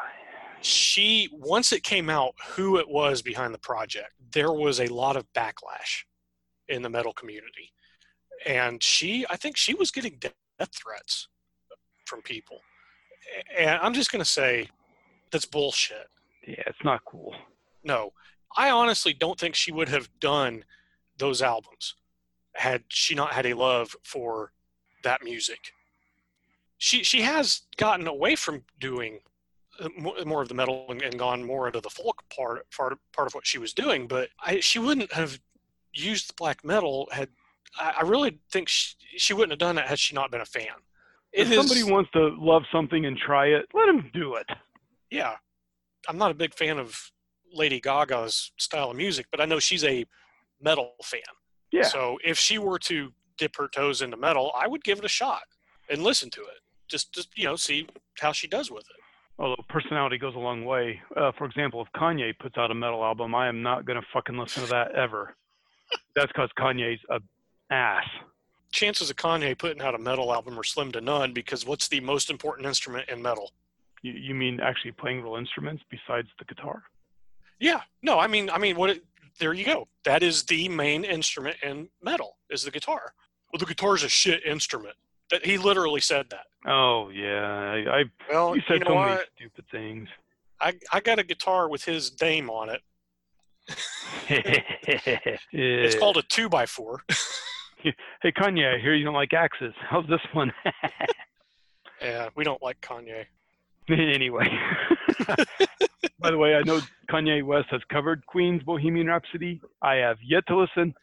She 0.62 1.28
once 1.32 1.72
it 1.72 1.82
came 1.82 2.10
out 2.10 2.34
who 2.50 2.78
it 2.78 2.88
was 2.88 3.22
behind 3.22 3.54
the 3.54 3.58
project, 3.58 4.12
there 4.32 4.52
was 4.52 4.80
a 4.80 4.86
lot 4.86 5.16
of 5.16 5.24
backlash 5.32 6.04
in 6.68 6.82
the 6.82 6.90
metal 6.90 7.12
community, 7.12 7.72
and 8.46 8.82
she 8.82 9.26
I 9.30 9.36
think 9.36 9.56
she 9.56 9.74
was 9.74 9.90
getting 9.90 10.18
death 10.60 10.70
threats 10.74 11.28
from 12.06 12.22
people, 12.22 12.60
and 13.56 13.80
I'm 13.82 13.94
just 13.94 14.12
gonna 14.12 14.24
say 14.24 14.68
that's 15.32 15.46
bullshit. 15.46 16.08
yeah, 16.46 16.62
it's 16.66 16.84
not 16.84 17.04
cool. 17.04 17.34
No, 17.84 18.12
I 18.56 18.70
honestly 18.70 19.12
don't 19.12 19.38
think 19.38 19.54
she 19.54 19.72
would 19.72 19.88
have 19.88 20.08
done 20.20 20.64
those 21.18 21.42
albums 21.42 21.94
had 22.54 22.82
she 22.88 23.14
not 23.14 23.32
had 23.32 23.46
a 23.46 23.54
love 23.54 23.94
for 24.04 24.52
that 25.04 25.22
music. 25.22 25.72
She 26.78 27.02
she 27.04 27.22
has 27.22 27.62
gotten 27.76 28.06
away 28.06 28.36
from 28.36 28.64
doing 28.78 29.20
uh, 29.80 29.88
more 30.24 30.42
of 30.42 30.48
the 30.48 30.54
metal 30.54 30.86
and, 30.88 31.00
and 31.02 31.18
gone 31.18 31.44
more 31.44 31.66
into 31.66 31.80
the 31.80 31.90
folk 31.90 32.22
part 32.34 32.70
part 32.70 32.98
part 33.12 33.28
of 33.28 33.34
what 33.34 33.46
she 33.46 33.58
was 33.58 33.72
doing, 33.72 34.06
but 34.06 34.28
I, 34.44 34.60
she 34.60 34.78
wouldn't 34.78 35.12
have 35.12 35.38
used 35.92 36.36
black 36.36 36.64
metal 36.64 37.08
had 37.12 37.28
I, 37.78 37.94
I 38.00 38.02
really 38.02 38.38
think 38.50 38.68
she, 38.68 38.94
she 39.16 39.34
wouldn't 39.34 39.52
have 39.52 39.58
done 39.58 39.78
it 39.78 39.86
had 39.86 39.98
she 39.98 40.14
not 40.14 40.30
been 40.30 40.40
a 40.40 40.44
fan. 40.46 40.66
If 41.32 41.48
It 41.50 41.52
is- 41.52 41.68
somebody 41.68 41.90
wants 41.90 42.10
to 42.12 42.34
love 42.38 42.62
something 42.72 43.06
and 43.06 43.16
try 43.16 43.46
it, 43.48 43.66
let 43.74 43.86
them 43.86 44.10
do 44.12 44.34
it. 44.36 44.46
yeah, 45.10 45.34
I'm 46.08 46.18
not 46.18 46.30
a 46.30 46.34
big 46.34 46.54
fan 46.54 46.78
of 46.78 47.10
Lady 47.52 47.80
Gaga's 47.80 48.52
style 48.58 48.90
of 48.90 48.96
music, 48.96 49.26
but 49.30 49.40
I 49.40 49.44
know 49.44 49.58
she's 49.58 49.84
a 49.84 50.04
metal 50.60 50.92
fan. 51.02 51.20
Yeah. 51.72 51.82
So 51.84 52.18
if 52.24 52.38
she 52.38 52.58
were 52.58 52.78
to 52.80 53.10
dip 53.38 53.56
her 53.56 53.68
toes 53.68 54.02
into 54.02 54.16
metal, 54.16 54.52
I 54.58 54.66
would 54.66 54.82
give 54.84 54.98
it 54.98 55.04
a 55.04 55.08
shot 55.08 55.42
and 55.88 56.02
listen 56.02 56.30
to 56.30 56.40
it. 56.40 56.58
Just, 56.88 57.12
just 57.14 57.28
you 57.36 57.44
know, 57.44 57.56
see 57.56 57.86
how 58.20 58.32
she 58.32 58.46
does 58.48 58.70
with 58.70 58.82
it. 58.82 58.96
Although 59.38 59.62
personality 59.68 60.18
goes 60.18 60.34
a 60.34 60.38
long 60.38 60.64
way. 60.64 61.00
Uh, 61.16 61.32
for 61.38 61.44
example, 61.46 61.80
if 61.82 61.88
Kanye 62.00 62.36
puts 62.38 62.58
out 62.58 62.70
a 62.70 62.74
metal 62.74 63.02
album, 63.04 63.34
I 63.34 63.48
am 63.48 63.62
not 63.62 63.84
gonna 63.86 64.02
fucking 64.12 64.36
listen 64.36 64.64
to 64.64 64.70
that 64.70 64.92
ever. 64.94 65.34
That's 66.16 66.26
because 66.28 66.50
Kanye's 66.58 67.00
a 67.10 67.20
ass. 67.70 68.04
Chances 68.72 69.10
of 69.10 69.16
Kanye 69.16 69.58
putting 69.58 69.82
out 69.82 69.94
a 69.94 69.98
metal 69.98 70.32
album 70.32 70.58
are 70.58 70.64
slim 70.64 70.92
to 70.92 71.00
none 71.00 71.32
because 71.32 71.66
what's 71.66 71.88
the 71.88 72.00
most 72.00 72.30
important 72.30 72.66
instrument 72.66 73.08
in 73.08 73.20
metal? 73.20 73.52
You, 74.02 74.12
you 74.12 74.34
mean 74.34 74.60
actually 74.60 74.92
playing 74.92 75.22
real 75.22 75.36
instruments 75.36 75.82
besides 75.90 76.28
the 76.38 76.44
guitar? 76.44 76.84
Yeah, 77.58 77.80
no, 78.02 78.18
I 78.18 78.26
mean, 78.26 78.48
I 78.48 78.58
mean, 78.58 78.76
what? 78.76 78.90
It, 78.90 79.04
there 79.38 79.52
you 79.52 79.64
go. 79.64 79.86
That 80.04 80.22
is 80.22 80.44
the 80.44 80.68
main 80.68 81.04
instrument 81.04 81.56
in 81.62 81.88
metal 82.02 82.36
is 82.48 82.62
the 82.62 82.70
guitar. 82.70 83.12
Well, 83.52 83.58
the 83.58 83.66
guitar's 83.66 84.02
a 84.02 84.08
shit 84.08 84.44
instrument. 84.44 84.94
That 85.30 85.44
he 85.44 85.58
literally 85.58 86.00
said 86.00 86.26
that. 86.30 86.46
Oh 86.66 87.10
yeah, 87.10 87.46
I, 87.46 88.00
I 88.00 88.04
Well, 88.30 88.50
you 88.50 88.56
you, 88.56 88.62
said 88.68 88.80
know 88.80 88.88
so 88.88 88.94
what? 88.94 89.08
many 89.08 89.22
stupid 89.36 89.64
things. 89.70 90.08
I, 90.60 90.74
I 90.92 91.00
got 91.00 91.18
a 91.18 91.22
guitar 91.24 91.68
with 91.68 91.84
his 91.84 92.20
name 92.20 92.50
on 92.50 92.70
it. 92.70 92.82
It's 95.52 95.96
called 95.96 96.16
a 96.16 96.22
two 96.22 96.48
by 96.48 96.66
four. 96.66 97.02
Hey 98.22 98.32
Kanye, 98.32 98.76
I 98.76 98.78
hear 98.78 98.94
you 98.94 99.04
don't 99.04 99.14
like 99.14 99.32
axes. 99.32 99.72
How's 99.88 100.06
this 100.08 100.20
one? 100.32 100.52
yeah, 102.02 102.28
we 102.36 102.44
don't 102.44 102.62
like 102.62 102.80
Kanye. 102.80 103.24
anyway. 103.88 104.46
By 106.20 106.30
the 106.30 106.38
way, 106.38 106.54
I 106.54 106.62
know 106.62 106.80
Kanye 107.10 107.42
West 107.42 107.68
has 107.70 107.80
covered 107.90 108.24
Queen's 108.26 108.62
Bohemian 108.62 109.06
Rhapsody. 109.06 109.60
I 109.82 109.94
have 109.94 110.18
yet 110.22 110.44
to 110.48 110.56
listen, 110.56 110.94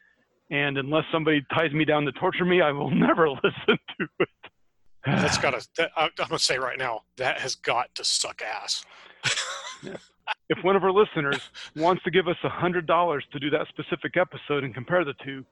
and 0.52 0.78
unless 0.78 1.04
somebody 1.12 1.44
ties 1.54 1.72
me 1.74 1.86
down 1.86 2.06
to 2.06 2.12
torture 2.14 2.46
me, 2.46 2.62
I 2.62 2.72
will 2.72 2.92
never 2.92 3.30
listen 3.30 3.78
to 4.00 4.08
it. 4.20 4.30
That's 5.06 5.38
got 5.38 5.60
to. 5.60 5.68
That, 5.78 5.92
I'm 5.96 6.12
gonna 6.18 6.40
say 6.40 6.58
right 6.58 6.78
now 6.78 7.02
that 7.18 7.40
has 7.40 7.56
got 7.56 7.94
to 7.96 8.04
suck 8.04 8.42
ass. 8.42 8.86
if 10.50 10.64
one 10.64 10.76
of 10.76 10.84
our 10.84 10.92
listeners 10.92 11.50
wants 11.76 12.04
to 12.04 12.12
give 12.12 12.28
us 12.28 12.38
a 12.44 12.50
hundred 12.50 12.86
dollars 12.86 13.26
to 13.32 13.40
do 13.40 13.50
that 13.50 13.68
specific 13.70 14.18
episode 14.18 14.64
and 14.64 14.74
compare 14.74 15.04
the 15.04 15.14
two, 15.24 15.46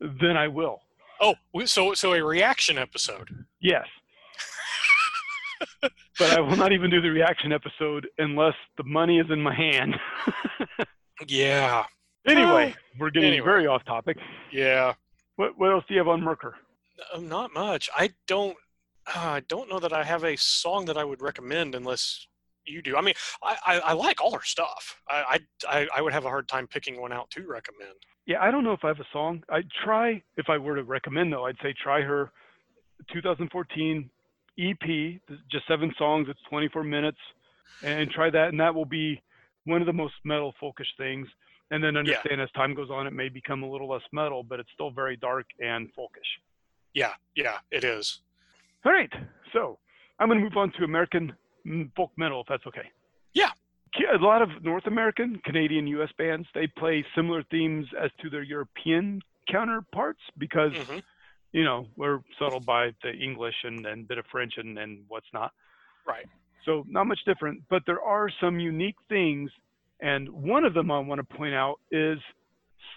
then 0.00 0.36
I 0.36 0.48
will. 0.48 0.80
Oh, 1.20 1.34
so 1.66 1.94
so 1.94 2.14
a 2.14 2.22
reaction 2.24 2.78
episode. 2.78 3.28
Yes. 3.60 3.86
but 5.82 6.30
I 6.30 6.40
will 6.40 6.56
not 6.56 6.72
even 6.72 6.90
do 6.90 7.00
the 7.00 7.10
reaction 7.10 7.52
episode 7.52 8.08
unless 8.18 8.54
the 8.78 8.84
money 8.84 9.18
is 9.18 9.26
in 9.30 9.40
my 9.40 9.54
hand. 9.54 9.94
Yeah, 11.28 11.84
anyway, 12.26 12.74
we're 12.98 13.10
getting 13.10 13.32
anyway. 13.32 13.44
very 13.44 13.66
off 13.66 13.84
topic. 13.84 14.16
yeah. 14.50 14.94
What 15.36 15.58
what 15.58 15.70
else 15.70 15.84
do 15.86 15.92
you 15.94 16.00
have 16.00 16.08
on 16.08 16.22
Myrkur? 16.22 16.52
Uh, 17.14 17.20
not 17.20 17.52
much. 17.52 17.90
I 17.94 18.10
don't. 18.26 18.56
Uh, 19.06 19.18
I 19.18 19.40
don't 19.40 19.68
know 19.68 19.78
that 19.80 19.92
I 19.92 20.04
have 20.04 20.24
a 20.24 20.36
song 20.36 20.86
that 20.86 20.96
I 20.96 21.04
would 21.04 21.20
recommend 21.20 21.74
unless 21.74 22.26
you 22.70 22.82
do. 22.82 22.96
I 22.96 23.00
mean, 23.00 23.14
I, 23.42 23.56
I, 23.66 23.78
I 23.78 23.92
like 23.92 24.20
all 24.20 24.32
her 24.32 24.42
stuff. 24.42 25.00
I, 25.08 25.40
I 25.68 25.78
I 25.80 25.88
I 25.96 26.02
would 26.02 26.12
have 26.12 26.24
a 26.24 26.28
hard 26.28 26.48
time 26.48 26.66
picking 26.66 27.00
one 27.00 27.12
out 27.12 27.30
to 27.30 27.46
recommend. 27.46 27.94
Yeah, 28.26 28.40
I 28.40 28.50
don't 28.50 28.64
know 28.64 28.72
if 28.72 28.84
I 28.84 28.88
have 28.88 29.00
a 29.00 29.06
song. 29.12 29.42
I'd 29.48 29.68
try 29.84 30.22
if 30.36 30.48
I 30.48 30.58
were 30.58 30.76
to 30.76 30.84
recommend 30.84 31.32
though. 31.32 31.46
I'd 31.46 31.56
say 31.62 31.74
try 31.82 32.02
her 32.02 32.30
2014 33.12 34.10
EP, 34.58 35.20
just 35.50 35.66
seven 35.66 35.92
songs. 35.98 36.28
It's 36.28 36.40
24 36.48 36.84
minutes, 36.84 37.18
and 37.82 38.10
try 38.10 38.30
that, 38.30 38.48
and 38.48 38.60
that 38.60 38.74
will 38.74 38.84
be 38.84 39.22
one 39.64 39.80
of 39.80 39.86
the 39.86 39.92
most 39.92 40.14
metal 40.24 40.54
folkish 40.62 40.90
things. 40.96 41.26
And 41.72 41.82
then 41.82 41.96
understand 41.96 42.40
as 42.40 42.50
time 42.52 42.74
goes 42.74 42.90
on, 42.90 43.06
it 43.06 43.12
may 43.12 43.28
become 43.28 43.62
a 43.62 43.70
little 43.70 43.88
less 43.88 44.02
metal, 44.12 44.42
but 44.42 44.58
it's 44.58 44.70
still 44.74 44.90
very 44.90 45.16
dark 45.16 45.46
and 45.60 45.88
folkish. 45.94 46.40
Yeah, 46.94 47.12
yeah, 47.36 47.58
it 47.70 47.84
is. 47.84 48.20
All 48.84 48.92
right, 48.92 49.12
so 49.52 49.78
I'm 50.18 50.28
going 50.28 50.40
to 50.40 50.44
move 50.44 50.56
on 50.56 50.72
to 50.72 50.84
American 50.84 51.32
folk 51.96 52.10
metal, 52.16 52.40
if 52.42 52.46
that's 52.48 52.66
okay. 52.66 52.90
Yeah. 53.34 53.50
A 54.14 54.22
lot 54.22 54.40
of 54.40 54.48
North 54.62 54.86
American, 54.86 55.40
Canadian, 55.44 55.86
U.S. 55.88 56.10
bands 56.16 56.46
they 56.54 56.66
play 56.66 57.04
similar 57.14 57.42
themes 57.50 57.86
as 58.02 58.10
to 58.22 58.30
their 58.30 58.42
European 58.42 59.20
counterparts 59.50 60.20
because 60.38 60.72
hmm 60.72 60.98
you 61.52 61.64
know 61.64 61.86
we're 61.96 62.20
settled 62.38 62.64
by 62.64 62.90
the 63.02 63.10
English 63.12 63.54
and 63.64 63.84
and 63.86 64.06
bit 64.06 64.18
of 64.18 64.24
French 64.30 64.54
and 64.56 64.78
and 64.78 65.04
what's 65.08 65.26
not. 65.32 65.52
Right. 66.06 66.26
So 66.64 66.84
not 66.88 67.04
much 67.04 67.18
different, 67.26 67.62
but 67.68 67.82
there 67.86 68.00
are 68.00 68.30
some 68.40 68.60
unique 68.60 68.96
things, 69.08 69.50
and 70.00 70.28
one 70.28 70.64
of 70.64 70.74
them 70.74 70.90
I 70.90 70.98
want 71.00 71.18
to 71.18 71.36
point 71.36 71.54
out 71.54 71.80
is 71.90 72.18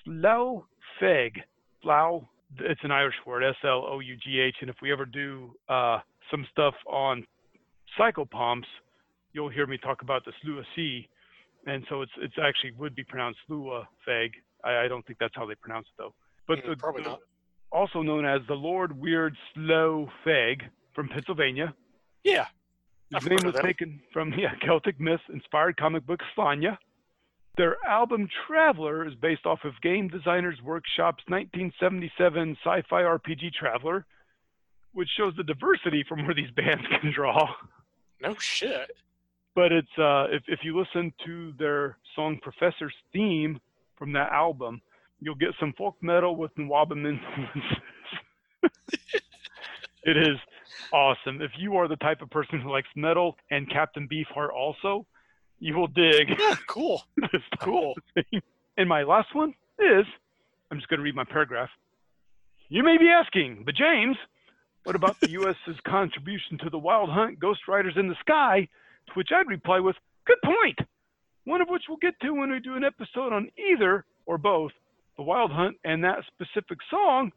slough 0.04 0.64
feg. 1.02 1.32
Slough, 1.82 2.24
it's 2.60 2.82
an 2.84 2.92
Irish 2.92 3.16
word, 3.26 3.44
S-L-O-U-G-H, 3.44 4.56
and 4.62 4.70
if 4.70 4.76
we 4.82 4.92
ever 4.92 5.06
do 5.06 5.54
uh, 5.70 6.00
some 6.30 6.46
stuff 6.52 6.74
on 6.88 7.26
psychopomps, 8.00 8.66
you'll 9.34 9.50
hear 9.50 9.66
me 9.68 9.78
talk 9.78 10.02
about 10.02 10.26
the 10.26 10.32
Slua 10.42 10.64
C, 10.76 11.08
and 11.66 11.86
so 11.90 12.02
it's 12.02 12.12
it's 12.18 12.36
actually 12.42 12.72
would 12.78 12.96
be 12.96 13.04
pronounced 13.04 13.40
Slua 13.48 13.88
feg. 14.08 14.32
I, 14.64 14.86
I 14.86 14.88
don't 14.88 15.06
think 15.06 15.20
that's 15.20 15.36
how 15.36 15.46
they 15.46 15.56
pronounce 15.56 15.88
it 15.88 15.94
though. 15.98 16.14
But 16.48 16.60
Mm, 16.60 16.70
the, 16.72 16.76
probably 16.78 17.04
not. 17.04 17.20
also 17.72 18.02
known 18.02 18.26
as 18.26 18.42
the 18.48 18.54
Lord 18.56 18.98
Weird 19.00 19.36
Slough 19.54 20.10
Feg 20.26 20.62
from 20.94 21.08
Pennsylvania. 21.10 21.74
Yeah. 22.24 22.46
His 23.14 23.24
I've 23.24 23.30
name 23.30 23.40
was 23.46 23.56
taken 23.62 24.00
from 24.12 24.34
yeah, 24.38 24.54
Celtic 24.62 25.00
myth 25.00 25.22
inspired 25.32 25.78
comic 25.78 26.06
book 26.06 26.22
Sláine. 26.36 26.78
Their 27.56 27.78
album 27.88 28.28
Traveller 28.48 29.08
is 29.08 29.14
based 29.16 29.46
off 29.46 29.60
of 29.64 29.74
Game 29.82 30.08
Designers 30.08 30.60
Workshop's 30.64 31.24
1977 31.28 32.58
sci-fi 32.66 33.02
RPG 33.04 33.54
Traveller, 33.54 34.06
which 34.94 35.10
shows 35.16 35.34
the 35.38 35.44
diversity 35.44 36.04
from 36.08 36.26
where 36.26 36.34
these 36.34 36.50
bands 36.56 36.84
can 37.00 37.12
draw. 37.14 37.54
No 38.22 38.36
shit. 38.40 38.92
But 39.56 39.72
it's 39.72 39.98
uh, 39.98 40.28
if 40.32 40.44
if 40.48 40.60
you 40.64 40.78
listen 40.80 41.14
to 41.26 41.54
their 41.60 41.98
song 42.16 42.40
Professor's 42.42 42.96
Theme 43.12 43.60
from 43.98 44.12
that 44.14 44.32
album, 44.32 44.82
you'll 45.20 45.36
get 45.36 45.50
some 45.60 45.74
folk 45.78 45.96
metal 46.02 46.36
with 46.36 46.54
NWOBHM 46.56 46.92
influences. 46.92 47.78
it 50.04 50.18
is 50.18 50.38
awesome. 50.92 51.42
If 51.42 51.52
you 51.58 51.76
are 51.78 51.88
the 51.88 51.96
type 51.98 52.22
of 52.22 52.30
person 52.30 52.60
who 52.60 52.72
likes 52.72 52.88
metal 52.96 53.38
and 53.52 53.70
Captain 53.70 54.08
Beefheart 54.08 54.52
also, 54.52 55.06
you 55.60 55.76
will 55.76 55.88
dig 55.88 56.30
Yeah, 56.38 56.56
cool. 56.68 57.04
Cool. 57.60 57.96
And 58.76 58.90
my 58.90 59.04
last 59.04 59.36
one 59.36 59.54
is 59.78 60.06
I'm 60.72 60.78
just 60.78 60.90
going 60.90 60.98
to 60.98 61.04
read 61.04 61.14
my 61.14 61.26
paragraph. 61.26 61.70
You 62.70 62.84
may 62.84 62.98
be 62.98 63.08
asking, 63.08 63.62
but 63.66 63.76
James, 63.76 64.18
what 64.84 64.96
about 64.96 65.20
the 65.20 65.30
U.S.'s 65.32 65.76
contribution 65.88 66.58
to 66.60 66.70
the 66.70 66.78
Wild 66.78 67.10
Hunt 67.10 67.40
Ghost 67.40 67.62
Riders 67.68 67.94
in 67.98 68.08
the 68.08 68.16
Sky? 68.20 68.68
To 69.08 69.14
which 69.14 69.30
I'd 69.36 69.48
reply 69.48 69.80
with, 69.80 69.96
good 70.26 70.38
point. 70.44 70.80
One 71.46 71.62
of 71.62 71.68
which 71.70 71.84
we'll 71.90 71.98
get 71.98 72.20
to 72.22 72.32
when 72.34 72.52
we 72.52 72.60
do 72.60 72.76
an 72.76 72.84
episode 72.84 73.34
on 73.34 73.50
either 73.58 74.06
or 74.26 74.38
both 74.38 74.72
the 75.18 75.24
Wild 75.24 75.52
Hunt 75.52 75.78
and 75.84 76.04
that 76.04 76.20
specific 76.28 76.78
song, 76.90 77.32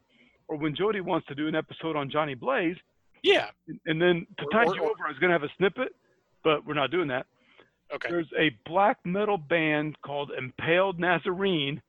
or 0.48 0.56
when 0.56 0.74
Jody 0.76 1.00
wants 1.00 1.26
to 1.26 1.34
do 1.34 1.48
an 1.48 1.54
episode 1.56 1.96
on 1.96 2.10
Johnny 2.10 2.34
Blaze. 2.34 2.76
Yeah. 3.22 3.48
And- 3.86 4.00
then 4.00 4.26
to 4.38 4.46
tide 4.52 4.68
or- 4.68 4.76
you 4.76 4.82
over, 4.84 5.04
I 5.06 5.08
was 5.10 5.18
going 5.18 5.30
to 5.30 5.38
have 5.38 5.42
a 5.42 5.52
snippet, 5.56 5.94
but 6.44 6.64
we're 6.64 6.74
not 6.74 6.90
doing 6.92 7.08
that. 7.08 7.26
Okay. 7.92 8.08
There's 8.10 8.30
a 8.38 8.50
black 8.68 8.98
metal 9.04 9.38
band 9.38 10.00
called 10.02 10.30
Impaled 10.36 10.98
Nazarene, 10.98 11.82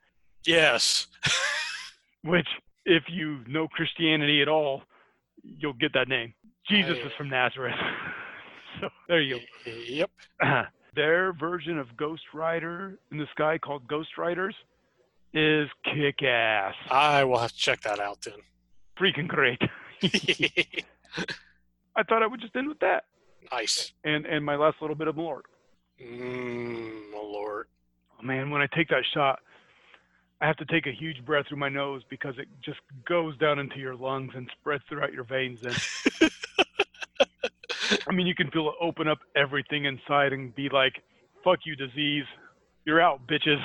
Yes. 0.45 1.07
which, 2.23 2.47
if 2.85 3.03
you 3.09 3.39
know 3.47 3.67
Christianity 3.67 4.41
at 4.41 4.47
all, 4.47 4.83
you'll 5.43 5.73
get 5.73 5.93
that 5.93 6.07
name. 6.07 6.33
Jesus 6.69 6.97
is 6.97 7.11
from 7.17 7.29
Nazareth. 7.29 7.75
so 8.81 8.89
there 9.07 9.21
you 9.21 9.39
go. 9.65 9.71
Yep. 9.87 10.11
Their 10.95 11.33
version 11.33 11.77
of 11.77 11.95
Ghost 11.95 12.23
Rider 12.33 12.97
in 13.11 13.17
the 13.17 13.27
Sky 13.31 13.57
called 13.57 13.87
Ghost 13.87 14.17
Riders 14.17 14.55
is 15.33 15.69
kick 15.83 16.23
ass. 16.23 16.73
I 16.89 17.23
will 17.23 17.37
have 17.37 17.51
to 17.51 17.57
check 17.57 17.81
that 17.81 17.99
out 17.99 18.21
then. 18.21 18.39
Freaking 18.99 19.27
great. 19.27 19.61
I 21.95 22.03
thought 22.03 22.23
I 22.23 22.27
would 22.27 22.41
just 22.41 22.55
end 22.55 22.67
with 22.67 22.79
that. 22.79 23.05
nice. 23.51 23.93
And 24.03 24.25
and 24.25 24.43
my 24.43 24.55
last 24.55 24.77
little 24.81 24.95
bit 24.95 25.07
of 25.07 25.17
Lord. 25.17 25.45
Mm, 26.01 27.01
oh 27.15 27.29
Lord. 27.31 27.67
Oh, 28.19 28.23
man, 28.23 28.49
when 28.49 28.61
I 28.61 28.67
take 28.75 28.89
that 28.89 29.03
shot, 29.13 29.39
I 30.39 30.45
have 30.45 30.57
to 30.57 30.65
take 30.65 30.85
a 30.85 30.91
huge 30.91 31.25
breath 31.25 31.47
through 31.47 31.57
my 31.57 31.69
nose 31.69 32.03
because 32.09 32.35
it 32.37 32.47
just 32.63 32.79
goes 33.07 33.35
down 33.37 33.57
into 33.57 33.79
your 33.79 33.95
lungs 33.95 34.33
and 34.35 34.47
spreads 34.59 34.83
throughout 34.87 35.11
your 35.11 35.23
veins. 35.23 35.63
And 35.63 35.75
I 38.07 38.13
mean, 38.13 38.27
you 38.27 38.35
can 38.35 38.51
feel 38.51 38.69
it 38.69 38.75
open 38.79 39.07
up 39.07 39.19
everything 39.35 39.85
inside 39.85 40.33
and 40.33 40.53
be 40.53 40.69
like, 40.69 40.93
"Fuck 41.43 41.59
you, 41.65 41.75
disease! 41.75 42.25
You're 42.85 43.01
out, 43.01 43.25
bitches." 43.27 43.59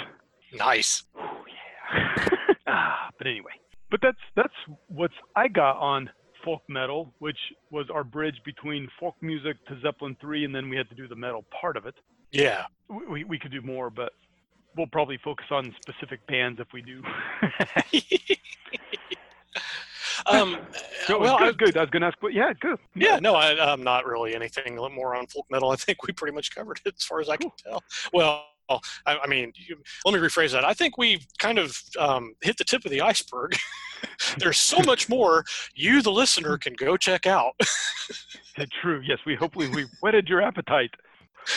Nice. 0.54 1.04
Oh 1.16 1.44
yeah. 1.46 2.28
ah, 2.66 3.10
but 3.18 3.26
anyway, 3.26 3.52
but 3.90 4.00
that's 4.00 4.18
that's 4.34 4.54
what's 4.88 5.14
I 5.36 5.48
got 5.48 5.76
on 5.78 6.08
folk 6.42 6.62
metal, 6.68 7.12
which 7.18 7.38
was 7.70 7.86
our 7.92 8.04
bridge 8.04 8.40
between 8.44 8.88
folk 8.98 9.14
music 9.20 9.56
to 9.66 9.78
Zeppelin 9.80 10.16
three, 10.20 10.44
and 10.44 10.54
then 10.54 10.70
we 10.70 10.76
had 10.76 10.88
to 10.88 10.94
do 10.94 11.06
the 11.06 11.16
metal 11.16 11.44
part 11.60 11.76
of 11.76 11.84
it. 11.84 11.94
Yeah. 12.30 12.64
We 12.88 13.06
we, 13.06 13.24
we 13.24 13.38
could 13.38 13.52
do 13.52 13.60
more, 13.60 13.90
but 13.90 14.12
we'll 14.76 14.86
probably 14.86 15.18
focus 15.18 15.46
on 15.50 15.74
specific 15.80 16.26
bands 16.26 16.60
if 16.60 16.68
we 16.72 16.82
do. 16.82 17.02
um. 20.26 20.58
Go, 21.08 21.18
well, 21.18 21.36
good, 21.38 21.48
I, 21.48 21.52
good. 21.52 21.76
I 21.76 21.80
was 21.80 21.90
gonna 21.90 22.06
ask, 22.06 22.18
but 22.22 22.32
yeah, 22.32 22.52
good. 22.60 22.78
yeah. 22.94 23.18
No, 23.18 23.34
I, 23.34 23.72
I'm 23.72 23.82
not 23.82 24.06
really 24.06 24.36
anything 24.36 24.76
more 24.76 25.16
on 25.16 25.26
folk 25.26 25.46
metal. 25.50 25.70
I 25.70 25.76
think 25.76 26.06
we 26.06 26.12
pretty 26.12 26.32
much 26.32 26.54
covered 26.54 26.80
it 26.84 26.94
as 26.96 27.02
far 27.02 27.20
as 27.20 27.28
I 27.28 27.36
can 27.36 27.50
tell. 27.56 27.82
Well. 28.12 28.44
I, 29.04 29.18
I 29.18 29.26
mean, 29.26 29.52
you, 29.56 29.76
let 30.06 30.14
me 30.14 30.20
rephrase 30.20 30.52
that. 30.52 30.64
I 30.64 30.72
think 30.72 30.96
we've 30.96 31.26
kind 31.38 31.58
of 31.58 31.78
um, 31.98 32.32
hit 32.40 32.56
the 32.56 32.64
tip 32.64 32.86
of 32.86 32.90
the 32.90 33.02
iceberg. 33.02 33.54
There's 34.38 34.56
so 34.56 34.78
much 34.86 35.10
more 35.10 35.44
you, 35.74 36.00
the 36.00 36.12
listener, 36.12 36.56
can 36.56 36.72
go 36.74 36.96
check 36.96 37.26
out. 37.26 37.52
True. 38.80 39.02
Yes, 39.04 39.18
we 39.26 39.34
hopefully 39.34 39.68
we 39.68 39.86
whetted 40.00 40.26
your 40.26 40.40
appetite. 40.40 40.90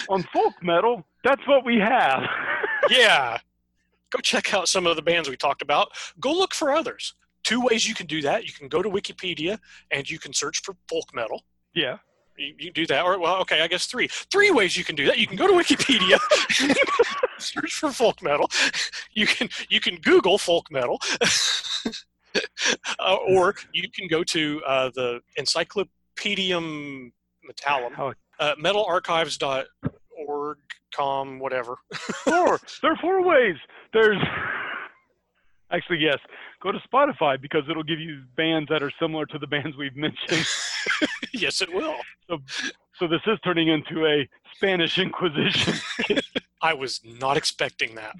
On 0.09 0.24
folk 0.34 0.53
metal, 0.61 1.05
that's 1.24 1.45
what 1.47 1.63
we 1.63 1.78
have. 1.78 2.24
Yeah. 2.89 3.38
Go 4.11 4.19
check 4.21 4.53
out 4.53 4.67
some 4.67 4.86
of 4.88 4.95
the 4.95 5.01
bands 5.01 5.29
we 5.29 5.38
talked 5.38 5.61
about. 5.61 5.89
Go 6.19 6.31
look 6.31 6.53
for 6.53 6.71
others. 6.71 7.13
Two 7.43 7.61
ways 7.61 7.88
you 7.88 7.93
can 7.93 8.07
do 8.07 8.21
that. 8.21 8.45
You 8.45 8.53
can 8.53 8.67
go 8.67 8.81
to 8.81 8.89
Wikipedia 8.89 9.59
and 9.91 10.09
you 10.09 10.17
can 10.19 10.33
search 10.33 10.61
for 10.63 10.75
folk 10.89 11.13
metal. 11.13 11.43
yeah. 11.73 11.97
You, 12.38 12.53
you 12.59 12.69
do 12.71 12.86
that, 12.88 13.05
or 13.05 13.17
well, 13.17 13.38
okay, 13.43 13.61
I 13.61 13.67
guess 13.67 13.86
three. 13.86 14.09
Three 14.29 14.51
ways 14.51 14.75
you 14.75 14.83
can 14.83 14.93
do 14.97 15.05
that. 15.05 15.17
You 15.17 15.25
can 15.25 15.38
go 15.38 15.47
to 15.47 15.53
Wikipedia, 15.53 16.19
search 17.38 17.75
for 17.75 17.91
folk 17.93 18.21
metal. 18.21 18.49
You 19.13 19.25
can 19.25 19.47
you 19.69 19.79
can 19.79 19.95
Google 20.01 20.38
folk 20.38 20.69
metal, 20.69 20.99
uh, 22.99 23.15
or 23.29 23.55
you 23.71 23.89
can 23.89 24.09
go 24.09 24.21
to 24.25 24.61
uh, 24.67 24.89
the 24.93 25.21
Encyclopaedia 25.38 26.59
Metallum, 26.59 28.15
uh, 28.39 28.55
metalarchives.org, 28.61 29.65
com, 30.95 31.39
whatever. 31.39 31.75
Four. 32.23 32.59
there 32.81 32.91
are 32.91 32.97
four 32.97 33.23
ways. 33.23 33.55
There's 33.93 34.21
actually 35.71 35.99
yes. 35.99 36.17
Go 36.61 36.71
to 36.71 36.79
Spotify 36.91 37.39
because 37.39 37.63
it'll 37.69 37.83
give 37.83 37.99
you 37.99 38.23
bands 38.36 38.69
that 38.69 38.81
are 38.81 38.91
similar 38.99 39.25
to 39.27 39.38
the 39.38 39.47
bands 39.47 39.75
we've 39.77 39.95
mentioned. 39.95 40.45
yes, 41.33 41.61
it 41.61 41.73
will. 41.73 41.95
So 42.97 43.07
this 43.07 43.21
is 43.27 43.38
turning 43.43 43.67
into 43.67 44.05
a 44.05 44.27
Spanish 44.55 44.97
Inquisition. 44.97 45.75
I 46.61 46.73
was 46.73 47.01
not 47.03 47.38
expecting 47.38 47.95
that. 47.95 48.15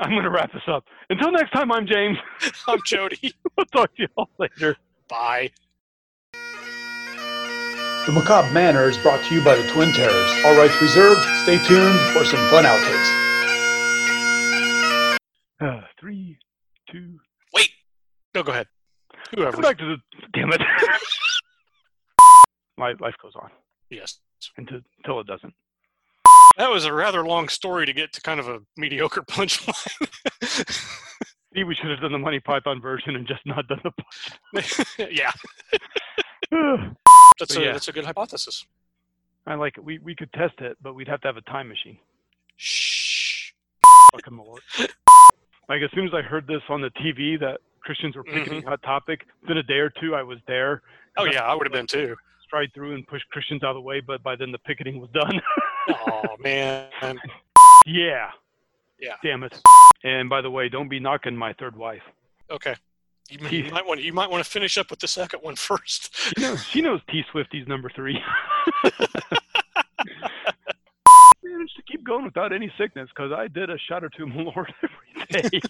I'm 0.00 0.10
going 0.10 0.22
to 0.22 0.30
wrap 0.30 0.52
this 0.52 0.62
up. 0.66 0.84
Until 1.10 1.32
next 1.32 1.50
time, 1.52 1.72
I'm 1.72 1.86
James. 1.86 2.18
I'm 2.68 2.78
Jody. 2.84 3.32
we'll 3.56 3.66
talk 3.66 3.94
to 3.96 4.02
you 4.02 4.08
all 4.16 4.28
later. 4.38 4.76
Bye. 5.08 5.50
The 6.32 8.12
Macabre 8.12 8.52
Manor 8.52 8.88
is 8.88 8.96
brought 8.98 9.22
to 9.24 9.34
you 9.34 9.42
by 9.44 9.56
the 9.56 9.66
Twin 9.68 9.92
Terrors. 9.92 10.30
All 10.44 10.56
rights 10.56 10.80
reserved. 10.80 11.20
Stay 11.42 11.58
tuned 11.64 11.98
for 12.12 12.24
some 12.24 12.40
fun 12.50 12.64
outtakes. 12.64 13.14
Uh, 15.60 15.80
three, 15.98 16.38
two. 16.88 17.18
Wait. 17.52 17.68
No, 18.32 18.44
go 18.44 18.52
ahead. 18.52 18.68
Whoever. 19.34 19.50
Come 19.50 19.62
back 19.62 19.76
to 19.78 19.84
the. 19.86 19.96
Damn 20.32 20.52
it. 20.52 20.60
life, 22.78 23.00
life 23.00 23.16
goes 23.20 23.32
on 23.34 23.50
Yes. 23.90 24.20
until, 24.56 24.78
until 24.98 25.18
it 25.18 25.26
doesn't. 25.26 25.52
That 26.58 26.70
was 26.70 26.84
a 26.84 26.92
rather 26.92 27.24
long 27.24 27.48
story 27.48 27.86
to 27.86 27.92
get 27.92 28.12
to 28.14 28.20
kind 28.20 28.40
of 28.40 28.48
a 28.48 28.58
mediocre 28.76 29.22
punchline. 29.30 29.72
See, 31.54 31.64
we 31.64 31.74
should 31.74 31.90
have 31.90 32.00
done 32.00 32.12
the 32.12 32.18
Monty 32.18 32.40
Python 32.40 32.80
version 32.80 33.14
and 33.14 33.26
just 33.26 33.40
not 33.46 33.66
done 33.68 33.80
the. 33.84 35.08
yeah, 35.10 35.32
that's 37.38 37.54
But 37.54 37.56
a 37.56 37.64
yeah. 37.64 37.72
that's 37.72 37.88
a 37.88 37.92
good 37.92 38.04
hypothesis. 38.04 38.66
I 39.46 39.54
like 39.54 39.78
it. 39.78 39.84
We 39.84 39.98
we 40.00 40.16
could 40.16 40.32
test 40.32 40.60
it, 40.60 40.76
but 40.82 40.94
we'd 40.94 41.08
have 41.08 41.20
to 41.22 41.28
have 41.28 41.36
a 41.36 41.42
time 41.42 41.68
machine. 41.68 41.96
Shh. 42.56 43.52
Fucking 44.12 44.36
Lord. 44.36 44.62
Like 45.68 45.82
as 45.82 45.90
soon 45.94 46.06
as 46.06 46.12
I 46.12 46.22
heard 46.22 46.46
this 46.46 46.62
on 46.68 46.80
the 46.80 46.90
TV 46.90 47.38
that 47.38 47.60
Christians 47.82 48.16
were 48.16 48.24
picketing 48.24 48.60
mm-hmm. 48.60 48.68
Hot 48.68 48.82
Topic, 48.82 49.20
within 49.42 49.58
a 49.58 49.62
day 49.62 49.78
or 49.78 49.90
two 50.00 50.14
I 50.14 50.22
was 50.22 50.38
there. 50.48 50.82
Oh 51.16 51.24
yeah, 51.24 51.44
I 51.44 51.54
would 51.54 51.66
have 51.66 51.72
been 51.72 51.86
too. 51.86 52.16
Stride 52.44 52.70
through 52.74 52.94
and 52.94 53.06
push 53.06 53.22
Christians 53.30 53.62
out 53.62 53.70
of 53.70 53.76
the 53.76 53.80
way, 53.80 54.00
but 54.00 54.22
by 54.22 54.34
then 54.34 54.50
the 54.50 54.58
picketing 54.58 55.00
was 55.00 55.10
done. 55.10 55.40
Oh 55.88 56.22
man. 56.40 56.88
yeah. 57.86 58.30
Yeah. 59.00 59.14
Damn 59.22 59.42
it. 59.44 59.60
And 60.04 60.28
by 60.28 60.40
the 60.40 60.50
way, 60.50 60.68
don't 60.68 60.88
be 60.88 60.98
knocking 61.00 61.36
my 61.36 61.52
third 61.54 61.76
wife. 61.76 62.02
Okay. 62.50 62.74
You, 63.30 63.38
m- 63.46 63.52
you 63.52 63.70
might 63.70 63.86
want 63.86 64.00
you 64.02 64.12
might 64.12 64.30
want 64.30 64.42
to 64.44 64.50
finish 64.50 64.78
up 64.78 64.90
with 64.90 65.00
the 65.00 65.08
second 65.08 65.40
one 65.40 65.56
first. 65.56 66.14
She 66.36 66.40
knows, 66.42 66.64
she 66.64 66.80
knows 66.82 67.00
T 67.10 67.22
Swifty's 67.30 67.66
number 67.68 67.90
three. 67.94 68.18
Managed 71.42 71.76
to 71.76 71.82
keep 71.90 72.04
going 72.04 72.24
without 72.24 72.52
any 72.52 72.70
sickness 72.78 73.08
because 73.14 73.32
I 73.32 73.48
did 73.48 73.70
a 73.70 73.78
shot 73.78 74.04
or 74.04 74.10
two 74.10 74.26
more 74.26 74.66
every 75.32 75.50
day. 75.50 75.60